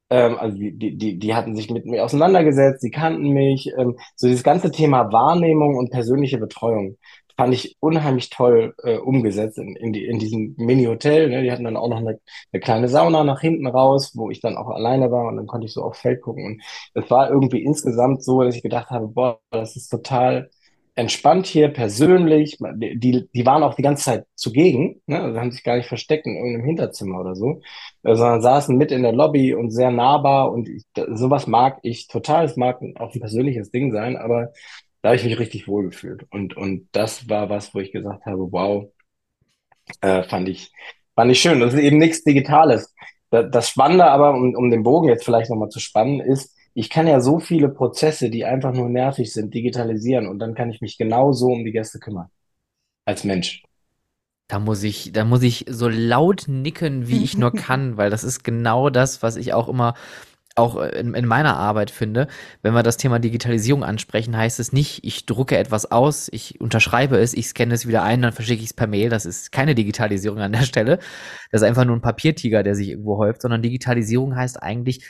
ähm, 0.10 0.38
also 0.38 0.58
die, 0.58 0.98
die, 0.98 1.20
die 1.20 1.36
hatten 1.36 1.56
sich 1.56 1.70
mit 1.70 1.86
mir 1.86 2.06
auseinandergesetzt, 2.06 2.84
die 2.84 2.92
kannten 2.92 3.30
mich, 3.32 3.70
ähm, 3.78 3.98
so 4.16 4.28
dieses 4.28 4.44
ganze 4.44 4.72
Thema 4.72 5.12
Wahrnehmung 5.12 5.76
und 5.76 5.92
persönliche 5.92 6.38
Betreuung 6.38 6.98
fand 7.38 7.54
ich 7.54 7.78
unheimlich 7.80 8.30
toll 8.30 8.74
äh, 8.84 8.98
umgesetzt 8.98 9.58
in, 9.58 9.76
in, 9.76 9.94
die, 9.94 10.06
in 10.06 10.20
diesem 10.20 10.56
Mini-Hotel. 10.58 11.30
Ne? 11.30 11.44
Die 11.44 11.52
hatten 11.52 11.64
dann 11.66 11.78
auch 11.78 11.90
noch 11.90 11.98
eine, 11.98 12.20
eine 12.52 12.60
kleine 12.62 12.88
Sauna 12.88 13.24
nach 13.24 13.42
hinten 13.42 13.68
raus, 13.68 14.12
wo 14.16 14.30
ich 14.30 14.42
dann 14.42 14.58
auch 14.58 14.70
alleine 14.70 15.12
war 15.12 15.28
und 15.28 15.38
dann 15.38 15.48
konnte 15.48 15.68
ich 15.68 15.74
so 15.74 15.84
aufs 15.84 16.00
Feld 16.00 16.22
gucken. 16.22 16.46
Und 16.46 16.62
es 16.94 17.10
war 17.12 17.30
irgendwie 17.30 17.64
insgesamt 17.64 18.24
so, 18.24 18.44
dass 18.44 18.56
ich 18.56 18.64
gedacht 18.64 18.90
habe, 18.90 19.08
boah, 19.08 19.40
das 19.52 19.76
ist 19.76 19.90
total 19.90 20.50
entspannt 20.96 21.46
hier, 21.46 21.68
persönlich. 21.70 22.58
Die, 22.60 23.28
die 23.34 23.46
waren 23.46 23.64
auch 23.64 23.76
die 23.76 23.82
ganze 23.82 24.06
Zeit 24.06 24.26
zugegen, 24.36 25.02
ne? 25.08 25.22
also 25.22 25.40
haben 25.40 25.52
sich 25.52 25.64
gar 25.64 25.76
nicht 25.76 25.88
versteckt 25.88 26.26
in 26.26 26.36
irgendeinem 26.36 26.66
Hinterzimmer 26.66 27.20
oder 27.20 27.36
so, 27.36 27.62
äh, 28.04 28.16
sondern 28.16 28.42
saßen 28.42 28.78
mit 28.78 28.92
in 28.92 29.04
der 29.04 29.12
Lobby 29.12 29.54
und 29.54 29.72
sehr 29.72 29.92
nahbar 29.92 30.52
und 30.54 30.70
ich, 30.70 30.84
sowas 31.14 31.48
mag 31.48 31.80
ich 31.84 32.08
total. 32.08 32.46
Es 32.46 32.56
mag 32.56 32.80
auch 32.96 33.14
ein 33.14 33.20
persönliches 33.20 33.72
Ding 33.72 33.92
sein, 33.92 34.16
aber 34.16 34.54
da 35.06 35.10
habe 35.10 35.18
ich 35.18 35.24
mich 35.24 35.38
richtig 35.38 35.68
wohl 35.68 35.86
gefühlt. 35.92 36.26
Und, 36.32 36.58
und 36.58 36.90
das 36.92 37.30
war 37.30 37.48
was, 37.48 37.76
wo 37.76 37.80
ich 37.80 37.92
gesagt 37.92 38.26
habe, 38.26 38.52
wow, 38.52 38.92
äh, 40.02 40.24
fand 40.24 40.50
ich, 40.50 40.72
fand 41.14 41.32
ich 41.32 41.40
schön. 41.40 41.60
Das 41.60 41.76
ist 41.76 41.80
eben 41.80 42.00
nichts 42.00 42.24
Digitales. 42.24 42.92
Das, 43.30 43.52
das 43.52 43.70
Spannende 43.70 44.06
aber, 44.06 44.34
um, 44.34 44.56
um 44.56 44.72
den 44.72 44.82
Bogen 44.82 45.08
jetzt 45.08 45.24
vielleicht 45.24 45.52
nochmal 45.52 45.70
zu 45.70 45.80
spannen, 45.80 46.22
ist, 46.22 46.56
ich 46.74 46.90
kann 46.90 47.06
ja 47.06 47.20
so 47.20 47.38
viele 47.38 47.70
Prozesse, 47.70 48.32
die 48.32 48.46
einfach 48.46 48.74
nur 48.74 48.90
nervig 48.90 49.32
sind, 49.32 49.54
digitalisieren 49.54 50.26
und 50.26 50.40
dann 50.40 50.56
kann 50.56 50.72
ich 50.72 50.82
mich 50.82 50.98
genauso 50.98 51.50
um 51.50 51.64
die 51.64 51.72
Gäste 51.72 52.00
kümmern. 52.00 52.32
Als 53.06 53.24
Mensch. 53.24 53.62
Da 54.48 54.58
muss 54.58 54.82
ich, 54.82 55.12
da 55.12 55.24
muss 55.24 55.44
ich 55.44 55.66
so 55.70 55.88
laut 55.88 56.46
nicken, 56.48 57.08
wie 57.08 57.24
ich 57.24 57.38
nur 57.38 57.54
kann, 57.54 57.98
weil 57.98 58.10
das 58.10 58.24
ist 58.24 58.44
genau 58.44 58.90
das, 58.90 59.22
was 59.22 59.36
ich 59.36 59.54
auch 59.54 59.70
immer 59.70 59.94
auch 60.56 60.78
in, 60.78 61.14
in 61.14 61.26
meiner 61.26 61.58
Arbeit 61.58 61.92
finde, 61.92 62.28
wenn 62.62 62.74
wir 62.74 62.84
das 62.84 62.98
Thema 62.98 63.20
Digitalisierung 63.20 63.84
ansprechen, 63.84 64.36
heißt 64.38 64.60
es 64.60 64.72
nicht, 64.72 65.04
ich 65.04 65.26
drucke 65.26 65.58
etwas 65.58 65.92
aus, 65.92 66.30
ich 66.32 66.62
unterschreibe 66.62 67.18
es, 67.18 67.34
ich 67.34 67.50
scanne 67.50 67.74
es 67.74 67.88
wieder 67.88 68.04
ein, 68.04 68.22
dann 68.22 68.32
verschicke 68.32 68.62
ich 68.62 68.70
es 68.70 68.74
per 68.74 68.88
Mail. 68.88 69.10
Das 69.10 69.26
ist 69.26 69.52
keine 69.52 69.76
Digitalisierung 69.76 70.40
an 70.40 70.54
der 70.54 70.64
Stelle. 70.64 71.00
Das 71.52 71.62
ist 71.62 71.68
einfach 71.68 71.86
nur 71.86 71.96
ein 71.96 72.02
Papiertiger, 72.02 72.64
der 72.64 72.76
sich 72.76 72.90
irgendwo 72.90 73.18
häuft, 73.18 73.42
sondern 73.42 73.62
Digitalisierung 73.62 74.36
heißt 74.36 74.64
eigentlich 74.64 75.06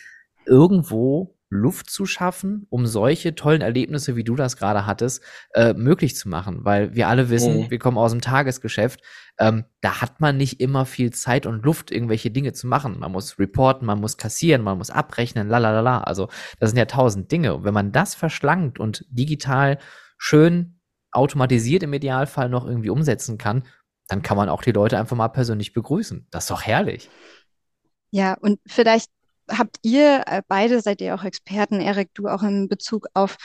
irgendwo 0.46 1.35
Luft 1.50 1.90
zu 1.90 2.06
schaffen, 2.06 2.66
um 2.70 2.86
solche 2.86 3.36
tollen 3.36 3.62
Erlebnisse, 3.62 4.16
wie 4.16 4.24
du 4.24 4.36
das 4.36 4.58
gerade 4.58 4.86
hattest, 4.86 5.24
äh, 5.54 5.74
möglich 5.74 6.16
zu 6.16 6.28
machen. 6.28 6.66
Weil 6.66 6.96
wir 6.96 7.08
alle 7.08 7.30
wissen, 7.30 7.62
mhm. 7.62 7.72
wir 7.72 7.80
kommen 7.80 7.98
aus 7.98 8.12
dem 8.12 8.22
Tagesgeschäft. 8.22 9.02
Ähm, 9.38 9.66
da 9.82 10.02
hat 10.02 10.20
man 10.22 10.38
nicht 10.38 10.60
immer 10.60 10.86
viel 10.86 11.12
Zeit 11.12 11.46
und 11.46 11.64
Luft, 11.64 11.92
irgendwelche 11.92 12.32
Dinge 12.32 12.54
zu 12.54 12.68
machen. 12.68 13.00
Man 13.00 13.12
muss 13.12 13.38
reporten, 13.38 13.86
man 13.86 14.02
muss 14.02 14.18
kassieren, 14.18 14.64
man 14.64 14.78
muss 14.78 14.90
abrechnen, 14.90 15.48
lalalala. 15.48 16.02
Also 16.02 16.30
das 16.60 16.72
sind 16.72 16.78
ja 16.78 16.86
tausend 16.86 17.32
Dinge. 17.32 17.54
Und 17.56 17.64
wenn 17.64 17.74
man 17.74 17.92
das 17.92 18.16
verschlankt 18.16 18.80
und 18.80 19.06
digital 19.10 19.78
schön 20.18 20.80
automatisiert 21.12 21.84
im 21.84 21.94
Idealfall 21.94 22.50
noch 22.50 22.66
irgendwie 22.66 22.90
umsetzen 22.90 23.38
kann, 23.38 23.64
dann 24.08 24.22
kann 24.22 24.38
man 24.38 24.50
auch 24.50 24.62
die 24.62 24.72
Leute 24.72 24.98
einfach 24.98 25.16
mal 25.16 25.30
persönlich 25.30 25.74
begrüßen. 25.74 26.28
Das 26.32 26.46
ist 26.46 26.52
doch 26.52 26.64
herrlich. 26.64 27.10
Ja, 28.12 28.36
und 28.40 28.60
vielleicht 28.66 29.10
habt 29.50 29.78
ihr 29.82 30.24
äh, 30.28 30.42
beide, 30.48 30.82
seid 30.82 31.02
ihr 31.02 31.16
auch 31.16 31.24
Experten, 31.24 31.80
Erik, 31.82 32.10
du 32.14 32.28
auch 32.28 32.44
in 32.44 32.68
Bezug 32.68 33.08
auf 33.14 33.38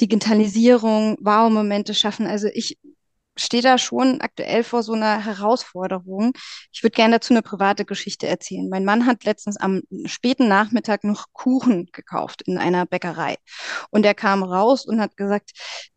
Digitalisierung, 0.00 1.16
Wow-Momente 1.20 1.94
schaffen. 1.94 2.26
Also 2.26 2.48
ich 2.52 2.78
stehe 3.36 3.62
da 3.62 3.78
schon 3.78 4.20
aktuell 4.20 4.62
vor 4.64 4.82
so 4.82 4.92
einer 4.92 5.24
Herausforderung. 5.24 6.32
Ich 6.72 6.82
würde 6.82 6.94
gerne 6.94 7.16
dazu 7.16 7.32
eine 7.32 7.42
private 7.42 7.84
Geschichte 7.84 8.26
erzählen. 8.26 8.68
Mein 8.68 8.84
Mann 8.84 9.06
hat 9.06 9.24
letztens 9.24 9.56
am 9.56 9.82
späten 10.04 10.48
Nachmittag 10.48 11.04
noch 11.04 11.26
Kuchen 11.32 11.86
gekauft 11.92 12.42
in 12.42 12.58
einer 12.58 12.86
Bäckerei. 12.86 13.36
Und 13.90 14.04
er 14.04 14.14
kam 14.14 14.42
raus 14.42 14.84
und 14.84 15.00
hat 15.00 15.16
gesagt, 15.16 15.52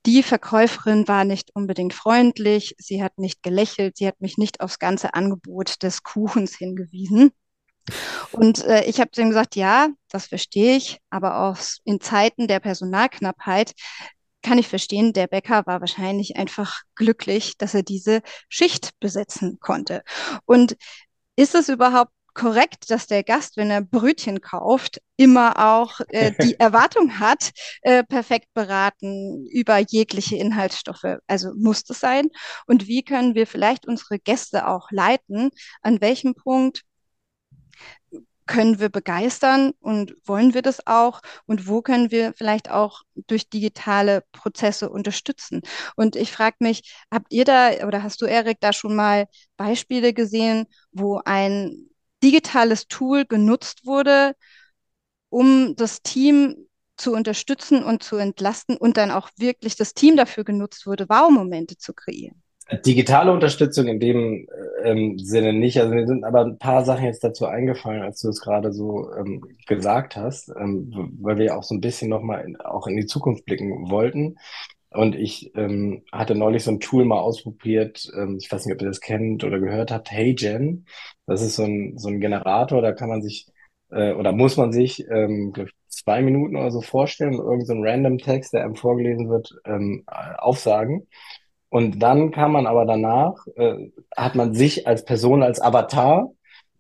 die 0.06 0.24
Verkäuferin 0.24 1.08
war 1.08 1.26
nicht 1.26 1.52
unbedingt 1.54 1.94
freundlich, 1.94 2.76
sie 2.78 3.04
hat 3.04 3.18
nicht 3.18 3.44
gelächelt, 3.44 3.98
sie 3.98 4.08
hat 4.08 4.22
mich 4.22 4.38
nicht 4.38 4.62
aufs 4.62 4.80
ganze 4.80 5.14
Angebot 5.14 5.84
des 5.84 6.04
Kuchens 6.04 6.56
hingewiesen. 6.56 7.32
Und 8.32 8.64
äh, 8.66 8.84
ich 8.86 9.00
habe 9.00 9.12
ihm 9.18 9.30
gesagt, 9.30 9.56
ja, 9.56 9.90
das 10.10 10.28
verstehe 10.28 10.76
ich, 10.76 11.00
aber 11.10 11.42
auch 11.42 11.58
in 11.84 12.02
Zeiten 12.02 12.48
der 12.48 12.60
Personalknappheit 12.60 13.74
kann 14.42 14.58
ich 14.60 14.68
verstehen, 14.68 15.12
der 15.12 15.28
Bäcker 15.28 15.66
war 15.66 15.82
wahrscheinlich 15.82 16.38
einfach 16.38 16.82
glücklich, 16.96 17.58
dass 17.58 17.74
er 17.74 17.82
diese 17.82 18.22
Schicht 18.48 18.92
besetzen 19.00 19.58
konnte. 19.60 20.04
Und 20.46 20.78
ist 21.36 21.56
es 21.56 21.68
überhaupt 21.68 22.12
korrekt, 22.36 22.92
dass 22.92 23.08
der 23.08 23.24
Gast, 23.24 23.58
wenn 23.58 23.72
er 23.72 23.82
Brötchen 23.82 24.42
kauft, 24.42 25.02
immer 25.18 25.58
auch 25.58 26.00
äh, 26.10 26.32
die 26.44 26.60
Erwartung 26.60 27.20
hat, 27.20 27.52
äh, 27.82 28.04
perfekt 28.04 28.50
beraten 28.54 29.48
über 29.48 29.80
jegliche 29.80 30.36
Inhaltsstoffe. 30.36 31.18
Also 31.26 31.54
muss 31.56 31.84
das 31.84 32.00
sein? 32.00 32.28
Und 32.68 32.88
wie 32.88 33.04
können 33.04 33.34
wir 33.34 33.48
vielleicht 33.48 33.88
unsere 33.88 34.20
Gäste 34.20 34.68
auch 34.68 34.92
leiten? 34.92 35.50
An 35.82 36.02
welchem 36.02 36.36
Punkt 36.36 36.84
können 38.48 38.80
wir 38.80 38.90
begeistern 38.90 39.72
und 39.80 40.16
wollen 40.26 40.54
wir 40.54 40.62
das 40.62 40.86
auch? 40.88 41.22
Und 41.46 41.68
wo 41.68 41.82
können 41.82 42.12
wir 42.12 42.34
vielleicht 42.34 42.70
auch 42.70 43.02
durch 43.28 43.50
digitale 43.50 44.24
Prozesse 44.32 44.90
unterstützen? 44.90 45.62
Und 45.96 46.16
ich 46.16 46.32
frage 46.32 46.58
mich, 46.60 46.96
habt 47.12 47.34
ihr 47.34 47.46
da 47.46 47.72
oder 47.88 48.04
hast 48.04 48.22
du, 48.22 48.26
Erik, 48.26 48.60
da 48.62 48.74
schon 48.74 48.96
mal 48.96 49.28
Beispiele 49.58 50.14
gesehen, 50.14 50.66
wo 50.92 51.22
ein 51.26 51.90
digitales 52.24 52.88
Tool 52.88 53.26
genutzt 53.26 53.86
wurde, 53.86 54.36
um 55.30 55.76
das 55.76 56.02
Team 56.02 56.68
zu 56.98 57.14
unterstützen 57.14 57.84
und 57.84 58.04
zu 58.04 58.18
entlasten 58.18 58.78
und 58.78 58.98
dann 58.98 59.12
auch 59.12 59.30
wirklich 59.38 59.76
das 59.76 59.94
Team 59.94 60.16
dafür 60.18 60.44
genutzt 60.46 60.86
wurde, 60.88 61.10
Wow-Momente 61.10 61.78
zu 61.78 61.94
kreieren? 61.94 62.42
Digitale 62.86 63.32
Unterstützung 63.32 63.88
in 63.88 64.00
dem 64.00 64.48
ähm, 64.84 65.20
Sinne 65.20 65.54
nicht. 65.54 65.80
Also 65.80 65.94
mir 65.94 66.08
sind 66.08 66.24
aber 66.24 66.42
ein 66.42 66.58
paar 66.58 66.84
Sachen 66.84 67.06
jetzt 67.06 67.24
dazu 67.24 67.46
eingefallen, 67.46 68.02
als 68.02 68.22
du 68.22 68.30
es 68.30 68.42
gerade 68.42 68.74
so 68.74 69.14
ähm, 69.14 69.44
gesagt 69.68 70.16
hast, 70.16 70.50
ähm, 70.50 71.12
weil 71.22 71.38
wir 71.38 71.58
auch 71.58 71.64
so 71.64 71.76
ein 71.76 71.82
bisschen 71.82 72.10
nochmal 72.10 72.44
in, 72.44 72.56
auch 72.58 72.88
in 72.88 72.98
die 72.98 73.06
Zukunft 73.06 73.46
blicken 73.46 73.92
wollten. 73.92 74.38
Und 74.90 75.16
ich 75.16 75.52
ähm, 75.56 76.04
hatte 76.12 76.34
neulich 76.36 76.64
so 76.64 76.72
ein 76.72 76.80
Tool 76.80 77.06
mal 77.06 77.20
ausprobiert, 77.20 78.10
ähm, 78.18 78.38
ich 78.40 78.52
weiß 78.52 78.66
nicht, 78.66 78.74
ob 78.74 78.82
ihr 78.82 78.88
das 78.88 79.02
kennt 79.02 79.44
oder 79.44 79.60
gehört 79.60 79.92
habt, 79.92 80.12
HeyGen. 80.12 80.88
Das 81.28 81.42
ist 81.42 81.58
so 81.58 81.64
ein, 81.64 81.98
so 81.98 82.08
ein 82.10 82.20
Generator, 82.20 82.82
da 82.82 82.94
kann 82.94 83.10
man 83.10 83.22
sich 83.22 83.48
äh, 83.92 84.14
oder 84.14 84.32
muss 84.32 84.58
man 84.58 84.72
sich 84.72 85.06
ähm, 85.10 85.54
zwei 85.88 86.22
Minuten 86.22 86.56
oder 86.56 86.72
so 86.72 86.82
vorstellen, 86.82 87.34
irgendein 87.34 87.66
so 87.66 87.74
random 87.78 88.18
Text, 88.18 88.54
der 88.54 88.64
einem 88.64 88.76
vorgelesen 88.76 89.30
wird, 89.30 89.56
ähm, 89.66 90.04
aufsagen. 90.38 91.08
Und 91.76 92.00
dann 92.00 92.32
kann 92.32 92.54
man 92.54 92.68
aber 92.68 92.86
danach, 92.86 93.36
äh, 93.58 93.92
hat 94.16 94.36
man 94.36 94.54
sich 94.54 94.88
als 94.88 95.04
Person, 95.04 95.44
als 95.44 95.60
Avatar 95.60 96.32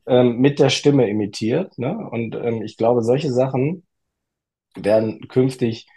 ähm, 0.07 0.37
mit 0.37 0.57
der 0.57 0.69
Stimme 0.69 1.09
imitiert. 1.09 1.77
Ne? 1.77 1.97
Und 1.97 2.33
ähm, 2.33 2.61
ich 2.61 2.77
glaube, 2.77 3.01
solche 3.01 3.29
Sachen 3.29 3.83
werden 4.73 5.27
künftig 5.27 5.87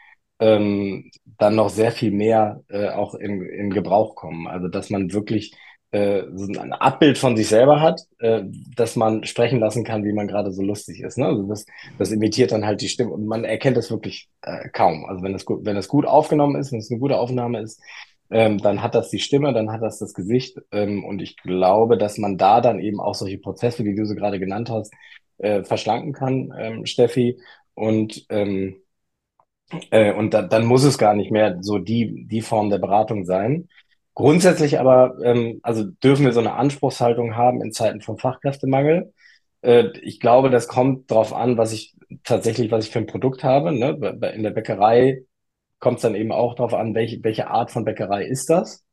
ähm, 0.41 1.13
dann 1.25 1.55
noch 1.55 1.69
sehr 1.69 1.93
viel 1.93 2.11
mehr 2.11 2.65
äh, 2.67 2.89
auch 2.89 3.15
in, 3.15 3.41
in 3.43 3.71
Gebrauch 3.71 4.17
kommen. 4.17 4.49
Also 4.49 4.67
dass 4.67 4.91
man 4.91 5.13
wirklich 5.13 5.55
äh, 5.93 6.25
so 6.35 6.61
ein 6.61 6.73
Abbild 6.73 7.19
von 7.19 7.37
sich 7.37 7.47
selber 7.47 7.81
hat, 7.81 8.01
äh, 8.19 8.43
dass 8.75 8.97
man 8.97 9.23
sprechen 9.23 9.61
lassen 9.61 9.85
kann, 9.85 10.05
wie 10.05 10.13
man 10.13 10.27
gerade 10.27 10.51
so 10.51 10.63
lustig 10.63 11.03
ist. 11.03 11.19
Ne? 11.19 11.27
Also 11.27 11.45
das, 11.45 11.67
das 11.99 12.11
imitiert 12.11 12.51
dann 12.51 12.67
halt 12.67 12.81
die 12.81 12.89
Stimme 12.89 13.13
und 13.13 13.27
man 13.27 13.45
erkennt 13.45 13.77
das 13.77 13.93
wirklich 13.93 14.29
äh, 14.43 14.69
kaum. 14.71 15.05
Also 15.07 15.23
wenn 15.23 15.35
das 15.35 15.45
gut, 15.45 15.65
wenn 15.65 15.77
das 15.77 15.87
gut 15.87 16.05
aufgenommen 16.05 16.57
ist, 16.57 16.73
wenn 16.73 16.81
es 16.81 16.91
eine 16.91 16.99
gute 16.99 17.17
Aufnahme 17.17 17.61
ist, 17.61 17.81
ähm, 18.31 18.59
dann 18.59 18.83
hat 18.83 18.95
das 18.95 19.11
die 19.11 19.21
Stimme, 19.21 19.53
dann 19.53 19.71
hat 19.73 19.83
das 19.83 19.99
das 19.99 20.15
Gesicht. 20.15 20.59
Ähm, 20.73 21.05
und 21.05 21.21
ich 21.23 21.37
glaube, 21.37 21.97
dass 21.99 22.19
man 22.19 22.37
da 22.39 22.61
dann 22.61 22.81
eben 22.81 23.01
auch 23.01 23.15
solche 23.15 23.39
Prozesse, 23.39 23.85
wie 23.85 23.95
du 23.95 24.05
sie 24.07 24.15
gerade 24.17 24.39
genannt 24.39 24.71
hast, 24.71 24.93
äh, 25.39 25.63
verschlanken 25.65 26.13
kann, 26.13 26.53
ähm, 26.59 26.87
Steffi. 26.87 27.41
Und, 27.75 28.27
ähm, 28.31 28.83
äh, 29.91 30.13
und 30.13 30.35
da, 30.35 30.43
dann 30.43 30.65
muss 30.67 30.85
es 30.85 30.99
gar 30.99 31.15
nicht 31.15 31.31
mehr 31.31 31.59
so 31.61 31.79
die, 31.79 32.27
die 32.27 32.41
Form 32.41 32.71
der 32.71 32.79
Beratung 32.79 33.25
sein. 33.25 33.69
Grundsätzlich 34.15 34.81
aber, 34.81 35.17
ähm, 35.23 35.61
also 35.63 35.85
dürfen 35.85 36.25
wir 36.25 36.33
so 36.33 36.41
eine 36.41 36.55
Anspruchshaltung 36.55 37.37
haben 37.37 37.63
in 37.63 37.73
Zeiten 37.73 38.01
von 38.01 38.19
Fachkräftemangel. 38.19 39.13
Äh, 39.63 39.91
ich 40.03 40.21
glaube, 40.21 40.51
das 40.51 40.69
kommt 40.69 41.11
darauf 41.11 41.33
an, 41.35 41.57
was 41.59 41.73
ich 41.73 41.95
tatsächlich, 42.25 42.71
was 42.71 42.87
ich 42.87 42.91
für 42.91 42.99
ein 42.99 43.07
Produkt 43.07 43.45
habe. 43.45 43.73
Ne? 43.73 43.91
In 44.35 44.43
der 44.43 44.51
Bäckerei 44.51 45.23
kommt 45.79 45.97
es 45.97 46.03
dann 46.03 46.15
eben 46.15 46.33
auch 46.33 46.55
darauf 46.55 46.75
an, 46.75 46.95
welche, 46.95 47.23
welche 47.23 47.49
Art 47.49 47.71
von 47.71 47.85
Bäckerei 47.85 48.25
ist 48.25 48.51
das. 48.51 48.85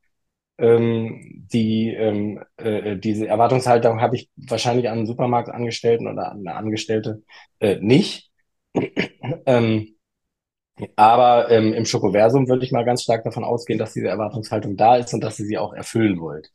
Ähm, 0.58 1.46
die 1.52 1.94
ähm, 1.94 2.42
äh, 2.58 2.98
diese 2.98 3.28
Erwartungshaltung 3.28 4.00
habe 4.02 4.16
ich 4.16 4.30
wahrscheinlich 4.38 4.90
an 4.90 5.00
einen 5.00 5.08
Supermarktangestellten 5.08 6.08
oder 6.08 6.32
an 6.32 6.40
eine 6.40 6.56
Angestellte 6.56 7.24
äh, 7.60 7.78
nicht. 7.82 8.32
ähm, 9.46 9.96
aber 10.96 11.50
ähm, 11.52 11.74
im 11.74 11.86
Schokoversum 11.86 12.48
würde 12.50 12.66
ich 12.66 12.72
mal 12.72 12.84
ganz 12.86 13.04
stark 13.04 13.24
davon 13.24 13.44
ausgehen, 13.44 13.80
dass 13.80 13.94
diese 13.94 14.08
Erwartungshaltung 14.08 14.76
da 14.76 14.98
ist 14.98 15.14
und 15.14 15.24
dass 15.24 15.40
ihr 15.40 15.46
sie 15.46 15.58
auch 15.58 15.74
erfüllen 15.74 16.20
wollt. 16.20 16.52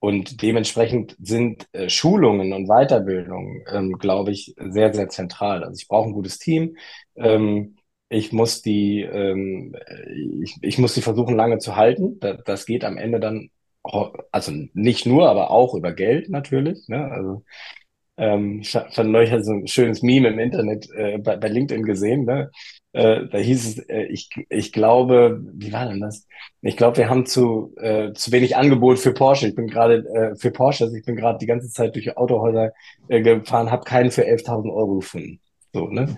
Und 0.00 0.42
dementsprechend 0.42 1.16
sind 1.20 1.66
äh, 1.72 1.88
Schulungen 1.88 2.52
und 2.52 2.68
Weiterbildungen, 2.68 3.64
ähm, 3.72 3.98
glaube 3.98 4.30
ich, 4.30 4.54
sehr, 4.56 4.94
sehr 4.94 5.08
zentral. 5.08 5.64
Also 5.64 5.76
ich 5.80 5.88
brauche 5.88 6.08
ein 6.08 6.12
gutes 6.12 6.38
Team. 6.38 6.76
Ähm, 7.16 7.77
ich 8.08 8.32
muss 8.32 8.62
die, 8.62 9.02
ähm, 9.02 9.76
ich, 10.42 10.56
ich 10.62 10.78
muss 10.78 10.94
die 10.94 11.02
versuchen 11.02 11.36
lange 11.36 11.58
zu 11.58 11.76
halten. 11.76 12.18
Das, 12.20 12.42
das 12.44 12.66
geht 12.66 12.84
am 12.84 12.96
Ende 12.96 13.20
dann, 13.20 13.50
also 14.32 14.52
nicht 14.74 15.06
nur, 15.06 15.28
aber 15.28 15.50
auch 15.50 15.74
über 15.74 15.92
Geld 15.92 16.30
natürlich. 16.30 16.88
Ne? 16.88 17.04
Also 17.10 17.44
ähm, 18.16 18.60
ich 18.60 18.74
habe 18.76 19.04
neulich 19.04 19.32
so 19.44 19.52
ein 19.52 19.68
schönes 19.68 20.02
Meme 20.02 20.28
im 20.28 20.38
Internet 20.38 20.88
äh, 20.92 21.18
bei, 21.18 21.36
bei 21.36 21.48
LinkedIn 21.48 21.84
gesehen. 21.84 22.24
Ne? 22.24 22.50
Äh, 22.92 23.26
da 23.28 23.38
hieß 23.38 23.66
es, 23.66 23.78
äh, 23.88 24.04
ich, 24.04 24.30
ich 24.48 24.72
glaube, 24.72 25.40
wie 25.54 25.72
war 25.72 25.86
denn 25.88 26.00
das? 26.00 26.26
Ich 26.62 26.76
glaube, 26.76 26.96
wir 26.98 27.10
haben 27.10 27.26
zu, 27.26 27.74
äh, 27.78 28.12
zu 28.14 28.32
wenig 28.32 28.56
Angebot 28.56 28.98
für 28.98 29.12
Porsche. 29.14 29.48
Ich 29.48 29.54
bin 29.54 29.68
gerade 29.68 30.04
äh, 30.08 30.36
für 30.36 30.50
Porsche, 30.50 30.84
also 30.84 30.96
ich 30.96 31.04
bin 31.04 31.16
gerade 31.16 31.38
die 31.38 31.46
ganze 31.46 31.70
Zeit 31.70 31.94
durch 31.94 32.16
Autohäuser 32.16 32.72
äh, 33.08 33.22
gefahren, 33.22 33.70
habe 33.70 33.84
keinen 33.84 34.10
für 34.10 34.26
11.000 34.26 34.72
Euro 34.72 34.96
gefunden. 34.96 35.40
So, 35.78 35.88
ne? 35.88 36.16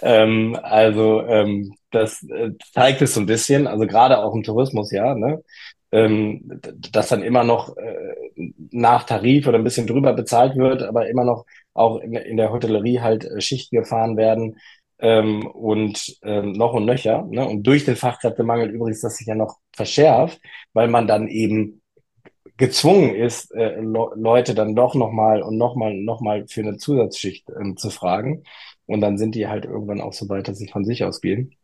Ähm, 0.00 0.58
also 0.62 1.22
ähm, 1.26 1.74
das 1.90 2.22
äh, 2.24 2.52
zeigt 2.72 3.02
es 3.02 3.14
so 3.14 3.20
ein 3.20 3.26
bisschen, 3.26 3.66
also 3.66 3.86
gerade 3.86 4.18
auch 4.18 4.34
im 4.34 4.42
Tourismus, 4.42 4.90
ja, 4.90 5.14
ne? 5.14 5.42
Ähm, 5.92 6.60
dass 6.90 7.08
dann 7.08 7.22
immer 7.22 7.44
noch 7.44 7.76
äh, 7.76 8.52
nach 8.70 9.04
Tarif 9.04 9.46
oder 9.46 9.58
ein 9.58 9.64
bisschen 9.64 9.86
drüber 9.86 10.14
bezahlt 10.14 10.56
wird, 10.56 10.82
aber 10.82 11.08
immer 11.10 11.24
noch 11.24 11.44
auch 11.74 11.98
in, 11.98 12.14
in 12.14 12.38
der 12.38 12.50
Hotellerie 12.50 13.00
halt 13.00 13.24
äh, 13.26 13.40
Schichten 13.42 13.76
gefahren 13.76 14.16
werden 14.16 14.56
ähm, 14.98 15.46
und 15.46 16.16
ähm, 16.22 16.52
noch 16.52 16.72
und 16.72 16.86
nöcher. 16.86 17.26
Ne? 17.30 17.46
Und 17.46 17.64
durch 17.64 17.84
den 17.84 17.96
Fachkräftemangel 17.96 18.70
übrigens 18.70 19.02
das 19.02 19.16
sich 19.18 19.26
ja 19.26 19.34
noch 19.34 19.58
verschärft, 19.72 20.40
weil 20.72 20.88
man 20.88 21.06
dann 21.06 21.28
eben 21.28 21.82
gezwungen 22.56 23.14
ist, 23.14 23.52
äh, 23.54 23.80
Leute 23.80 24.54
dann 24.54 24.74
doch 24.74 24.94
nochmal 24.94 25.42
und 25.42 25.58
nochmal 25.58 25.92
und 25.92 26.04
nochmal 26.04 26.46
für 26.48 26.60
eine 26.60 26.76
Zusatzschicht 26.76 27.48
ähm, 27.60 27.76
zu 27.76 27.90
fragen. 27.90 28.44
Und 28.86 29.00
dann 29.00 29.18
sind 29.18 29.34
die 29.34 29.48
halt 29.48 29.64
irgendwann 29.64 30.00
auch 30.00 30.12
so 30.12 30.28
weit, 30.28 30.48
dass 30.48 30.58
sie 30.58 30.68
von 30.68 30.84
sich 30.84 31.04
ausgehen. 31.04 31.54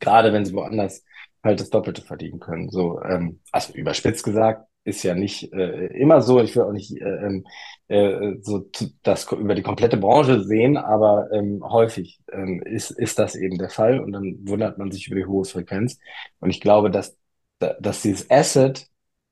Gerade 0.00 0.32
wenn 0.32 0.44
sie 0.44 0.54
woanders 0.54 1.04
halt 1.42 1.60
das 1.60 1.70
Doppelte 1.70 2.02
verdienen 2.02 2.40
können. 2.40 2.70
So, 2.70 3.00
ähm, 3.02 3.40
also 3.52 3.72
überspitzt 3.74 4.24
gesagt, 4.24 4.66
ist 4.84 5.02
ja 5.02 5.14
nicht 5.14 5.52
äh, 5.52 5.86
immer 5.98 6.22
so. 6.22 6.40
Ich 6.40 6.56
will 6.56 6.62
auch 6.62 6.72
nicht 6.72 6.92
äh, 7.00 7.04
ähm, 7.04 7.46
äh, 7.88 8.36
so 8.40 8.66
das 9.02 9.30
über 9.32 9.54
die 9.54 9.62
komplette 9.62 9.96
Branche 9.98 10.42
sehen, 10.44 10.76
aber 10.76 11.30
ähm, 11.32 11.62
häufig 11.64 12.20
ähm, 12.32 12.62
ist, 12.62 12.90
ist 12.90 13.18
das 13.18 13.34
eben 13.34 13.58
der 13.58 13.70
Fall 13.70 14.00
und 14.00 14.12
dann 14.12 14.38
wundert 14.48 14.78
man 14.78 14.90
sich 14.90 15.06
über 15.08 15.16
die 15.16 15.26
hohe 15.26 15.44
Frequenz. 15.44 15.98
Und 16.40 16.50
ich 16.50 16.60
glaube, 16.60 16.90
dass, 16.90 17.16
dass 17.58 18.02
dieses 18.02 18.30
Asset 18.30 18.89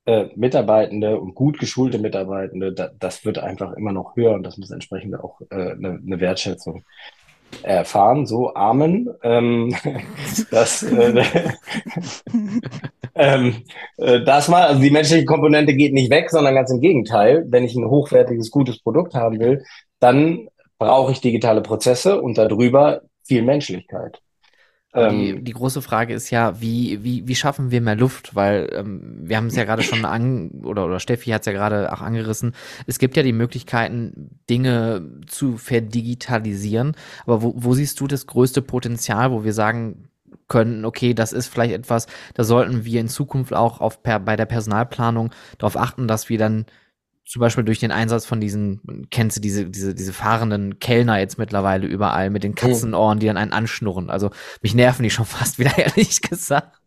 äh, 0.09 0.31
Mitarbeitende 0.37 1.21
und 1.21 1.35
gut 1.35 1.59
geschulte 1.59 1.99
Mitarbeitende, 1.99 2.73
da, 2.73 2.91
das 2.99 3.27
wird 3.27 3.39
einfach 3.39 3.75
immer 3.75 3.93
noch 3.93 4.17
höher 4.17 4.33
und 4.33 4.43
das 4.43 4.57
muss 4.57 4.71
entsprechend 4.71 5.21
auch 5.21 5.39
eine 5.51 5.63
äh, 5.63 5.75
ne, 5.77 6.01
ne 6.03 6.21
Wertschätzung 6.21 6.83
erfahren. 7.63 8.25
So, 8.25 8.55
Amen. 8.55 9.11
Ähm, 9.23 9.75
das, 10.51 10.83
äh, 10.83 11.23
ähm, 13.15 13.57
äh, 13.99 14.25
das 14.25 14.49
mal, 14.49 14.63
also 14.63 14.81
die 14.81 14.91
menschliche 14.91 15.27
Komponente 15.27 15.75
geht 15.75 15.93
nicht 15.93 16.11
weg, 16.11 16.31
sondern 16.31 16.55
ganz 16.55 16.71
im 16.71 16.81
Gegenteil. 16.81 17.45
Wenn 17.49 17.65
ich 17.65 17.77
ein 17.77 17.91
hochwertiges, 17.91 18.51
gutes 18.51 18.81
Produkt 18.81 19.13
haben 19.13 19.39
will, 19.39 19.63
dann 20.01 20.49
brauche 20.79 21.13
ich 21.13 21.21
digitale 21.21 21.61
Prozesse 21.61 22.23
und 22.23 22.39
darüber 22.39 23.03
viel 23.25 23.43
Menschlichkeit. 23.43 24.23
Die, 25.11 25.31
ähm, 25.31 25.45
die, 25.45 25.53
große 25.53 25.83
Frage 25.83 26.15
ist 26.15 26.31
ja, 26.31 26.61
wie, 26.61 27.03
wie, 27.03 27.27
wie 27.27 27.35
schaffen 27.35 27.71
wir 27.71 27.81
mehr 27.81 27.97
Luft? 27.97 28.35
Weil 28.35 28.71
ähm, 28.75 29.21
wir 29.23 29.37
haben 29.37 29.47
es 29.47 29.57
ja 29.57 29.65
gerade 29.65 29.83
schon 29.83 30.05
an, 30.05 30.51
oder, 30.65 30.87
oder 30.87 31.01
Steffi 31.01 31.31
hat 31.31 31.43
es 31.43 31.47
ja 31.47 31.53
gerade 31.53 31.93
auch 31.93 32.01
angerissen. 32.01 32.55
Es 32.87 32.99
gibt 32.99 33.17
ja 33.17 33.23
die 33.23 33.33
Möglichkeiten, 33.33 34.39
Dinge 34.49 35.03
zu 35.27 35.57
verdigitalisieren. 35.57 36.97
Aber 37.25 37.43
wo, 37.43 37.55
wo 37.57 37.75
siehst 37.75 38.01
du 38.01 38.07
das 38.07 38.27
größte 38.27 38.63
Potenzial, 38.63 39.31
wo 39.33 39.45
wir 39.45 39.53
sagen 39.53 40.09
können, 40.49 40.85
okay, 40.85 41.15
das 41.15 41.33
ist 41.33 41.49
vielleicht 41.49 41.75
etwas, 41.75 42.07
da 42.35 42.45
sollten 42.45 42.85
wir 42.85 43.01
in 43.01 43.09
Zukunft 43.09 43.55
auch 43.55 43.81
auf 43.81 44.03
per, 44.03 44.19
bei 44.19 44.37
der 44.37 44.47
Personalplanung 44.47 45.31
darauf 45.59 45.77
achten, 45.77 46.09
dass 46.09 46.29
wir 46.29 46.39
dann 46.39 46.67
zum 47.29 47.41
Beispiel 47.41 47.65
durch 47.65 47.79
den 47.79 47.93
Einsatz 47.93 48.25
von 48.25 48.41
diesen, 48.41 49.07
kennst 49.11 49.37
du 49.37 49.41
diese, 49.43 49.67
diese, 49.67 49.95
diese 49.95 50.15
fahrenden 50.15 50.79
Kellner 50.79 51.19
jetzt 51.19 51.37
mittlerweile 51.37 51.87
überall 51.87 52.31
mit 52.31 52.43
den 52.43 52.55
Katzenohren, 52.55 53.19
die 53.19 53.27
dann 53.27 53.37
einen 53.37 53.53
anschnurren. 53.53 54.09
Also 54.09 54.31
mich 54.63 54.75
nerven 54.75 55.03
die 55.03 55.11
schon 55.11 55.25
fast 55.27 55.59
wieder, 55.59 55.77
ehrlich 55.77 56.23
gesagt. 56.23 56.79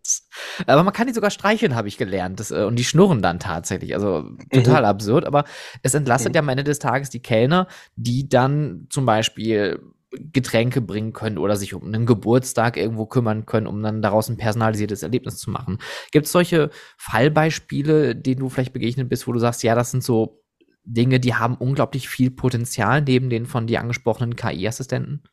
Aber 0.66 0.82
man 0.82 0.94
kann 0.94 1.06
die 1.06 1.14
sogar 1.14 1.30
streicheln, 1.30 1.76
habe 1.76 1.88
ich 1.88 1.98
gelernt. 1.98 2.40
Das, 2.40 2.50
äh, 2.50 2.64
und 2.64 2.78
die 2.78 2.84
schnurren 2.84 3.22
dann 3.22 3.38
tatsächlich. 3.38 3.94
Also 3.94 4.32
total 4.52 4.82
mhm. 4.82 4.88
absurd. 4.88 5.26
Aber 5.26 5.46
es 5.84 5.94
entlastet 5.94 6.32
mhm. 6.32 6.36
ja 6.36 6.42
am 6.42 6.50
Ende 6.50 6.64
des 6.64 6.80
Tages 6.80 7.12
die 7.12 7.22
Kellner, 7.22 7.68
die 7.96 8.28
dann 8.28 8.88
zum 8.90 9.06
Beispiel 9.06 9.80
Getränke 10.12 10.82
bringen 10.82 11.14
können 11.14 11.38
oder 11.38 11.56
sich 11.56 11.74
um 11.74 11.86
einen 11.86 12.06
Geburtstag 12.06 12.78
irgendwo 12.78 13.06
kümmern 13.06 13.46
können, 13.46 13.68
um 13.68 13.82
dann 13.82 14.02
daraus 14.02 14.30
ein 14.30 14.38
personalisiertes 14.38 15.04
Erlebnis 15.04 15.38
zu 15.38 15.50
machen. 15.50 15.78
Gibt 16.12 16.26
es 16.26 16.32
solche 16.32 16.70
Fallbeispiele, 16.98 18.16
denen 18.16 18.42
du 18.42 18.50
vielleicht 18.50 18.74
begegnet 18.74 19.10
bist, 19.10 19.28
wo 19.28 19.32
du 19.32 19.40
sagst, 19.40 19.64
ja, 19.64 19.76
das 19.76 19.92
sind 19.92 20.04
so 20.04 20.42
Dinge, 20.84 21.20
die 21.20 21.36
haben 21.36 21.56
unglaublich 21.56 22.10
viel 22.10 22.32
Potenzial 22.32 23.02
neben 23.02 23.30
den 23.30 23.46
von 23.46 23.68
dir 23.68 23.80
angesprochenen 23.80 24.36
KI-Assistenten? 24.36 25.24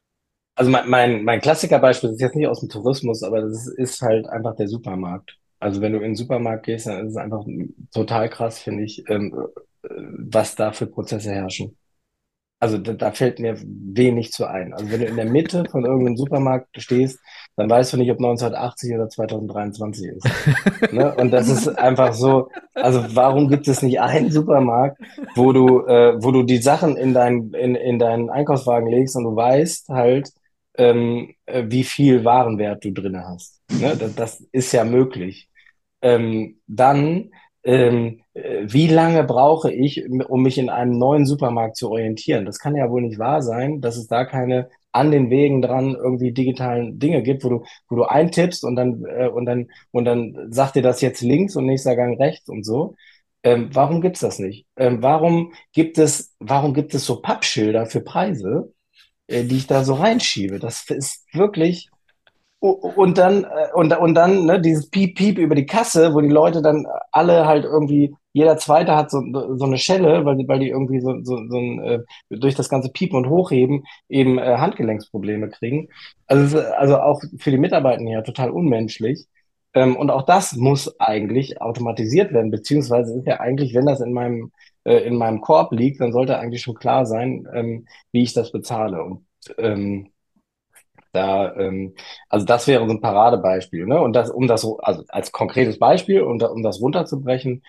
Also 0.54 0.70
mein, 0.70 0.88
mein, 0.88 1.24
mein 1.24 1.40
Klassikerbeispiel 1.40 2.10
ist 2.10 2.20
jetzt 2.20 2.36
nicht 2.36 2.48
aus 2.48 2.60
dem 2.60 2.68
Tourismus, 2.68 3.22
aber 3.22 3.40
das 3.40 3.68
ist 3.68 4.02
halt 4.02 4.28
einfach 4.28 4.56
der 4.56 4.68
Supermarkt. 4.68 5.36
Also 5.60 5.80
wenn 5.80 5.92
du 5.92 5.98
in 5.98 6.04
den 6.04 6.14
Supermarkt 6.16 6.66
gehst, 6.66 6.86
dann 6.86 7.06
ist 7.06 7.12
es 7.12 7.16
einfach 7.16 7.44
total 7.92 8.28
krass, 8.28 8.58
finde 8.58 8.84
ich, 8.84 9.04
ähm, 9.08 9.34
äh, 9.82 9.88
was 9.88 10.54
da 10.54 10.72
für 10.72 10.86
Prozesse 10.86 11.30
herrschen. 11.30 11.76
Also 12.60 12.76
da, 12.78 12.92
da 12.92 13.12
fällt 13.12 13.38
mir 13.38 13.56
wenig 13.62 14.32
zu 14.32 14.46
ein. 14.46 14.72
Also 14.72 14.90
wenn 14.90 15.00
du 15.00 15.06
in 15.06 15.16
der 15.16 15.26
Mitte 15.26 15.64
von 15.70 15.84
irgendeinem 15.84 16.16
Supermarkt 16.16 16.68
stehst, 16.80 17.20
dann 17.56 17.70
weißt 17.70 17.92
du 17.92 17.96
nicht, 17.98 18.10
ob 18.10 18.18
1980 18.18 18.94
oder 18.94 19.08
2023 19.08 20.08
ist. 20.08 20.92
ne? 20.92 21.14
Und 21.14 21.30
das 21.30 21.48
ist 21.48 21.68
einfach 21.68 22.14
so, 22.14 22.50
also 22.74 23.04
warum 23.14 23.48
gibt 23.48 23.68
es 23.68 23.82
nicht 23.82 24.00
einen 24.00 24.32
Supermarkt, 24.32 25.00
wo 25.36 25.52
du, 25.52 25.86
äh, 25.86 26.22
wo 26.22 26.32
du 26.32 26.42
die 26.42 26.58
Sachen 26.58 26.96
in, 26.96 27.14
dein, 27.14 27.52
in, 27.52 27.76
in 27.76 27.98
deinen 28.00 28.28
Einkaufswagen 28.28 28.88
legst 28.88 29.16
und 29.16 29.24
du 29.24 29.36
weißt 29.36 29.90
halt, 29.90 30.30
ähm, 30.76 31.34
äh, 31.46 31.64
wie 31.68 31.84
viel 31.84 32.24
Warenwert 32.24 32.84
du 32.84 32.92
drin 32.92 33.18
hast. 33.18 33.60
Ne? 33.70 33.96
Das, 33.96 34.14
das 34.14 34.40
ist 34.52 34.72
ja 34.72 34.84
möglich. 34.84 35.48
Ähm, 36.02 36.60
dann 36.66 37.30
ähm, 37.64 38.06
äh, 38.06 38.20
wie 38.64 38.88
lange 38.88 39.24
brauche 39.24 39.72
ich, 39.72 40.08
um 40.08 40.42
mich 40.42 40.58
in 40.58 40.70
einem 40.70 40.98
neuen 40.98 41.26
Supermarkt 41.26 41.76
zu 41.76 41.90
orientieren? 41.90 42.44
Das 42.44 42.58
kann 42.58 42.76
ja 42.76 42.90
wohl 42.90 43.02
nicht 43.02 43.18
wahr 43.18 43.42
sein, 43.42 43.80
dass 43.80 43.96
es 43.96 44.06
da 44.06 44.24
keine 44.24 44.68
an 44.92 45.10
den 45.10 45.30
Wegen 45.30 45.62
dran 45.62 45.94
irgendwie 45.94 46.32
digitalen 46.32 46.98
Dinge 46.98 47.22
gibt, 47.22 47.44
wo 47.44 47.48
du, 47.50 47.64
wo 47.88 47.96
du 47.96 48.04
eintippst 48.04 48.64
und 48.64 48.76
dann, 48.76 49.04
äh, 49.04 49.28
und 49.28 49.46
dann, 49.46 49.68
und 49.90 50.04
dann 50.04 50.48
sagt 50.50 50.76
dir 50.76 50.82
das 50.82 51.00
jetzt 51.00 51.20
links 51.20 51.56
und 51.56 51.66
nächster 51.66 51.94
Gang 51.94 52.18
rechts 52.18 52.48
und 52.48 52.64
so. 52.64 52.94
Ähm, 53.42 53.70
warum 53.72 54.00
gibt's 54.00 54.20
das 54.20 54.38
nicht? 54.38 54.66
Ähm, 54.76 55.02
warum 55.02 55.52
gibt 55.72 55.98
es, 55.98 56.34
warum 56.40 56.74
gibt 56.74 56.94
es 56.94 57.04
so 57.06 57.20
Pappschilder 57.20 57.86
für 57.86 58.00
Preise, 58.00 58.72
äh, 59.28 59.44
die 59.44 59.56
ich 59.58 59.66
da 59.66 59.84
so 59.84 59.94
reinschiebe? 59.94 60.58
Das 60.58 60.84
ist 60.90 61.26
wirklich, 61.32 61.90
und 62.60 63.18
dann, 63.18 63.44
äh, 63.44 63.68
und, 63.74 63.96
und 63.96 64.14
dann 64.14 64.46
ne, 64.46 64.60
dieses 64.60 64.90
Piep, 64.90 65.16
Piep 65.16 65.38
über 65.38 65.54
die 65.54 65.66
Kasse, 65.66 66.12
wo 66.14 66.20
die 66.20 66.28
Leute 66.28 66.62
dann 66.62 66.86
alle 67.12 67.46
halt 67.46 67.64
irgendwie, 67.64 68.14
jeder 68.38 68.56
Zweite 68.56 68.94
hat 68.94 69.10
so, 69.10 69.20
so 69.56 69.64
eine 69.64 69.78
Schelle, 69.78 70.24
weil, 70.24 70.38
weil 70.46 70.60
die 70.60 70.68
irgendwie 70.68 71.00
so, 71.00 71.22
so, 71.24 71.36
so 71.48 71.58
ein, 71.58 71.80
äh, 71.80 72.00
durch 72.30 72.54
das 72.54 72.68
ganze 72.68 72.90
Piepen 72.90 73.16
und 73.16 73.28
Hochheben 73.28 73.84
eben 74.08 74.38
äh, 74.38 74.58
Handgelenksprobleme 74.58 75.48
kriegen. 75.50 75.88
Also, 76.26 76.60
also 76.60 76.98
auch 76.98 77.20
für 77.38 77.50
die 77.50 77.58
Mitarbeiter 77.58 78.02
ja 78.02 78.22
total 78.22 78.50
unmenschlich. 78.50 79.26
Ähm, 79.74 79.96
und 79.96 80.10
auch 80.10 80.22
das 80.22 80.54
muss 80.54 80.98
eigentlich 81.00 81.60
automatisiert 81.60 82.32
werden, 82.32 82.50
beziehungsweise 82.50 83.18
ist 83.18 83.26
ja 83.26 83.40
eigentlich, 83.40 83.74
wenn 83.74 83.86
das 83.86 84.00
in 84.00 84.12
meinem, 84.12 84.52
äh, 84.84 84.98
in 84.98 85.16
meinem 85.16 85.40
Korb 85.40 85.72
liegt, 85.72 86.00
dann 86.00 86.12
sollte 86.12 86.38
eigentlich 86.38 86.62
schon 86.62 86.74
klar 86.76 87.06
sein, 87.06 87.46
ähm, 87.52 87.86
wie 88.12 88.22
ich 88.22 88.32
das 88.34 88.52
bezahle. 88.52 89.02
Und 89.02 89.26
ähm, 89.58 90.10
da, 91.12 91.54
ähm, 91.56 91.94
also 92.28 92.46
das 92.46 92.66
wäre 92.66 92.86
so 92.86 92.92
ein 92.92 93.00
Paradebeispiel, 93.00 93.86
ne? 93.86 94.00
Und 94.00 94.12
das, 94.14 94.30
um 94.30 94.46
das, 94.46 94.66
also 94.80 95.04
als 95.08 95.32
konkretes 95.32 95.78
Beispiel, 95.78 96.22
und 96.22 96.42
um 96.42 96.62
das 96.62 96.80
runterzubrechen, 96.80 97.62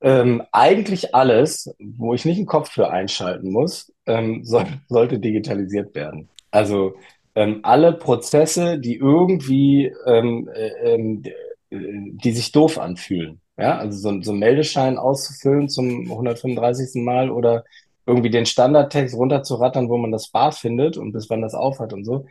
ähm, 0.00 0.42
eigentlich 0.52 1.14
alles, 1.14 1.74
wo 1.78 2.14
ich 2.14 2.24
nicht 2.24 2.38
einen 2.38 2.46
Kopf 2.46 2.70
für 2.70 2.90
einschalten 2.90 3.50
muss, 3.50 3.92
ähm, 4.06 4.44
soll, 4.44 4.66
sollte 4.88 5.18
digitalisiert 5.18 5.94
werden. 5.94 6.28
Also 6.50 6.94
ähm, 7.34 7.60
alle 7.62 7.92
Prozesse, 7.92 8.78
die 8.78 8.96
irgendwie, 8.96 9.92
ähm, 10.06 10.48
äh, 10.52 10.94
ähm, 10.94 11.22
die 11.70 12.32
sich 12.32 12.52
doof 12.52 12.78
anfühlen. 12.78 13.40
Ja, 13.58 13.76
also 13.78 13.98
so, 13.98 14.22
so 14.22 14.30
einen 14.30 14.40
Meldeschein 14.40 14.98
auszufüllen 14.98 15.68
zum 15.68 16.10
135. 16.10 17.02
Mal 17.02 17.30
oder 17.30 17.64
irgendwie 18.06 18.30
den 18.30 18.46
Standardtext 18.46 19.14
runterzurattern, 19.14 19.88
wo 19.88 19.98
man 19.98 20.12
das 20.12 20.30
Bar 20.30 20.52
findet 20.52 20.96
und 20.96 21.12
bis 21.12 21.28
wann 21.28 21.42
das 21.42 21.54
aufhat 21.54 21.92
und 21.92 22.04
so. 22.04 22.26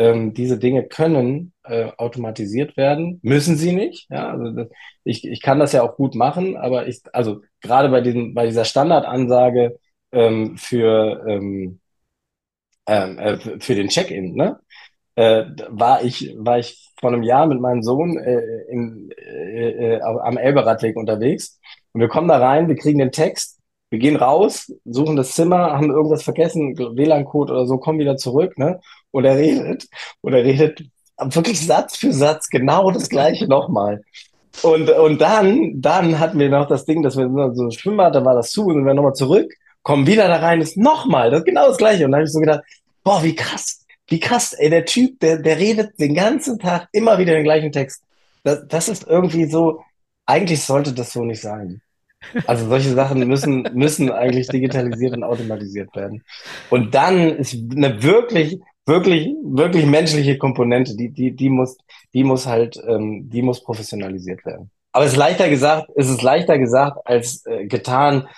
Ähm, 0.00 0.32
diese 0.32 0.58
Dinge 0.58 0.84
können 0.84 1.52
äh, 1.62 1.90
automatisiert 1.98 2.78
werden, 2.78 3.20
müssen 3.22 3.56
sie 3.56 3.74
nicht. 3.74 4.08
Ja, 4.10 4.30
also 4.30 4.50
das, 4.50 4.68
ich, 5.04 5.26
ich 5.26 5.42
kann 5.42 5.58
das 5.58 5.72
ja 5.72 5.82
auch 5.82 5.96
gut 5.96 6.14
machen, 6.14 6.56
aber 6.56 6.88
ich, 6.88 7.02
also 7.12 7.42
gerade 7.60 7.90
bei 7.90 8.00
diesem, 8.00 8.32
bei 8.32 8.46
dieser 8.46 8.64
Standardansage 8.64 9.78
ähm, 10.12 10.56
für 10.56 11.22
ähm, 11.28 11.80
ähm 12.86 13.18
äh, 13.18 13.60
für 13.60 13.74
den 13.74 13.88
Check-in, 13.88 14.34
ne? 14.34 14.58
Äh, 15.16 15.44
war 15.68 16.02
ich 16.02 16.34
war 16.38 16.58
ich 16.58 16.90
vor 16.98 17.12
einem 17.12 17.22
Jahr 17.22 17.46
mit 17.46 17.60
meinem 17.60 17.82
Sohn 17.82 18.16
äh, 18.18 18.40
in, 18.70 19.10
äh, 19.18 19.96
äh 19.96 20.00
am 20.00 20.38
Elberadweg 20.38 20.96
unterwegs 20.96 21.60
und 21.92 22.00
wir 22.00 22.08
kommen 22.08 22.28
da 22.28 22.38
rein, 22.38 22.68
wir 22.68 22.76
kriegen 22.76 23.00
den 23.00 23.12
Text 23.12 23.59
wir 23.90 23.98
gehen 23.98 24.16
raus, 24.16 24.72
suchen 24.84 25.16
das 25.16 25.34
Zimmer, 25.34 25.72
haben 25.72 25.90
irgendwas 25.90 26.22
vergessen, 26.22 26.78
WLAN-Code 26.78 27.52
oder 27.52 27.66
so, 27.66 27.78
kommen 27.78 27.98
wieder 27.98 28.16
zurück, 28.16 28.56
ne? 28.56 28.80
Und 29.10 29.24
er 29.24 29.36
redet, 29.36 29.88
und 30.20 30.32
er 30.32 30.44
redet 30.44 30.84
wirklich 31.18 31.66
Satz 31.66 31.96
für 31.96 32.12
Satz 32.12 32.48
genau 32.48 32.90
das 32.92 33.08
Gleiche 33.08 33.48
nochmal. 33.48 34.02
Und, 34.62 34.90
und 34.90 35.20
dann, 35.20 35.80
dann 35.80 36.18
hatten 36.18 36.38
wir 36.38 36.48
noch 36.48 36.68
das 36.68 36.84
Ding, 36.84 37.02
dass 37.02 37.16
wir 37.16 37.28
so 37.54 37.64
ein 37.64 37.72
Schwimmbad, 37.72 38.14
da 38.14 38.24
war 38.24 38.34
das 38.34 38.50
zu, 38.50 38.66
und 38.66 38.84
wir 38.84 38.94
nochmal 38.94 39.14
zurück, 39.14 39.52
kommen 39.82 40.06
wieder 40.06 40.28
da 40.28 40.36
rein, 40.36 40.60
ist 40.60 40.76
nochmal, 40.76 41.30
das 41.30 41.40
ist 41.40 41.46
genau 41.46 41.66
das 41.68 41.76
Gleiche. 41.76 42.04
Und 42.04 42.12
dann 42.12 42.20
habe 42.20 42.26
ich 42.26 42.32
so 42.32 42.40
gedacht, 42.40 42.62
boah, 43.02 43.22
wie 43.22 43.34
krass, 43.34 43.84
wie 44.06 44.20
krass, 44.20 44.52
ey, 44.52 44.70
der 44.70 44.84
Typ, 44.84 45.18
der, 45.20 45.38
der 45.38 45.58
redet 45.58 45.98
den 45.98 46.14
ganzen 46.14 46.58
Tag 46.58 46.88
immer 46.92 47.18
wieder 47.18 47.32
den 47.32 47.44
gleichen 47.44 47.72
Text. 47.72 48.02
Das, 48.44 48.66
das 48.68 48.88
ist 48.88 49.06
irgendwie 49.06 49.46
so, 49.46 49.82
eigentlich 50.26 50.62
sollte 50.62 50.92
das 50.92 51.12
so 51.12 51.24
nicht 51.24 51.40
sein. 51.40 51.80
Also 52.46 52.68
solche 52.68 52.90
Sachen 52.90 53.26
müssen, 53.26 53.62
müssen 53.74 54.10
eigentlich 54.10 54.48
digitalisiert 54.48 55.14
und 55.14 55.24
automatisiert 55.24 55.94
werden. 55.96 56.22
Und 56.68 56.94
dann 56.94 57.30
ist 57.36 57.54
eine 57.54 58.02
wirklich, 58.02 58.60
wirklich, 58.86 59.34
wirklich 59.42 59.86
menschliche 59.86 60.38
Komponente, 60.38 60.96
die, 60.96 61.10
die, 61.10 61.32
die 61.32 61.48
muss, 61.48 61.76
die 62.12 62.24
muss 62.24 62.46
halt, 62.46 62.80
ähm, 62.86 63.28
die 63.30 63.42
muss 63.42 63.62
professionalisiert 63.62 64.44
werden. 64.44 64.70
Aber 64.92 65.04
es 65.04 65.12
ist 65.12 65.18
leichter 65.18 65.48
gesagt, 65.48 65.88
es 65.96 66.08
ist 66.08 66.22
leichter 66.22 66.58
gesagt 66.58 66.98
als 67.04 67.46
äh, 67.46 67.66
getan 67.66 68.28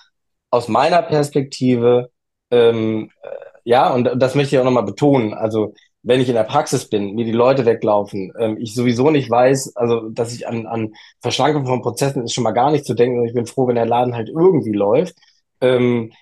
aus 0.51 0.69
meiner 0.69 1.03
Perspektive. 1.03 2.11
Ähm, 2.51 3.11
äh, 3.23 3.29
ja, 3.65 3.93
und 3.93 4.11
das 4.17 4.35
möchte 4.35 4.55
ich 4.55 4.61
auch 4.61 4.65
nochmal 4.65 4.83
betonen. 4.85 5.35
Also 5.35 5.75
wenn 6.03 6.21
ich 6.21 6.29
in 6.29 6.35
der 6.35 6.45
Praxis 6.45 6.89
bin, 6.89 7.15
mir 7.15 7.25
die 7.25 7.33
Leute 7.33 7.65
weglaufen, 7.65 8.33
ähm, 8.39 8.57
ich 8.61 8.75
sowieso 8.75 9.11
nicht 9.11 9.31
weiß, 9.31 9.77
also 9.77 10.09
dass 10.09 10.35
ich 10.35 10.49
an, 10.49 10.67
an 10.67 10.95
Verschlankung 11.21 11.67
von 11.67 11.83
Prozessen 11.83 12.25
ist 12.25 12.35
schon 12.35 12.45
mal 12.45 12.53
gar 12.53 12.71
nicht 12.71 12.85
zu 12.85 12.95
denken 12.95 13.21
und 13.21 13.27
ich 13.27 13.35
bin 13.35 13.47
froh, 13.47 13.69
wenn 13.69 13.77
der 13.77 13.87
Laden 13.87 14.15
halt 14.15 14.29
irgendwie 14.29 14.73
läuft, 14.73 15.15
ähm, 15.61 16.13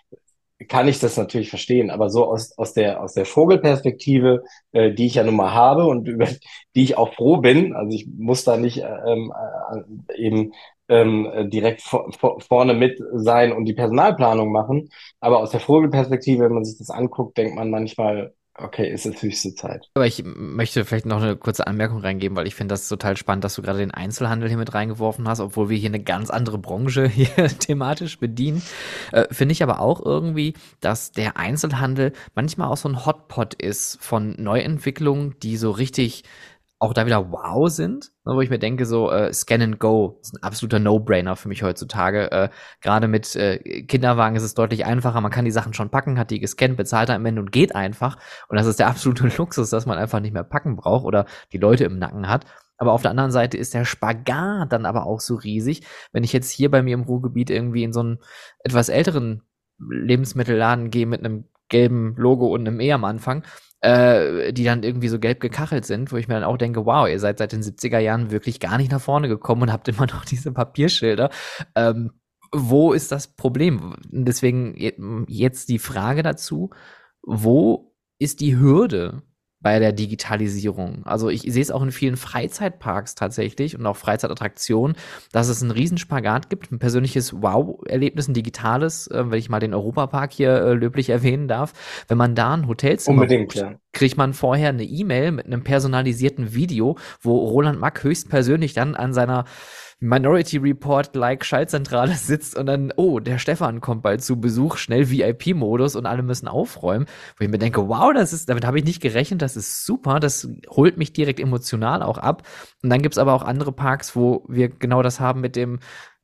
kann 0.68 0.88
ich 0.88 0.98
das 1.00 1.16
natürlich 1.16 1.48
verstehen. 1.48 1.90
Aber 1.90 2.10
so 2.10 2.26
aus, 2.26 2.56
aus 2.58 2.74
der, 2.74 3.02
aus 3.02 3.14
der 3.14 3.24
Vogelperspektive, 3.24 4.44
äh, 4.72 4.92
die 4.92 5.06
ich 5.06 5.14
ja 5.14 5.24
nun 5.24 5.36
mal 5.36 5.54
habe 5.54 5.86
und 5.86 6.06
über 6.08 6.26
die 6.76 6.82
ich 6.82 6.96
auch 6.96 7.14
froh 7.14 7.38
bin, 7.38 7.74
also 7.74 7.96
ich 7.96 8.06
muss 8.06 8.44
da 8.44 8.56
nicht 8.56 8.78
ähm, 8.78 9.32
äh, 10.12 10.16
eben 10.16 10.52
ähm, 10.88 11.48
direkt 11.50 11.82
vor, 11.82 12.12
vor, 12.12 12.40
vorne 12.40 12.74
mit 12.74 13.00
sein 13.14 13.52
und 13.52 13.64
die 13.64 13.74
Personalplanung 13.74 14.52
machen. 14.52 14.90
Aber 15.20 15.38
aus 15.38 15.50
der 15.50 15.60
Vogelperspektive, 15.60 16.44
wenn 16.44 16.52
man 16.54 16.64
sich 16.64 16.78
das 16.78 16.90
anguckt, 16.90 17.38
denkt 17.38 17.54
man 17.54 17.70
manchmal, 17.70 18.34
Okay, 18.54 18.92
ist 18.92 19.06
es 19.06 19.22
höchste 19.22 19.54
Zeit. 19.54 19.88
Aber 19.94 20.06
ich 20.06 20.22
möchte 20.24 20.84
vielleicht 20.84 21.06
noch 21.06 21.22
eine 21.22 21.36
kurze 21.36 21.66
Anmerkung 21.66 21.98
reingeben, 21.98 22.36
weil 22.36 22.46
ich 22.46 22.54
finde 22.54 22.74
das 22.74 22.88
total 22.88 23.16
spannend, 23.16 23.44
dass 23.44 23.54
du 23.54 23.62
gerade 23.62 23.78
den 23.78 23.92
Einzelhandel 23.92 24.48
hier 24.48 24.58
mit 24.58 24.74
reingeworfen 24.74 25.26
hast, 25.28 25.40
obwohl 25.40 25.70
wir 25.70 25.78
hier 25.78 25.88
eine 25.88 26.02
ganz 26.02 26.30
andere 26.30 26.58
Branche 26.58 27.06
hier 27.08 27.46
thematisch 27.46 28.18
bedienen. 28.18 28.62
Äh, 29.12 29.26
finde 29.30 29.52
ich 29.52 29.62
aber 29.62 29.80
auch 29.80 30.04
irgendwie, 30.04 30.54
dass 30.80 31.12
der 31.12 31.36
Einzelhandel 31.36 32.12
manchmal 32.34 32.68
auch 32.68 32.76
so 32.76 32.88
ein 32.88 33.06
Hotpot 33.06 33.54
ist 33.54 33.98
von 34.00 34.34
Neuentwicklungen, 34.36 35.36
die 35.42 35.56
so 35.56 35.70
richtig 35.70 36.24
auch 36.80 36.94
da 36.94 37.04
wieder 37.04 37.30
wow 37.30 37.68
sind, 37.68 38.10
ne, 38.24 38.34
wo 38.34 38.40
ich 38.40 38.48
mir 38.48 38.58
denke, 38.58 38.86
so 38.86 39.10
äh, 39.10 39.32
Scan 39.34 39.60
and 39.60 39.78
Go 39.78 40.18
ist 40.22 40.34
ein 40.34 40.42
absoluter 40.42 40.78
No-Brainer 40.78 41.36
für 41.36 41.48
mich 41.48 41.62
heutzutage. 41.62 42.32
Äh, 42.32 42.48
Gerade 42.80 43.06
mit 43.06 43.36
äh, 43.36 43.82
Kinderwagen 43.82 44.34
ist 44.34 44.42
es 44.42 44.54
deutlich 44.54 44.86
einfacher. 44.86 45.20
Man 45.20 45.30
kann 45.30 45.44
die 45.44 45.50
Sachen 45.50 45.74
schon 45.74 45.90
packen, 45.90 46.18
hat 46.18 46.30
die 46.30 46.40
gescannt, 46.40 46.78
bezahlt 46.78 47.10
am 47.10 47.26
Ende 47.26 47.42
und 47.42 47.52
geht 47.52 47.74
einfach. 47.74 48.16
Und 48.48 48.56
das 48.56 48.66
ist 48.66 48.78
der 48.78 48.88
absolute 48.88 49.28
Luxus, 49.36 49.68
dass 49.68 49.84
man 49.84 49.98
einfach 49.98 50.20
nicht 50.20 50.32
mehr 50.32 50.42
packen 50.42 50.76
braucht 50.76 51.04
oder 51.04 51.26
die 51.52 51.58
Leute 51.58 51.84
im 51.84 51.98
Nacken 51.98 52.28
hat. 52.28 52.46
Aber 52.78 52.92
auf 52.92 53.02
der 53.02 53.10
anderen 53.10 53.30
Seite 53.30 53.58
ist 53.58 53.74
der 53.74 53.84
Spagat 53.84 54.72
dann 54.72 54.86
aber 54.86 55.04
auch 55.04 55.20
so 55.20 55.34
riesig. 55.34 55.86
Wenn 56.12 56.24
ich 56.24 56.32
jetzt 56.32 56.50
hier 56.50 56.70
bei 56.70 56.82
mir 56.82 56.94
im 56.94 57.02
Ruhrgebiet 57.02 57.50
irgendwie 57.50 57.84
in 57.84 57.92
so 57.92 58.00
einen 58.00 58.18
etwas 58.64 58.88
älteren 58.88 59.42
Lebensmittelladen 59.78 60.88
gehe 60.88 61.04
mit 61.04 61.22
einem 61.22 61.44
gelben 61.68 62.14
Logo 62.16 62.46
und 62.46 62.66
einem 62.66 62.80
E 62.80 62.90
am 62.92 63.04
Anfang, 63.04 63.44
äh, 63.80 64.52
die 64.52 64.64
dann 64.64 64.82
irgendwie 64.82 65.08
so 65.08 65.18
gelb 65.18 65.40
gekachelt 65.40 65.86
sind, 65.86 66.12
wo 66.12 66.16
ich 66.16 66.28
mir 66.28 66.34
dann 66.34 66.44
auch 66.44 66.58
denke, 66.58 66.84
wow, 66.84 67.08
ihr 67.08 67.18
seid 67.18 67.38
seit 67.38 67.52
den 67.52 67.62
70er 67.62 67.98
Jahren 67.98 68.30
wirklich 68.30 68.60
gar 68.60 68.76
nicht 68.76 68.90
nach 68.90 69.00
vorne 69.00 69.28
gekommen 69.28 69.62
und 69.62 69.72
habt 69.72 69.88
immer 69.88 70.06
noch 70.06 70.24
diese 70.30 70.52
Papierschilder. 70.52 71.30
Ähm, 71.74 72.12
wo 72.52 72.92
ist 72.92 73.12
das 73.12 73.28
Problem? 73.28 73.94
Deswegen 74.10 74.74
jetzt 75.28 75.68
die 75.68 75.78
Frage 75.78 76.22
dazu, 76.22 76.70
wo 77.22 77.94
ist 78.18 78.40
die 78.40 78.58
Hürde 78.58 79.22
bei 79.60 79.78
der 79.78 79.92
Digitalisierung. 79.92 81.02
Also 81.04 81.28
ich 81.28 81.42
sehe 81.42 81.60
es 81.60 81.70
auch 81.70 81.82
in 81.82 81.92
vielen 81.92 82.16
Freizeitparks 82.16 83.14
tatsächlich 83.14 83.78
und 83.78 83.84
auch 83.86 83.96
Freizeitattraktionen, 83.96 84.96
dass 85.32 85.48
es 85.48 85.60
einen 85.60 85.70
Riesenspagat 85.70 86.48
gibt, 86.48 86.72
ein 86.72 86.78
persönliches 86.78 87.42
Wow-Erlebnis, 87.42 88.28
ein 88.28 88.34
digitales, 88.34 89.06
äh, 89.08 89.30
wenn 89.30 89.38
ich 89.38 89.50
mal 89.50 89.60
den 89.60 89.74
Europapark 89.74 90.32
hier 90.32 90.54
äh, 90.54 90.72
löblich 90.72 91.10
erwähnen 91.10 91.46
darf. 91.46 91.74
Wenn 92.08 92.16
man 92.18 92.34
da 92.34 92.54
ein 92.54 92.68
Hotelzimmer 92.68 93.22
Unbedingt, 93.22 93.54
ja. 93.54 93.74
kriegt 93.92 94.16
man 94.16 94.32
vorher 94.32 94.70
eine 94.70 94.84
E-Mail 94.84 95.32
mit 95.32 95.46
einem 95.46 95.62
personalisierten 95.62 96.54
Video, 96.54 96.96
wo 97.20 97.36
Roland 97.36 97.78
Mack 97.78 98.02
höchstpersönlich 98.02 98.72
dann 98.72 98.94
an 98.94 99.12
seiner 99.12 99.44
Minority 100.00 100.56
Report 100.56 101.14
like 101.14 101.44
Schaltzentrale 101.44 102.14
sitzt 102.16 102.56
und 102.56 102.66
dann, 102.66 102.92
oh, 102.96 103.20
der 103.20 103.38
Stefan 103.38 103.80
kommt 103.80 104.02
bald 104.02 104.22
zu 104.22 104.40
Besuch, 104.40 104.78
schnell 104.78 105.10
VIP-Modus 105.10 105.94
und 105.94 106.06
alle 106.06 106.22
müssen 106.22 106.48
aufräumen. 106.48 107.06
Wo 107.36 107.44
ich 107.44 107.50
mir 107.50 107.58
denke, 107.58 107.88
wow, 107.88 108.12
das 108.14 108.32
ist, 108.32 108.48
damit 108.48 108.66
habe 108.66 108.78
ich 108.78 108.84
nicht 108.84 109.02
gerechnet, 109.02 109.42
das 109.42 109.56
ist 109.56 109.84
super, 109.84 110.18
das 110.18 110.48
holt 110.68 110.96
mich 110.96 111.12
direkt 111.12 111.38
emotional 111.38 112.02
auch 112.02 112.18
ab. 112.18 112.42
Und 112.82 112.90
dann 112.90 113.02
gibt's 113.02 113.18
aber 113.18 113.34
auch 113.34 113.42
andere 113.42 113.72
Parks, 113.72 114.16
wo 114.16 114.44
wir 114.48 114.70
genau 114.70 115.02
das 115.02 115.20
haben 115.20 115.40
mit 115.42 115.54
dem, 115.54 115.80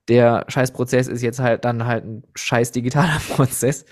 der 0.08 0.44
Scheißprozess 0.48 1.08
ist 1.08 1.22
jetzt 1.22 1.40
halt 1.40 1.64
dann 1.64 1.84
halt 1.84 2.04
ein 2.04 2.22
scheiß 2.34 2.72
digitaler 2.72 3.18
Prozess. 3.28 3.84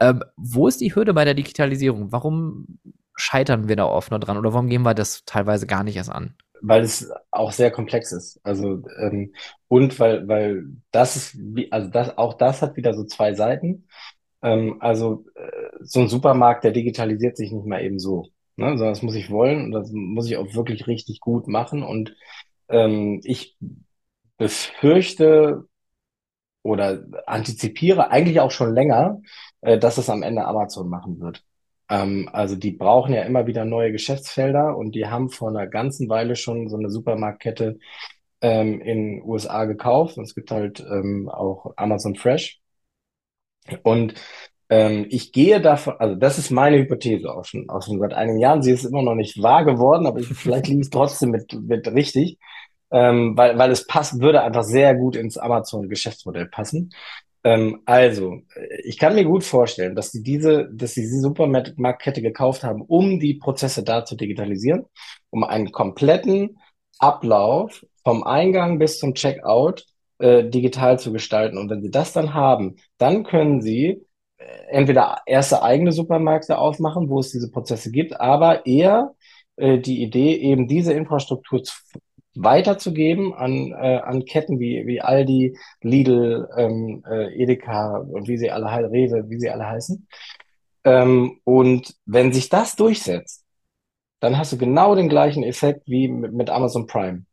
Ähm, 0.00 0.24
wo 0.36 0.66
ist 0.66 0.80
die 0.80 0.94
Hürde 0.94 1.14
bei 1.14 1.24
der 1.24 1.34
Digitalisierung? 1.34 2.10
Warum 2.10 2.78
scheitern 3.14 3.68
wir 3.68 3.76
da 3.76 3.84
oft 3.84 4.10
noch 4.10 4.20
dran 4.20 4.38
oder 4.38 4.52
warum 4.52 4.68
gehen 4.68 4.82
wir 4.82 4.94
das 4.94 5.24
teilweise 5.24 5.66
gar 5.66 5.84
nicht 5.84 5.96
erst 5.96 6.10
an? 6.10 6.34
Weil 6.62 6.82
es 6.82 7.10
auch 7.30 7.52
sehr 7.52 7.70
komplex 7.70 8.12
ist. 8.12 8.40
Also 8.44 8.82
ähm, 9.00 9.34
und 9.68 9.98
weil 10.00 10.26
weil 10.28 10.64
das 10.90 11.16
ist 11.16 11.36
wie 11.38 11.70
also 11.72 11.88
das 11.90 12.16
auch 12.18 12.34
das 12.34 12.62
hat 12.62 12.76
wieder 12.76 12.94
so 12.94 13.04
zwei 13.04 13.34
Seiten. 13.34 13.86
Ähm, 14.42 14.76
also 14.80 15.24
äh, 15.34 15.68
so 15.80 16.00
ein 16.00 16.08
Supermarkt, 16.08 16.64
der 16.64 16.72
digitalisiert 16.72 17.36
sich 17.36 17.52
nicht 17.52 17.66
mal 17.66 17.82
eben 17.82 17.98
so, 17.98 18.28
ne? 18.56 18.68
Sondern 18.78 18.90
das 18.90 19.02
muss 19.02 19.14
ich 19.16 19.30
wollen 19.30 19.64
und 19.66 19.72
das 19.72 19.90
muss 19.92 20.26
ich 20.28 20.36
auch 20.36 20.54
wirklich 20.54 20.86
richtig 20.86 21.20
gut 21.20 21.48
machen. 21.48 21.82
Und 21.82 22.14
ähm, 22.68 23.20
ich 23.24 23.56
befürchte 24.38 25.66
oder 26.62 27.04
antizipiere 27.26 28.10
eigentlich 28.10 28.40
auch 28.40 28.50
schon 28.50 28.74
länger, 28.74 29.20
äh, 29.62 29.78
dass 29.78 29.98
es 29.98 30.10
am 30.10 30.22
Ende 30.22 30.44
Amazon 30.46 30.88
machen 30.88 31.20
wird. 31.20 31.44
Ähm, 31.88 32.28
also 32.32 32.56
die 32.56 32.72
brauchen 32.72 33.14
ja 33.14 33.22
immer 33.22 33.46
wieder 33.46 33.64
neue 33.64 33.92
Geschäftsfelder 33.92 34.76
und 34.76 34.94
die 34.94 35.06
haben 35.06 35.30
vor 35.30 35.48
einer 35.50 35.66
ganzen 35.66 36.08
Weile 36.08 36.36
schon 36.36 36.68
so 36.68 36.76
eine 36.76 36.90
Supermarktkette 36.90 37.78
ähm, 38.42 38.80
in 38.82 39.22
USA 39.24 39.64
gekauft. 39.64 40.18
Und 40.18 40.24
es 40.24 40.34
gibt 40.34 40.50
halt 40.50 40.80
ähm, 40.80 41.28
auch 41.30 41.72
Amazon 41.76 42.16
Fresh. 42.16 42.60
Und 43.82 44.14
ähm, 44.70 45.06
ich 45.10 45.32
gehe 45.32 45.60
davon, 45.60 45.94
also 45.98 46.14
das 46.14 46.38
ist 46.38 46.50
meine 46.50 46.78
Hypothese 46.78 47.32
auch 47.34 47.44
schon, 47.44 47.68
auch 47.70 47.82
schon 47.82 47.98
seit 48.00 48.14
einigen 48.14 48.38
Jahren. 48.38 48.62
Sie 48.62 48.72
ist 48.72 48.84
immer 48.84 49.02
noch 49.02 49.14
nicht 49.14 49.42
wahr 49.42 49.64
geworden, 49.64 50.06
aber 50.06 50.20
ich, 50.20 50.28
vielleicht 50.28 50.68
liege 50.68 50.82
ich 50.82 50.90
trotzdem 50.90 51.30
mit, 51.30 51.52
mit 51.54 51.86
richtig, 51.88 52.38
ähm, 52.90 53.36
weil, 53.36 53.58
weil 53.58 53.70
es 53.70 53.86
passt, 53.86 54.20
würde 54.20 54.42
einfach 54.42 54.62
sehr 54.64 54.94
gut 54.94 55.16
ins 55.16 55.38
Amazon-Geschäftsmodell 55.38 56.46
passen. 56.48 56.90
Ähm, 57.44 57.82
also, 57.86 58.40
ich 58.84 58.98
kann 58.98 59.14
mir 59.14 59.24
gut 59.24 59.44
vorstellen, 59.44 59.94
dass 59.94 60.10
sie 60.10 60.22
diese, 60.22 60.68
dass 60.72 60.94
sie 60.94 61.02
diese 61.02 61.20
Supermarktkette 61.20 62.22
gekauft 62.22 62.64
haben, 62.64 62.82
um 62.82 63.20
die 63.20 63.34
Prozesse 63.34 63.84
da 63.84 64.04
zu 64.04 64.16
digitalisieren, 64.16 64.86
um 65.30 65.44
einen 65.44 65.72
kompletten 65.72 66.58
Ablauf 66.98 67.84
vom 68.04 68.24
Eingang 68.24 68.78
bis 68.78 68.98
zum 68.98 69.14
Checkout 69.14 69.86
äh, 70.18 70.44
digital 70.44 70.98
zu 70.98 71.12
gestalten. 71.12 71.58
Und 71.58 71.70
wenn 71.70 71.82
sie 71.82 71.90
das 71.90 72.12
dann 72.12 72.34
haben, 72.34 72.76
dann 72.98 73.24
können 73.24 73.60
sie 73.62 74.04
äh, 74.38 74.44
entweder 74.70 75.18
erste 75.26 75.62
eigene 75.62 75.92
Supermärkte 75.92 76.58
aufmachen, 76.58 77.08
wo 77.08 77.20
es 77.20 77.30
diese 77.30 77.50
Prozesse 77.50 77.90
gibt, 77.90 78.20
aber 78.20 78.66
eher 78.66 79.14
äh, 79.56 79.78
die 79.78 80.02
Idee, 80.02 80.34
eben 80.36 80.68
diese 80.68 80.92
Infrastruktur 80.92 81.62
zu, 81.62 81.74
weiterzugeben 82.42 83.34
an, 83.34 83.72
äh, 83.72 84.00
an 84.02 84.24
Ketten 84.24 84.60
wie, 84.60 84.86
wie 84.86 85.00
Aldi, 85.00 85.56
Lidl, 85.82 86.48
ähm, 86.56 87.04
äh, 87.10 87.34
Edeka 87.34 87.98
und 87.98 88.28
wie 88.28 88.38
sie 88.38 88.50
alle 88.50 88.66
Rewe, 88.66 89.28
wie 89.28 89.38
sie 89.38 89.50
alle 89.50 89.66
heißen. 89.66 90.06
Ähm, 90.84 91.40
und 91.44 91.94
wenn 92.06 92.32
sich 92.32 92.48
das 92.48 92.76
durchsetzt, 92.76 93.44
dann 94.20 94.38
hast 94.38 94.52
du 94.52 94.58
genau 94.58 94.94
den 94.94 95.08
gleichen 95.08 95.42
Effekt 95.42 95.82
wie 95.86 96.08
mit, 96.08 96.32
mit 96.32 96.50
Amazon 96.50 96.86
Prime. 96.86 97.24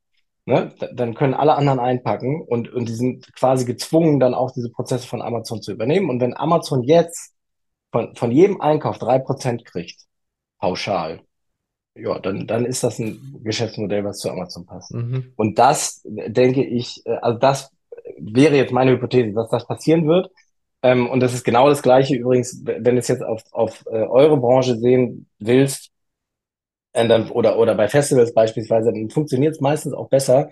Ne? 0.45 0.73
Dann 0.93 1.15
können 1.15 1.33
alle 1.33 1.55
anderen 1.55 1.79
einpacken 1.79 2.41
und, 2.41 2.71
und 2.71 2.87
die 2.87 2.93
sind 2.93 3.33
quasi 3.35 3.65
gezwungen, 3.65 4.19
dann 4.19 4.35
auch 4.35 4.51
diese 4.51 4.71
Prozesse 4.71 5.07
von 5.07 5.21
Amazon 5.21 5.61
zu 5.61 5.71
übernehmen. 5.71 6.09
Und 6.09 6.21
wenn 6.21 6.37
Amazon 6.37 6.83
jetzt 6.83 7.33
von, 7.91 8.15
von 8.15 8.31
jedem 8.31 8.61
Einkauf 8.61 8.99
drei 8.99 9.19
Prozent 9.19 9.65
kriegt, 9.65 10.01
pauschal, 10.59 11.21
ja, 11.95 12.19
dann, 12.19 12.45
dann 12.45 12.65
ist 12.65 12.83
das 12.83 12.99
ein 12.99 13.39
Geschäftsmodell, 13.43 14.03
was 14.03 14.19
zu 14.19 14.29
Amazon 14.29 14.65
passt. 14.65 14.93
Mhm. 14.93 15.33
Und 15.35 15.57
das, 15.57 16.01
denke 16.03 16.63
ich, 16.63 17.05
äh, 17.05 17.17
also 17.21 17.39
das 17.39 17.71
wäre 18.17 18.55
jetzt 18.55 18.73
meine 18.73 18.91
Hypothese, 18.91 19.33
dass 19.33 19.49
das 19.49 19.65
passieren 19.65 20.07
wird. 20.07 20.29
Ähm, 20.83 21.09
und 21.09 21.21
das 21.21 21.33
ist 21.33 21.43
genau 21.43 21.69
das 21.69 21.81
Gleiche 21.81 22.15
übrigens, 22.15 22.61
wenn 22.63 22.83
du 22.83 22.97
es 22.97 23.07
jetzt 23.07 23.23
auf, 23.23 23.41
auf 23.51 23.85
äh, 23.87 24.03
eure 24.03 24.37
Branche 24.37 24.77
sehen 24.77 25.27
willst, 25.39 25.89
äh, 26.93 27.07
dann, 27.07 27.31
oder, 27.31 27.57
oder 27.57 27.75
bei 27.75 27.87
Festivals 27.87 28.33
beispielsweise, 28.33 28.91
dann 28.91 29.09
funktioniert 29.09 29.55
es 29.55 29.61
meistens 29.61 29.93
auch 29.93 30.09
besser, 30.09 30.49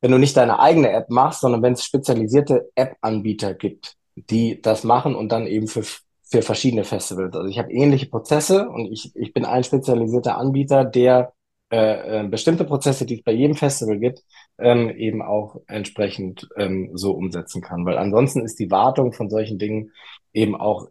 wenn 0.00 0.12
du 0.12 0.18
nicht 0.18 0.36
deine 0.36 0.60
eigene 0.60 0.90
App 0.90 1.10
machst, 1.10 1.40
sondern 1.40 1.62
wenn 1.62 1.72
es 1.72 1.84
spezialisierte 1.84 2.70
App-Anbieter 2.76 3.54
gibt, 3.54 3.96
die 4.14 4.60
das 4.62 4.84
machen 4.84 5.16
und 5.16 5.32
dann 5.32 5.46
eben 5.46 5.66
für 5.66 5.82
für 6.28 6.42
verschiedene 6.42 6.84
Festivals. 6.84 7.34
Also 7.34 7.48
ich 7.48 7.58
habe 7.58 7.72
ähnliche 7.72 8.06
Prozesse 8.06 8.68
und 8.68 8.92
ich, 8.92 9.14
ich 9.14 9.32
bin 9.32 9.44
ein 9.44 9.64
spezialisierter 9.64 10.36
Anbieter, 10.38 10.84
der 10.84 11.32
äh, 11.70 12.20
äh, 12.20 12.28
bestimmte 12.28 12.64
Prozesse, 12.64 13.06
die 13.06 13.16
es 13.16 13.22
bei 13.24 13.32
jedem 13.32 13.56
Festival 13.56 13.98
gibt, 13.98 14.22
ähm, 14.58 14.88
eben 14.90 15.20
auch 15.20 15.56
entsprechend 15.66 16.48
ähm, 16.56 16.90
so 16.94 17.12
umsetzen 17.12 17.60
kann. 17.60 17.84
Weil 17.84 17.98
ansonsten 17.98 18.44
ist 18.44 18.58
die 18.60 18.70
Wartung 18.70 19.12
von 19.12 19.28
solchen 19.28 19.58
Dingen 19.58 19.92
eben 20.32 20.54
auch 20.54 20.88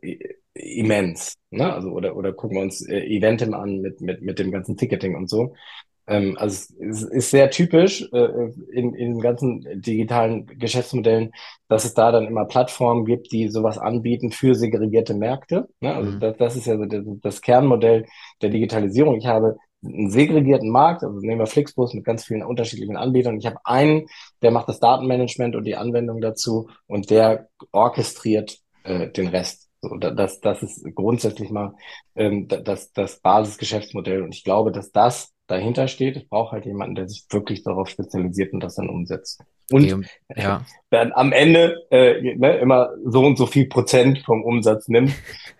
immens. 0.54 1.36
Ne? 1.50 1.72
Also 1.72 1.92
oder 1.92 2.16
oder 2.16 2.34
gucken 2.34 2.58
wir 2.58 2.64
uns 2.64 2.86
äh, 2.88 3.00
Eventim 3.00 3.54
an 3.54 3.80
mit 3.80 4.02
mit 4.02 4.22
mit 4.22 4.40
dem 4.40 4.52
ganzen 4.52 4.76
Ticketing 4.76 5.16
und 5.16 5.30
so. 5.30 5.54
Ähm, 6.08 6.38
also 6.40 6.74
es 6.80 7.04
ist 7.04 7.32
sehr 7.32 7.50
typisch 7.50 8.08
äh, 8.14 8.52
in, 8.72 8.94
in 8.94 9.14
den 9.14 9.22
ganzen 9.22 9.82
digitalen 9.82 10.46
Geschäftsmodellen, 10.46 11.32
dass 11.68 11.86
es 11.86 11.94
da 11.94 12.12
dann 12.12 12.28
immer 12.28 12.46
Plattformen 12.46 13.06
gibt, 13.06 13.32
die 13.32 13.50
sowas 13.50 13.78
anbieten 13.78 14.32
für 14.32 14.56
segregierte 14.56 15.14
Märkte. 15.14 15.68
Ne? 15.80 15.96
Also 15.96 16.12
mhm. 16.12 16.20
das, 16.20 16.38
das 16.38 16.56
ist 16.56 16.68
ja 16.68 16.78
so 16.78 16.86
das, 16.86 17.04
das 17.22 17.42
Kernmodell 17.42 18.06
der 18.42 18.50
Digitalisierung. 18.50 19.18
Ich 19.18 19.26
habe 19.26 19.58
einen 19.84 20.10
segregierten 20.10 20.70
Markt, 20.70 21.04
also 21.04 21.20
nehmen 21.20 21.40
wir 21.40 21.48
Flixbus 21.48 21.94
mit 21.94 22.06
ganz 22.06 22.26
vielen 22.26 22.44
unterschiedlichen 22.44 22.98
Anbietern. 22.98 23.38
Ich 23.38 23.46
habe 23.46 23.60
einen, 23.64 24.08
der 24.42 24.52
macht 24.52 24.68
das 24.70 24.80
Datenmanagement 24.80 25.56
und 25.56 25.64
die 25.64 25.76
Anwendung 25.76 26.22
dazu 26.22 26.70
und 26.88 27.10
der 27.10 27.50
orchestriert 27.72 28.58
äh, 28.84 29.10
den 29.10 29.28
Rest. 29.28 29.70
So, 29.82 29.96
das, 29.98 30.40
das 30.40 30.64
ist 30.64 30.84
grundsätzlich 30.96 31.52
mal 31.52 31.76
ähm, 32.16 32.48
das, 32.48 32.92
das 32.94 33.20
Basisgeschäftsmodell. 33.20 34.24
Und 34.24 34.34
ich 34.34 34.44
glaube, 34.44 34.72
dass 34.72 34.92
das 34.92 35.35
dahinter 35.48 35.88
steht. 35.88 36.18
Es 36.18 36.28
braucht 36.28 36.52
halt 36.54 36.66
jemanden, 36.66 36.96
der 36.96 37.08
sich 37.10 37.26
wirklich 37.30 37.64
darauf 37.64 37.90
spezialisiert 37.90 38.54
und 38.54 38.62
das 38.62 38.76
dann 38.76 38.90
umsetzt. 38.90 39.42
Und 39.72 39.92
okay, 39.92 40.06
ja. 40.36 40.62
dann 40.92 41.12
am 41.14 41.32
Ende 41.32 41.76
äh, 41.90 42.36
ne, 42.36 42.58
immer 42.58 42.90
so 43.04 43.26
und 43.26 43.38
so 43.38 43.48
viel 43.48 43.66
Prozent 43.68 44.20
vom 44.20 44.44
Umsatz 44.44 44.88
nimmt, 44.88 45.12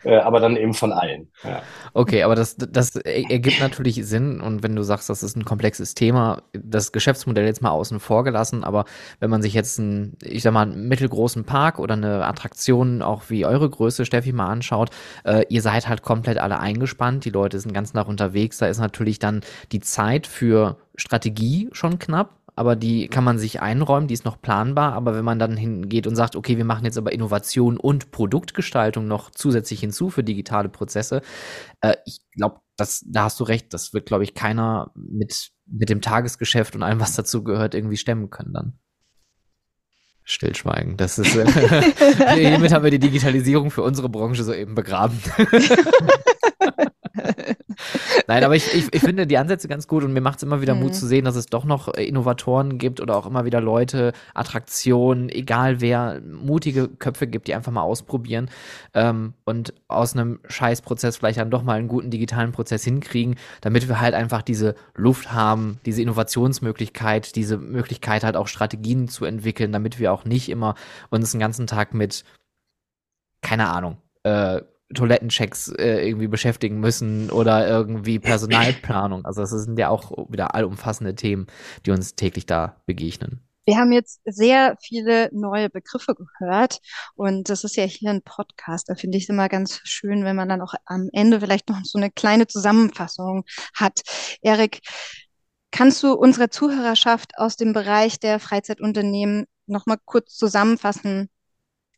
äh, 0.04 0.18
aber 0.18 0.40
dann 0.40 0.56
eben 0.56 0.74
von 0.74 0.94
allen. 0.94 1.28
Ja. 1.44 1.62
Okay, 1.94 2.24
aber 2.24 2.36
das, 2.36 2.56
das 2.56 2.96
ergibt 2.96 3.60
natürlich 3.60 4.06
Sinn 4.06 4.40
und 4.42 4.64
wenn 4.64 4.76
du 4.76 4.84
sagst, 4.84 5.10
das 5.10 5.24
ist 5.24 5.36
ein 5.36 5.44
komplexes 5.44 5.96
Thema, 5.96 6.44
das 6.54 6.92
Geschäftsmodell 6.92 7.46
jetzt 7.46 7.62
mal 7.62 7.72
außen 7.72 8.00
vor 8.00 8.24
gelassen, 8.24 8.64
aber 8.64 8.86
wenn 9.20 9.30
man 9.30 9.42
sich 9.42 9.54
jetzt 9.54 9.80
einen, 9.80 10.16
ich 10.22 10.44
sag 10.44 10.54
mal, 10.54 10.72
einen 10.72 10.88
mittelgroßen 10.88 11.44
Park 11.44 11.80
oder 11.80 11.96
eine 11.96 12.26
Attraktion, 12.26 13.02
auch 13.02 13.24
wie 13.30 13.46
eure 13.46 13.70
Größe, 13.70 14.06
Steffi, 14.06 14.32
mal 14.32 14.48
anschaut, 14.48 14.92
äh, 15.24 15.46
ihr 15.50 15.62
seid 15.62 15.90
halt 15.90 16.04
komplett 16.04 16.38
alle 16.38 16.60
eingespannt, 16.60 17.26
die 17.26 17.32
Leute 17.32 17.60
sind 17.60 17.74
ganz 17.74 17.94
nach 17.94 18.08
unterwegs, 18.08 18.60
da 18.60 18.68
ist 18.68 18.80
natürlich 18.80 19.20
dann 19.20 19.42
die 19.72 19.80
Zeit 19.80 20.28
für 20.28 20.78
Strategie 20.96 21.70
schon 21.72 22.00
knapp 22.00 22.30
aber 22.56 22.76
die 22.76 23.08
kann 23.08 23.24
man 23.24 23.38
sich 23.38 23.62
einräumen, 23.62 24.08
die 24.08 24.14
ist 24.14 24.26
noch 24.26 24.42
planbar. 24.42 24.94
Aber 24.94 25.16
wenn 25.16 25.26
man 25.26 25.40
dann 25.40 25.58
hingeht 25.58 26.08
und 26.08 26.16
sagt, 26.16 26.36
okay, 26.36 26.58
wir 26.58 26.66
machen 26.66 26.86
jetzt 26.86 26.98
aber 26.98 27.12
Innovation 27.12 27.78
und 27.78 28.12
Produktgestaltung 28.12 29.08
noch 29.08 29.30
zusätzlich 29.32 29.82
hinzu 29.82 30.10
für 30.10 30.24
digitale 30.24 30.70
Prozesse, 30.70 31.22
äh, 31.82 31.96
ich 32.06 32.22
glaube, 32.32 32.62
da 32.78 33.24
hast 33.24 33.40
du 33.40 33.44
recht, 33.44 33.74
das 33.74 33.94
wird, 33.94 34.06
glaube 34.06 34.24
ich, 34.24 34.34
keiner 34.34 34.92
mit, 34.96 35.52
mit 35.66 35.90
dem 35.90 36.02
Tagesgeschäft 36.02 36.76
und 36.76 36.84
allem, 36.84 37.00
was 37.00 37.16
dazu 37.16 37.44
gehört, 37.44 37.76
irgendwie 37.76 37.98
stemmen 37.98 38.30
können 38.30 38.54
dann. 38.54 38.80
Stillschweigen. 40.24 40.98
Das 40.98 41.20
ist 41.20 41.36
äh, 41.36 41.46
hiermit 42.36 42.74
haben 42.74 42.84
wir 42.84 42.92
die 42.92 43.00
Digitalisierung 43.00 43.70
für 43.70 43.84
unsere 43.84 44.10
Branche 44.10 44.44
soeben 44.44 44.74
begraben. 44.74 45.20
Nein, 48.28 48.44
aber 48.44 48.56
ich, 48.56 48.74
ich, 48.74 48.94
ich 48.94 49.02
finde 49.02 49.28
die 49.28 49.38
Ansätze 49.38 49.68
ganz 49.68 49.88
gut 49.88 50.04
und 50.04 50.14
mir 50.14 50.22
macht 50.22 50.38
es 50.38 50.44
immer 50.44 50.62
wieder 50.62 50.76
Mhm. 50.76 50.82
Mut 50.82 50.96
zu 50.96 51.08
sehen, 51.08 51.26
dass 51.26 51.36
es 51.36 51.48
doch 51.48 51.66
noch 51.66 51.94
äh, 51.94 52.04
Innovatoren 52.06 52.78
gibt 52.78 53.02
oder 53.02 53.16
auch 53.16 53.26
immer 53.26 53.46
wieder 53.46 53.62
Leute, 53.62 54.14
Attraktionen, 54.34 55.30
egal 55.30 55.82
wer, 55.82 56.22
mutige 56.22 56.88
Köpfe 56.88 57.28
gibt, 57.28 57.48
die 57.48 57.56
einfach 57.56 57.72
mal 57.72 57.82
ausprobieren 57.82 58.50
ähm, 58.94 59.34
und 59.46 59.74
aus 59.88 60.14
einem 60.14 60.40
Scheißprozess 60.48 61.18
vielleicht 61.18 61.40
dann 61.40 61.52
doch 61.52 61.64
mal 61.64 61.78
einen 61.78 61.88
guten 61.88 62.12
digitalen 62.12 62.52
Prozess 62.52 62.84
hinkriegen, 62.84 63.36
damit 63.62 63.88
wir 63.88 64.00
halt 64.00 64.14
einfach 64.14 64.42
diese 64.42 64.76
Luft 64.96 65.32
haben, 65.32 65.80
diese 65.86 66.02
Innovationsmöglichkeit, 66.02 67.36
diese 67.36 67.58
Möglichkeit 67.58 68.24
halt 68.24 68.36
auch 68.36 68.48
Strategien 68.48 69.08
zu 69.08 69.26
entwickeln, 69.26 69.72
damit 69.72 70.00
wir 70.00 70.14
auch 70.14 70.26
nicht 70.26 70.50
immer 70.50 70.76
uns 71.10 71.32
den 71.32 71.40
ganzen 71.40 71.68
Tag 71.68 71.94
mit, 71.94 72.24
keine 73.42 73.70
Ahnung, 73.70 73.98
äh, 74.24 74.62
Toilettenchecks 74.94 75.70
äh, 75.70 76.08
irgendwie 76.08 76.28
beschäftigen 76.28 76.80
müssen 76.80 77.32
oder 77.32 77.68
irgendwie 77.68 78.20
Personalplanung. 78.20 79.26
Also 79.26 79.42
das 79.42 79.50
sind 79.50 79.80
ja 79.80 79.90
auch 79.90 80.30
wieder 80.30 80.54
allumfassende 80.54 81.16
Themen, 81.16 81.48
die 81.86 81.92
uns 81.92 82.16
täglich 82.16 82.46
da 82.46 82.82
begegnen. 82.86 83.42
Wir 83.68 83.78
haben 83.78 83.92
jetzt 83.92 84.22
sehr 84.26 84.78
viele 84.80 85.30
neue 85.34 85.72
Begriffe 85.72 86.14
gehört 86.14 86.82
und 87.16 87.50
das 87.50 87.64
ist 87.64 87.76
ja 87.78 87.84
hier 87.84 88.12
ein 88.12 88.22
Podcast. 88.22 88.90
Da 88.90 88.96
finde 88.96 89.18
ich 89.18 89.24
es 89.24 89.30
immer 89.30 89.50
ganz 89.50 89.82
schön, 89.84 90.24
wenn 90.24 90.36
man 90.36 90.50
dann 90.50 90.62
auch 90.62 90.76
am 90.86 91.10
Ende 91.14 91.40
vielleicht 91.40 91.68
noch 91.68 91.80
so 91.84 91.98
eine 91.98 92.12
kleine 92.12 92.46
Zusammenfassung 92.46 93.44
hat. 93.74 94.02
Erik, 94.44 94.82
kannst 95.72 96.04
du 96.04 96.14
unserer 96.14 96.52
Zuhörerschaft 96.52 97.40
aus 97.40 97.56
dem 97.58 97.74
Bereich 97.74 98.20
der 98.20 98.40
Freizeitunternehmen 98.40 99.46
noch 99.66 99.88
mal 99.88 99.98
kurz 100.06 100.36
zusammenfassen? 100.36 101.30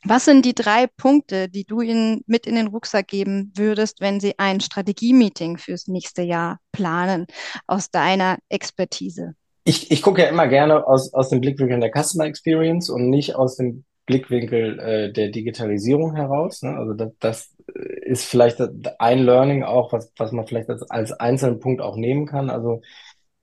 Was 0.04 0.26
sind 0.26 0.46
die 0.46 0.54
drei 0.54 0.88
Punkte, 0.88 1.50
die 1.50 1.66
du 1.66 1.82
ihnen 1.82 2.22
mit 2.28 2.46
in 2.46 2.56
den 2.56 2.68
Rucksack 2.68 3.08
geben 3.08 3.52
würdest, 3.56 4.00
wenn 4.00 4.20
sie 4.20 4.38
ein 4.38 4.60
Strategie-Meeting 4.60 5.58
fürs 5.58 5.88
nächste 5.88 6.22
Jahr 6.22 6.60
planen, 6.72 7.26
aus 7.66 7.90
deiner 7.90 8.38
Expertise? 8.50 9.34
Ich, 9.64 9.92
ich 9.92 10.02
gucke 10.02 10.22
ja 10.22 10.30
immer 10.30 10.48
gerne 10.48 10.88
aus, 10.88 11.14
aus 11.14 11.30
dem 11.30 11.42
Blickwinkel 11.42 11.80
der 11.80 11.92
Customer 11.92 12.26
Experience 12.26 12.90
und 12.90 13.10
nicht 13.10 13.36
aus 13.36 13.58
dem 13.58 13.84
Blickwinkel 14.06 14.80
äh, 14.80 15.12
der 15.12 15.30
Digitalisierung 15.30 16.16
heraus. 16.16 16.62
Ne? 16.62 16.78
Also 16.78 16.94
das, 16.94 17.12
das 17.20 17.56
ist 17.76 18.24
vielleicht 18.24 18.62
ein 19.00 19.20
Learning 19.20 19.64
auch, 19.64 19.92
was, 19.92 20.12
was 20.18 20.32
man 20.32 20.48
vielleicht 20.48 20.70
als, 20.70 20.90
als 20.90 21.12
einzelnen 21.12 21.60
Punkt 21.60 21.82
auch 21.82 21.98
nehmen 21.98 22.26
kann. 22.26 22.50
Also 22.50 22.82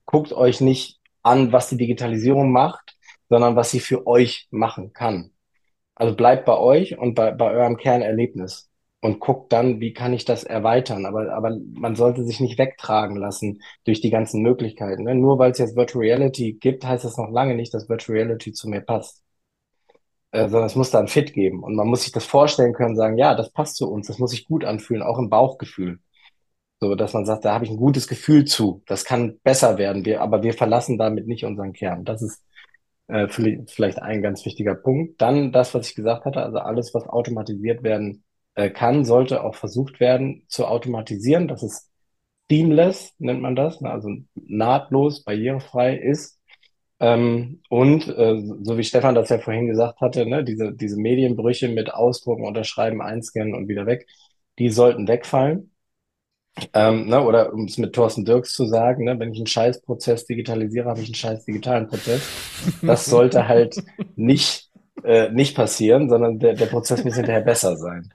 guckt 0.06 0.32
euch 0.32 0.60
nicht 0.60 0.98
an, 1.22 1.52
was 1.52 1.68
die 1.68 1.76
Digitalisierung 1.76 2.50
macht, 2.50 2.96
sondern 3.28 3.56
was 3.56 3.70
sie 3.70 3.80
für 3.80 4.06
euch 4.06 4.48
machen 4.50 4.92
kann. 4.92 5.33
Also 5.94 6.16
bleibt 6.16 6.44
bei 6.44 6.56
euch 6.58 6.98
und 6.98 7.14
bei, 7.14 7.30
bei 7.32 7.50
eurem 7.52 7.76
Kernerlebnis 7.76 8.70
und 9.00 9.20
guckt 9.20 9.52
dann, 9.52 9.80
wie 9.80 9.92
kann 9.92 10.12
ich 10.12 10.24
das 10.24 10.44
erweitern. 10.44 11.06
Aber, 11.06 11.32
aber 11.34 11.56
man 11.74 11.94
sollte 11.94 12.24
sich 12.24 12.40
nicht 12.40 12.58
wegtragen 12.58 13.16
lassen 13.16 13.62
durch 13.84 14.00
die 14.00 14.10
ganzen 14.10 14.42
Möglichkeiten. 14.42 15.04
Ne? 15.04 15.14
Nur 15.14 15.38
weil 15.38 15.52
es 15.52 15.58
jetzt 15.58 15.76
Virtual 15.76 16.04
Reality 16.04 16.54
gibt, 16.54 16.84
heißt 16.86 17.04
das 17.04 17.18
noch 17.18 17.30
lange 17.30 17.54
nicht, 17.54 17.74
dass 17.74 17.88
Virtual 17.88 18.16
Reality 18.18 18.52
zu 18.52 18.68
mir 18.68 18.80
passt. 18.80 19.22
Äh, 20.32 20.48
sondern 20.48 20.66
es 20.66 20.74
muss 20.74 20.90
da 20.90 20.98
ein 20.98 21.08
Fit 21.08 21.32
geben. 21.32 21.62
Und 21.62 21.76
man 21.76 21.86
muss 21.86 22.02
sich 22.02 22.12
das 22.12 22.24
vorstellen 22.24 22.72
können, 22.72 22.96
sagen, 22.96 23.18
ja, 23.18 23.34
das 23.36 23.52
passt 23.52 23.76
zu 23.76 23.88
uns, 23.90 24.08
das 24.08 24.18
muss 24.18 24.32
sich 24.32 24.46
gut 24.46 24.64
anfühlen, 24.64 25.02
auch 25.02 25.18
im 25.18 25.30
Bauchgefühl. 25.30 26.00
So, 26.80 26.94
dass 26.96 27.14
man 27.14 27.24
sagt, 27.24 27.44
da 27.44 27.54
habe 27.54 27.64
ich 27.64 27.70
ein 27.70 27.76
gutes 27.76 28.08
Gefühl 28.08 28.44
zu. 28.44 28.82
Das 28.86 29.04
kann 29.04 29.38
besser 29.44 29.78
werden, 29.78 30.04
wir, 30.04 30.20
aber 30.22 30.42
wir 30.42 30.54
verlassen 30.54 30.98
damit 30.98 31.26
nicht 31.28 31.44
unseren 31.44 31.72
Kern. 31.72 32.04
Das 32.04 32.20
ist 32.20 32.42
äh, 33.08 33.28
vielleicht 33.28 34.02
ein 34.02 34.22
ganz 34.22 34.44
wichtiger 34.44 34.74
Punkt. 34.74 35.20
Dann 35.20 35.52
das, 35.52 35.74
was 35.74 35.88
ich 35.88 35.94
gesagt 35.94 36.24
hatte, 36.24 36.42
also 36.42 36.58
alles, 36.58 36.94
was 36.94 37.06
automatisiert 37.06 37.82
werden 37.82 38.24
äh, 38.54 38.70
kann, 38.70 39.04
sollte 39.04 39.42
auch 39.44 39.54
versucht 39.54 40.00
werden 40.00 40.44
zu 40.48 40.66
automatisieren. 40.66 41.48
Das 41.48 41.62
ist 41.62 41.90
seamless, 42.50 43.14
nennt 43.18 43.42
man 43.42 43.56
das, 43.56 43.80
ne? 43.80 43.90
also 43.90 44.10
nahtlos, 44.34 45.24
barrierefrei 45.24 45.96
ist. 45.96 46.40
Ähm, 47.00 47.60
und 47.68 48.08
äh, 48.08 48.40
so 48.62 48.78
wie 48.78 48.84
Stefan 48.84 49.14
das 49.14 49.28
ja 49.28 49.38
vorhin 49.38 49.66
gesagt 49.66 50.00
hatte, 50.00 50.26
ne, 50.26 50.44
diese, 50.44 50.72
diese 50.72 50.96
Medienbrüche 50.96 51.68
mit 51.68 51.92
Ausdrucken, 51.92 52.46
Unterschreiben, 52.46 53.02
Einscannen 53.02 53.54
und 53.54 53.68
wieder 53.68 53.86
weg, 53.86 54.06
die 54.58 54.70
sollten 54.70 55.08
wegfallen. 55.08 55.73
Ähm, 56.72 57.08
ne, 57.08 57.20
oder 57.22 57.52
um 57.52 57.64
es 57.64 57.78
mit 57.78 57.94
Thorsten 57.94 58.24
Dirks 58.24 58.52
zu 58.52 58.66
sagen, 58.66 59.04
ne, 59.04 59.18
wenn 59.18 59.32
ich 59.32 59.38
einen 59.38 59.46
Scheißprozess 59.46 60.26
digitalisiere, 60.26 60.88
habe 60.88 61.00
ich 61.00 61.06
einen 61.06 61.14
scheiß 61.14 61.44
digitalen 61.44 61.88
Prozess. 61.88 62.22
Das 62.82 63.04
sollte 63.10 63.48
halt 63.48 63.82
nicht, 64.14 64.70
äh, 65.02 65.30
nicht 65.30 65.56
passieren, 65.56 66.08
sondern 66.08 66.38
der, 66.38 66.54
der 66.54 66.66
Prozess 66.66 67.04
muss 67.04 67.16
hinterher 67.16 67.40
besser 67.40 67.76
sein. 67.76 68.12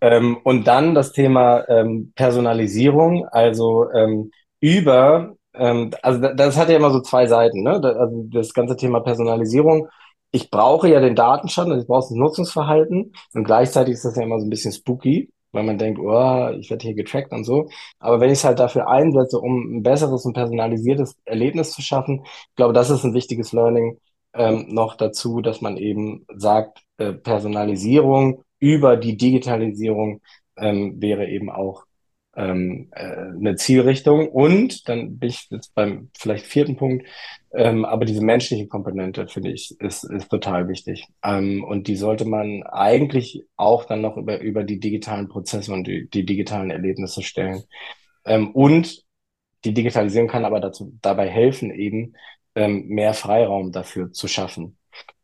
Ähm, 0.00 0.38
und 0.44 0.66
dann 0.66 0.94
das 0.94 1.12
Thema 1.12 1.68
ähm, 1.68 2.12
Personalisierung, 2.14 3.26
also 3.28 3.90
ähm, 3.92 4.30
über, 4.60 5.34
ähm, 5.54 5.92
also 6.02 6.20
das 6.20 6.56
hat 6.56 6.68
ja 6.68 6.76
immer 6.76 6.90
so 6.90 7.00
zwei 7.00 7.26
Seiten, 7.26 7.62
ne? 7.62 7.80
Da, 7.80 7.90
also 7.92 8.24
das 8.30 8.54
ganze 8.54 8.76
Thema 8.76 9.00
Personalisierung. 9.00 9.88
Ich 10.30 10.50
brauche 10.50 10.88
ja 10.88 11.00
den 11.00 11.14
Datenstand, 11.16 11.70
also 11.70 11.82
ich 11.82 11.88
brauche 11.88 12.02
das 12.02 12.10
Nutzungsverhalten 12.10 13.12
und 13.34 13.44
gleichzeitig 13.44 13.94
ist 13.94 14.04
das 14.04 14.16
ja 14.16 14.22
immer 14.22 14.38
so 14.40 14.46
ein 14.46 14.50
bisschen 14.50 14.72
spooky 14.72 15.30
weil 15.52 15.64
man 15.64 15.78
denkt, 15.78 15.98
oh, 16.00 16.50
ich 16.58 16.70
werde 16.70 16.82
hier 16.86 16.94
getrackt 16.94 17.32
und 17.32 17.44
so. 17.44 17.68
Aber 17.98 18.20
wenn 18.20 18.30
ich 18.30 18.38
es 18.38 18.44
halt 18.44 18.58
dafür 18.58 18.88
einsetze, 18.88 19.38
um 19.38 19.78
ein 19.78 19.82
besseres 19.82 20.24
und 20.24 20.34
personalisiertes 20.34 21.16
Erlebnis 21.24 21.72
zu 21.72 21.82
schaffen, 21.82 22.22
ich 22.24 22.54
glaube, 22.56 22.72
das 22.74 22.90
ist 22.90 23.04
ein 23.04 23.14
wichtiges 23.14 23.52
Learning 23.52 23.98
ähm, 24.34 24.66
noch 24.68 24.96
dazu, 24.96 25.40
dass 25.40 25.60
man 25.60 25.76
eben 25.76 26.26
sagt, 26.36 26.80
äh, 26.98 27.12
Personalisierung 27.12 28.42
über 28.60 28.96
die 28.96 29.16
Digitalisierung 29.16 30.20
ähm, 30.56 31.00
wäre 31.00 31.26
eben 31.28 31.50
auch 31.50 31.84
ähm, 32.38 32.88
äh, 32.92 33.02
eine 33.02 33.56
Zielrichtung. 33.56 34.28
Und 34.28 34.88
dann 34.88 35.18
bin 35.18 35.28
ich 35.28 35.48
jetzt 35.50 35.74
beim 35.74 36.10
vielleicht 36.16 36.46
vierten 36.46 36.76
Punkt, 36.76 37.04
ähm, 37.52 37.84
aber 37.84 38.04
diese 38.04 38.22
menschliche 38.24 38.68
Komponente, 38.68 39.26
finde 39.26 39.50
ich, 39.50 39.78
ist, 39.80 40.04
ist 40.04 40.28
total 40.30 40.68
wichtig. 40.68 41.06
Ähm, 41.22 41.64
und 41.64 41.88
die 41.88 41.96
sollte 41.96 42.24
man 42.24 42.62
eigentlich 42.62 43.44
auch 43.56 43.84
dann 43.84 44.00
noch 44.00 44.16
über, 44.16 44.40
über 44.40 44.64
die 44.64 44.78
digitalen 44.78 45.28
Prozesse 45.28 45.72
und 45.72 45.86
die, 45.86 46.08
die 46.08 46.24
digitalen 46.24 46.70
Erlebnisse 46.70 47.22
stellen. 47.22 47.64
Ähm, 48.24 48.52
und 48.52 49.04
die 49.64 49.74
Digitalisierung 49.74 50.28
kann 50.28 50.44
aber 50.44 50.60
dazu, 50.60 50.96
dabei 51.02 51.28
helfen, 51.28 51.72
eben 51.72 52.14
ähm, 52.54 52.86
mehr 52.86 53.14
Freiraum 53.14 53.72
dafür 53.72 54.12
zu 54.12 54.28
schaffen. 54.28 54.78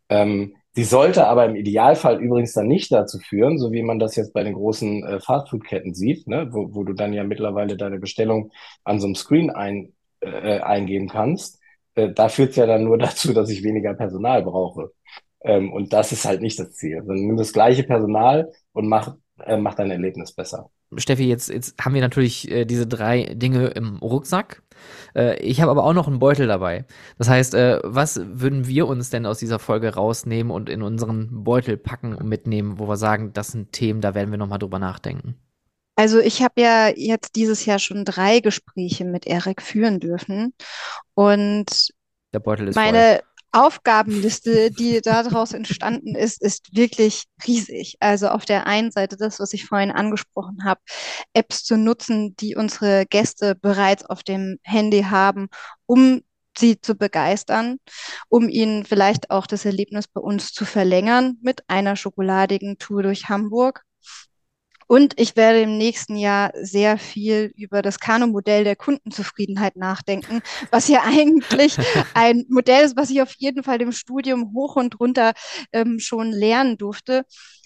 Ähm, 0.08 0.56
sie 0.74 0.84
sollte 0.84 1.26
aber 1.26 1.46
im 1.46 1.56
Idealfall 1.56 2.20
übrigens 2.20 2.52
dann 2.52 2.66
nicht 2.68 2.92
dazu 2.92 3.18
führen, 3.18 3.58
so 3.58 3.72
wie 3.72 3.82
man 3.82 3.98
das 3.98 4.16
jetzt 4.16 4.32
bei 4.32 4.42
den 4.42 4.54
großen 4.54 5.04
äh, 5.04 5.20
Fastfood-Ketten 5.20 5.94
sieht, 5.94 6.26
ne, 6.26 6.48
wo, 6.52 6.74
wo 6.74 6.84
du 6.84 6.92
dann 6.92 7.12
ja 7.12 7.24
mittlerweile 7.24 7.76
deine 7.76 7.98
Bestellung 7.98 8.50
an 8.84 9.00
so 9.00 9.06
einem 9.06 9.14
Screen 9.14 9.50
ein, 9.50 9.92
äh, 10.20 10.60
eingeben 10.60 11.08
kannst, 11.08 11.60
äh, 11.94 12.12
da 12.12 12.28
führt 12.28 12.50
es 12.50 12.56
ja 12.56 12.66
dann 12.66 12.84
nur 12.84 12.98
dazu, 12.98 13.32
dass 13.32 13.50
ich 13.50 13.62
weniger 13.62 13.94
Personal 13.94 14.42
brauche. 14.42 14.92
Ähm, 15.42 15.72
und 15.72 15.92
das 15.92 16.12
ist 16.12 16.24
halt 16.24 16.40
nicht 16.40 16.58
das 16.58 16.72
Ziel. 16.72 17.02
Sondern 17.04 17.26
nimm 17.26 17.36
das 17.36 17.52
gleiche 17.52 17.84
Personal 17.84 18.50
und 18.72 18.88
mach, 18.88 19.16
äh, 19.44 19.56
mach 19.56 19.74
dein 19.74 19.90
Erlebnis 19.90 20.32
besser. 20.32 20.70
Steffi, 20.96 21.24
jetzt, 21.24 21.48
jetzt 21.48 21.74
haben 21.80 21.94
wir 21.94 22.00
natürlich 22.00 22.50
äh, 22.50 22.64
diese 22.64 22.86
drei 22.86 23.34
Dinge 23.34 23.68
im 23.68 23.96
Rucksack. 23.96 24.62
Äh, 25.14 25.40
ich 25.40 25.60
habe 25.60 25.70
aber 25.70 25.84
auch 25.84 25.92
noch 25.92 26.08
einen 26.08 26.18
Beutel 26.18 26.46
dabei. 26.46 26.84
Das 27.18 27.28
heißt, 27.28 27.54
äh, 27.54 27.80
was 27.82 28.20
würden 28.24 28.66
wir 28.66 28.86
uns 28.86 29.10
denn 29.10 29.26
aus 29.26 29.38
dieser 29.38 29.58
Folge 29.58 29.94
rausnehmen 29.94 30.50
und 30.50 30.68
in 30.68 30.82
unseren 30.82 31.44
Beutel 31.44 31.76
packen 31.76 32.14
und 32.14 32.28
mitnehmen, 32.28 32.78
wo 32.78 32.88
wir 32.88 32.96
sagen, 32.96 33.32
das 33.32 33.48
sind 33.48 33.72
Themen, 33.72 34.00
da 34.00 34.14
werden 34.14 34.30
wir 34.30 34.38
nochmal 34.38 34.58
drüber 34.58 34.78
nachdenken? 34.78 35.36
Also 35.96 36.18
ich 36.18 36.42
habe 36.42 36.60
ja 36.60 36.88
jetzt 36.88 37.36
dieses 37.36 37.64
Jahr 37.66 37.78
schon 37.78 38.04
drei 38.04 38.40
Gespräche 38.40 39.04
mit 39.04 39.26
Erik 39.26 39.62
führen 39.62 40.00
dürfen 40.00 40.52
und 41.14 41.90
Der 42.32 42.40
Beutel 42.40 42.68
ist 42.68 42.74
meine 42.74 43.20
Aufgabenliste, 43.54 44.70
die 44.70 45.00
daraus 45.02 45.52
entstanden 45.52 46.14
ist, 46.16 46.42
ist 46.42 46.74
wirklich 46.76 47.24
riesig. 47.46 47.96
Also 48.00 48.28
auf 48.28 48.44
der 48.44 48.66
einen 48.66 48.90
Seite 48.90 49.16
das, 49.16 49.38
was 49.40 49.52
ich 49.52 49.64
vorhin 49.66 49.92
angesprochen 49.92 50.64
habe, 50.64 50.80
Apps 51.34 51.64
zu 51.64 51.76
nutzen, 51.76 52.34
die 52.36 52.56
unsere 52.56 53.06
Gäste 53.06 53.54
bereits 53.54 54.04
auf 54.04 54.22
dem 54.22 54.58
Handy 54.62 55.02
haben, 55.04 55.48
um 55.86 56.22
sie 56.58 56.80
zu 56.80 56.94
begeistern, 56.94 57.78
um 58.28 58.48
ihnen 58.48 58.84
vielleicht 58.84 59.30
auch 59.30 59.46
das 59.46 59.64
Erlebnis 59.64 60.08
bei 60.08 60.20
uns 60.20 60.52
zu 60.52 60.64
verlängern 60.64 61.36
mit 61.42 61.62
einer 61.68 61.96
schokoladigen 61.96 62.78
Tour 62.78 63.02
durch 63.02 63.28
Hamburg. 63.28 63.84
Und 64.94 65.18
ich 65.18 65.34
werde 65.34 65.60
im 65.60 65.76
nächsten 65.76 66.14
Jahr 66.14 66.52
sehr 66.54 66.98
viel 66.98 67.52
über 67.56 67.82
das 67.82 67.98
Kano-Modell 67.98 68.62
der 68.62 68.76
Kundenzufriedenheit 68.76 69.74
nachdenken, 69.74 70.40
was 70.70 70.86
ja 70.86 71.02
eigentlich 71.04 71.76
ein 72.14 72.44
Modell 72.48 72.84
ist, 72.84 72.96
was 72.96 73.10
ich 73.10 73.20
auf 73.20 73.34
jeden 73.38 73.64
Fall 73.64 73.82
im 73.82 73.90
Studium 73.90 74.52
hoch 74.54 74.76
und 74.76 75.00
runter 75.00 75.32
ähm, 75.72 75.98
schon 75.98 76.30
lernen 76.30 76.78
durfte. 76.78 77.24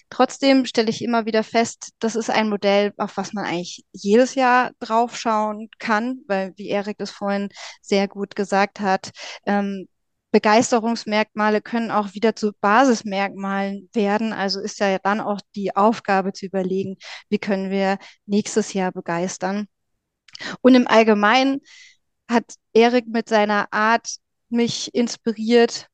Trotzdem 0.09 0.65
stelle 0.65 0.89
ich 0.89 1.03
immer 1.03 1.27
wieder 1.27 1.43
fest, 1.43 1.91
das 1.99 2.15
ist 2.15 2.31
ein 2.31 2.49
Modell, 2.49 2.93
auf 2.97 3.15
was 3.15 3.31
man 3.33 3.45
eigentlich 3.45 3.85
jedes 3.91 4.33
Jahr 4.33 4.71
draufschauen 4.79 5.69
kann, 5.77 6.21
weil, 6.25 6.53
wie 6.55 6.69
Erik 6.69 6.97
das 6.97 7.11
vorhin 7.11 7.49
sehr 7.83 8.07
gut 8.07 8.35
gesagt 8.35 8.79
hat, 8.79 9.11
ähm, 9.45 9.87
Begeisterungsmerkmale 10.31 11.61
können 11.61 11.91
auch 11.91 12.13
wieder 12.13 12.35
zu 12.35 12.51
Basismerkmalen 12.61 13.89
werden. 13.93 14.33
Also 14.33 14.59
ist 14.59 14.79
ja 14.79 14.99
dann 14.99 15.21
auch 15.21 15.41
die 15.55 15.75
Aufgabe 15.75 16.33
zu 16.33 16.45
überlegen, 16.45 16.97
wie 17.29 17.39
können 17.39 17.71
wir 17.71 17.97
nächstes 18.25 18.73
Jahr 18.73 18.91
begeistern. 18.91 19.67
Und 20.61 20.75
im 20.75 20.87
Allgemeinen 20.87 21.61
hat 22.29 22.45
Erik 22.73 23.07
mit 23.07 23.27
seiner 23.27 23.71
Art 23.73 24.17
mich 24.49 24.93
inspiriert, 24.93 25.87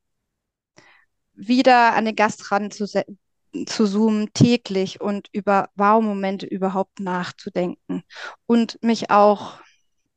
wieder 1.34 1.94
an 1.94 2.06
den 2.06 2.16
Gast 2.16 2.50
ranzusetzen 2.50 3.18
zu 3.64 3.86
zoomen 3.86 4.32
täglich 4.34 5.00
und 5.00 5.28
über 5.32 5.70
Wow-Momente 5.76 6.44
überhaupt 6.44 7.00
nachzudenken 7.00 8.02
und 8.44 8.82
mich 8.82 9.10
auch 9.10 9.60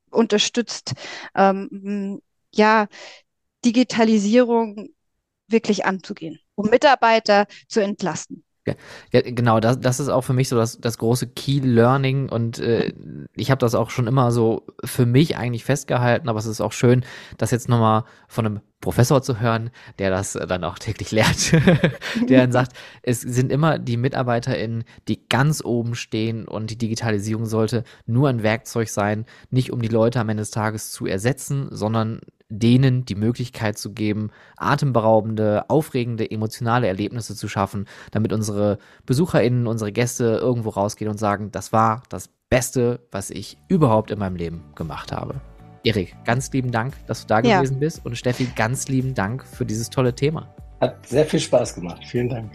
unterstützt, 0.10 0.94
ähm, 1.36 2.22
ja, 2.52 2.88
Digitalisierung 3.66 4.90
wirklich 5.48 5.86
anzugehen, 5.86 6.40
um 6.56 6.70
Mitarbeiter 6.70 7.48
zu 7.68 7.82
entlasten. 7.82 8.44
Ja, 9.12 9.22
genau, 9.22 9.60
das, 9.60 9.80
das 9.80 10.00
ist 10.00 10.10
auch 10.10 10.22
für 10.22 10.34
mich 10.34 10.50
so 10.50 10.56
das, 10.56 10.80
das 10.80 10.98
große 10.98 11.28
Key 11.28 11.60
Learning 11.60 12.30
und 12.30 12.60
äh, 12.60 12.94
ich 13.36 13.52
habe 13.52 13.60
das 13.60 13.74
auch 13.74 13.90
schon 13.90 14.08
immer 14.08 14.32
so 14.32 14.68
für 14.84 15.06
mich 15.06 15.38
eigentlich 15.38 15.64
festgehalten, 15.64 16.30
aber 16.30 16.40
es 16.40 16.46
ist 16.46 16.62
auch 16.62 16.74
schön, 16.74 17.04
das 17.38 17.52
jetzt 17.52 17.70
nochmal 17.70 18.04
von 18.28 18.46
einem 18.46 18.60
Professor 18.82 19.22
zu 19.22 19.40
hören, 19.40 19.72
der 19.98 20.10
das 20.10 20.34
dann 20.34 20.64
auch 20.64 20.78
täglich 20.80 21.12
lehrt, 21.12 21.52
der 22.30 22.42
dann 22.42 22.52
sagt, 22.52 22.74
es 23.02 23.22
sind 23.22 23.52
immer 23.52 23.80
die 23.80 23.98
MitarbeiterInnen, 23.98 24.84
die 25.08 25.28
ganz 25.28 25.64
oben 25.64 25.96
stehen 25.96 26.48
und 26.48 26.70
die 26.70 26.78
Digitalisierung 26.78 27.46
sollte 27.46 27.84
nur 28.06 28.30
ein 28.30 28.44
Werkzeug 28.44 28.90
sein, 28.90 29.26
nicht 29.50 29.72
um 29.72 29.82
die 29.82 29.88
Leute 29.88 30.20
am 30.20 30.30
Ende 30.30 30.42
des 30.42 30.52
Tages 30.52 30.92
zu 30.92 31.06
ersetzen, 31.06 31.68
sondern 31.72 32.22
denen 32.50 33.06
die 33.06 33.16
Möglichkeit 33.16 33.78
zu 33.78 33.94
geben, 33.94 34.32
atemberaubende, 34.58 35.70
aufregende, 35.70 36.30
emotionale 36.30 36.88
Erlebnisse 36.88 37.36
zu 37.36 37.48
schaffen, 37.48 37.86
damit 38.12 38.34
unsere 38.34 38.80
BesucherInnen, 39.06 39.68
unsere 39.68 39.92
Gäste 39.92 40.40
irgendwo 40.42 40.70
rausgehen 40.70 41.10
und 41.10 41.18
sagen, 41.18 41.52
das 41.52 41.72
war 41.72 42.04
das 42.10 42.30
Beste, 42.50 43.00
was 43.12 43.30
ich 43.30 43.58
überhaupt 43.68 44.10
in 44.10 44.20
meinem 44.20 44.36
Leben 44.36 44.64
gemacht 44.76 45.12
habe. 45.12 45.40
Erik, 45.84 46.16
ganz 46.26 46.52
lieben 46.52 46.72
Dank, 46.72 46.94
dass 47.06 47.22
du 47.22 47.28
da 47.28 47.40
ja. 47.42 47.60
gewesen 47.60 47.80
bist 47.80 48.06
und 48.06 48.18
Steffi, 48.18 48.48
ganz 48.56 48.88
lieben 48.88 49.14
Dank 49.14 49.46
für 49.46 49.66
dieses 49.66 49.90
tolle 49.90 50.14
Thema. 50.14 50.54
Hat 50.82 51.06
sehr 51.08 51.26
viel 51.26 51.40
Spaß 51.40 51.76
gemacht. 51.76 52.04
Vielen 52.06 52.30
Dank. 52.30 52.52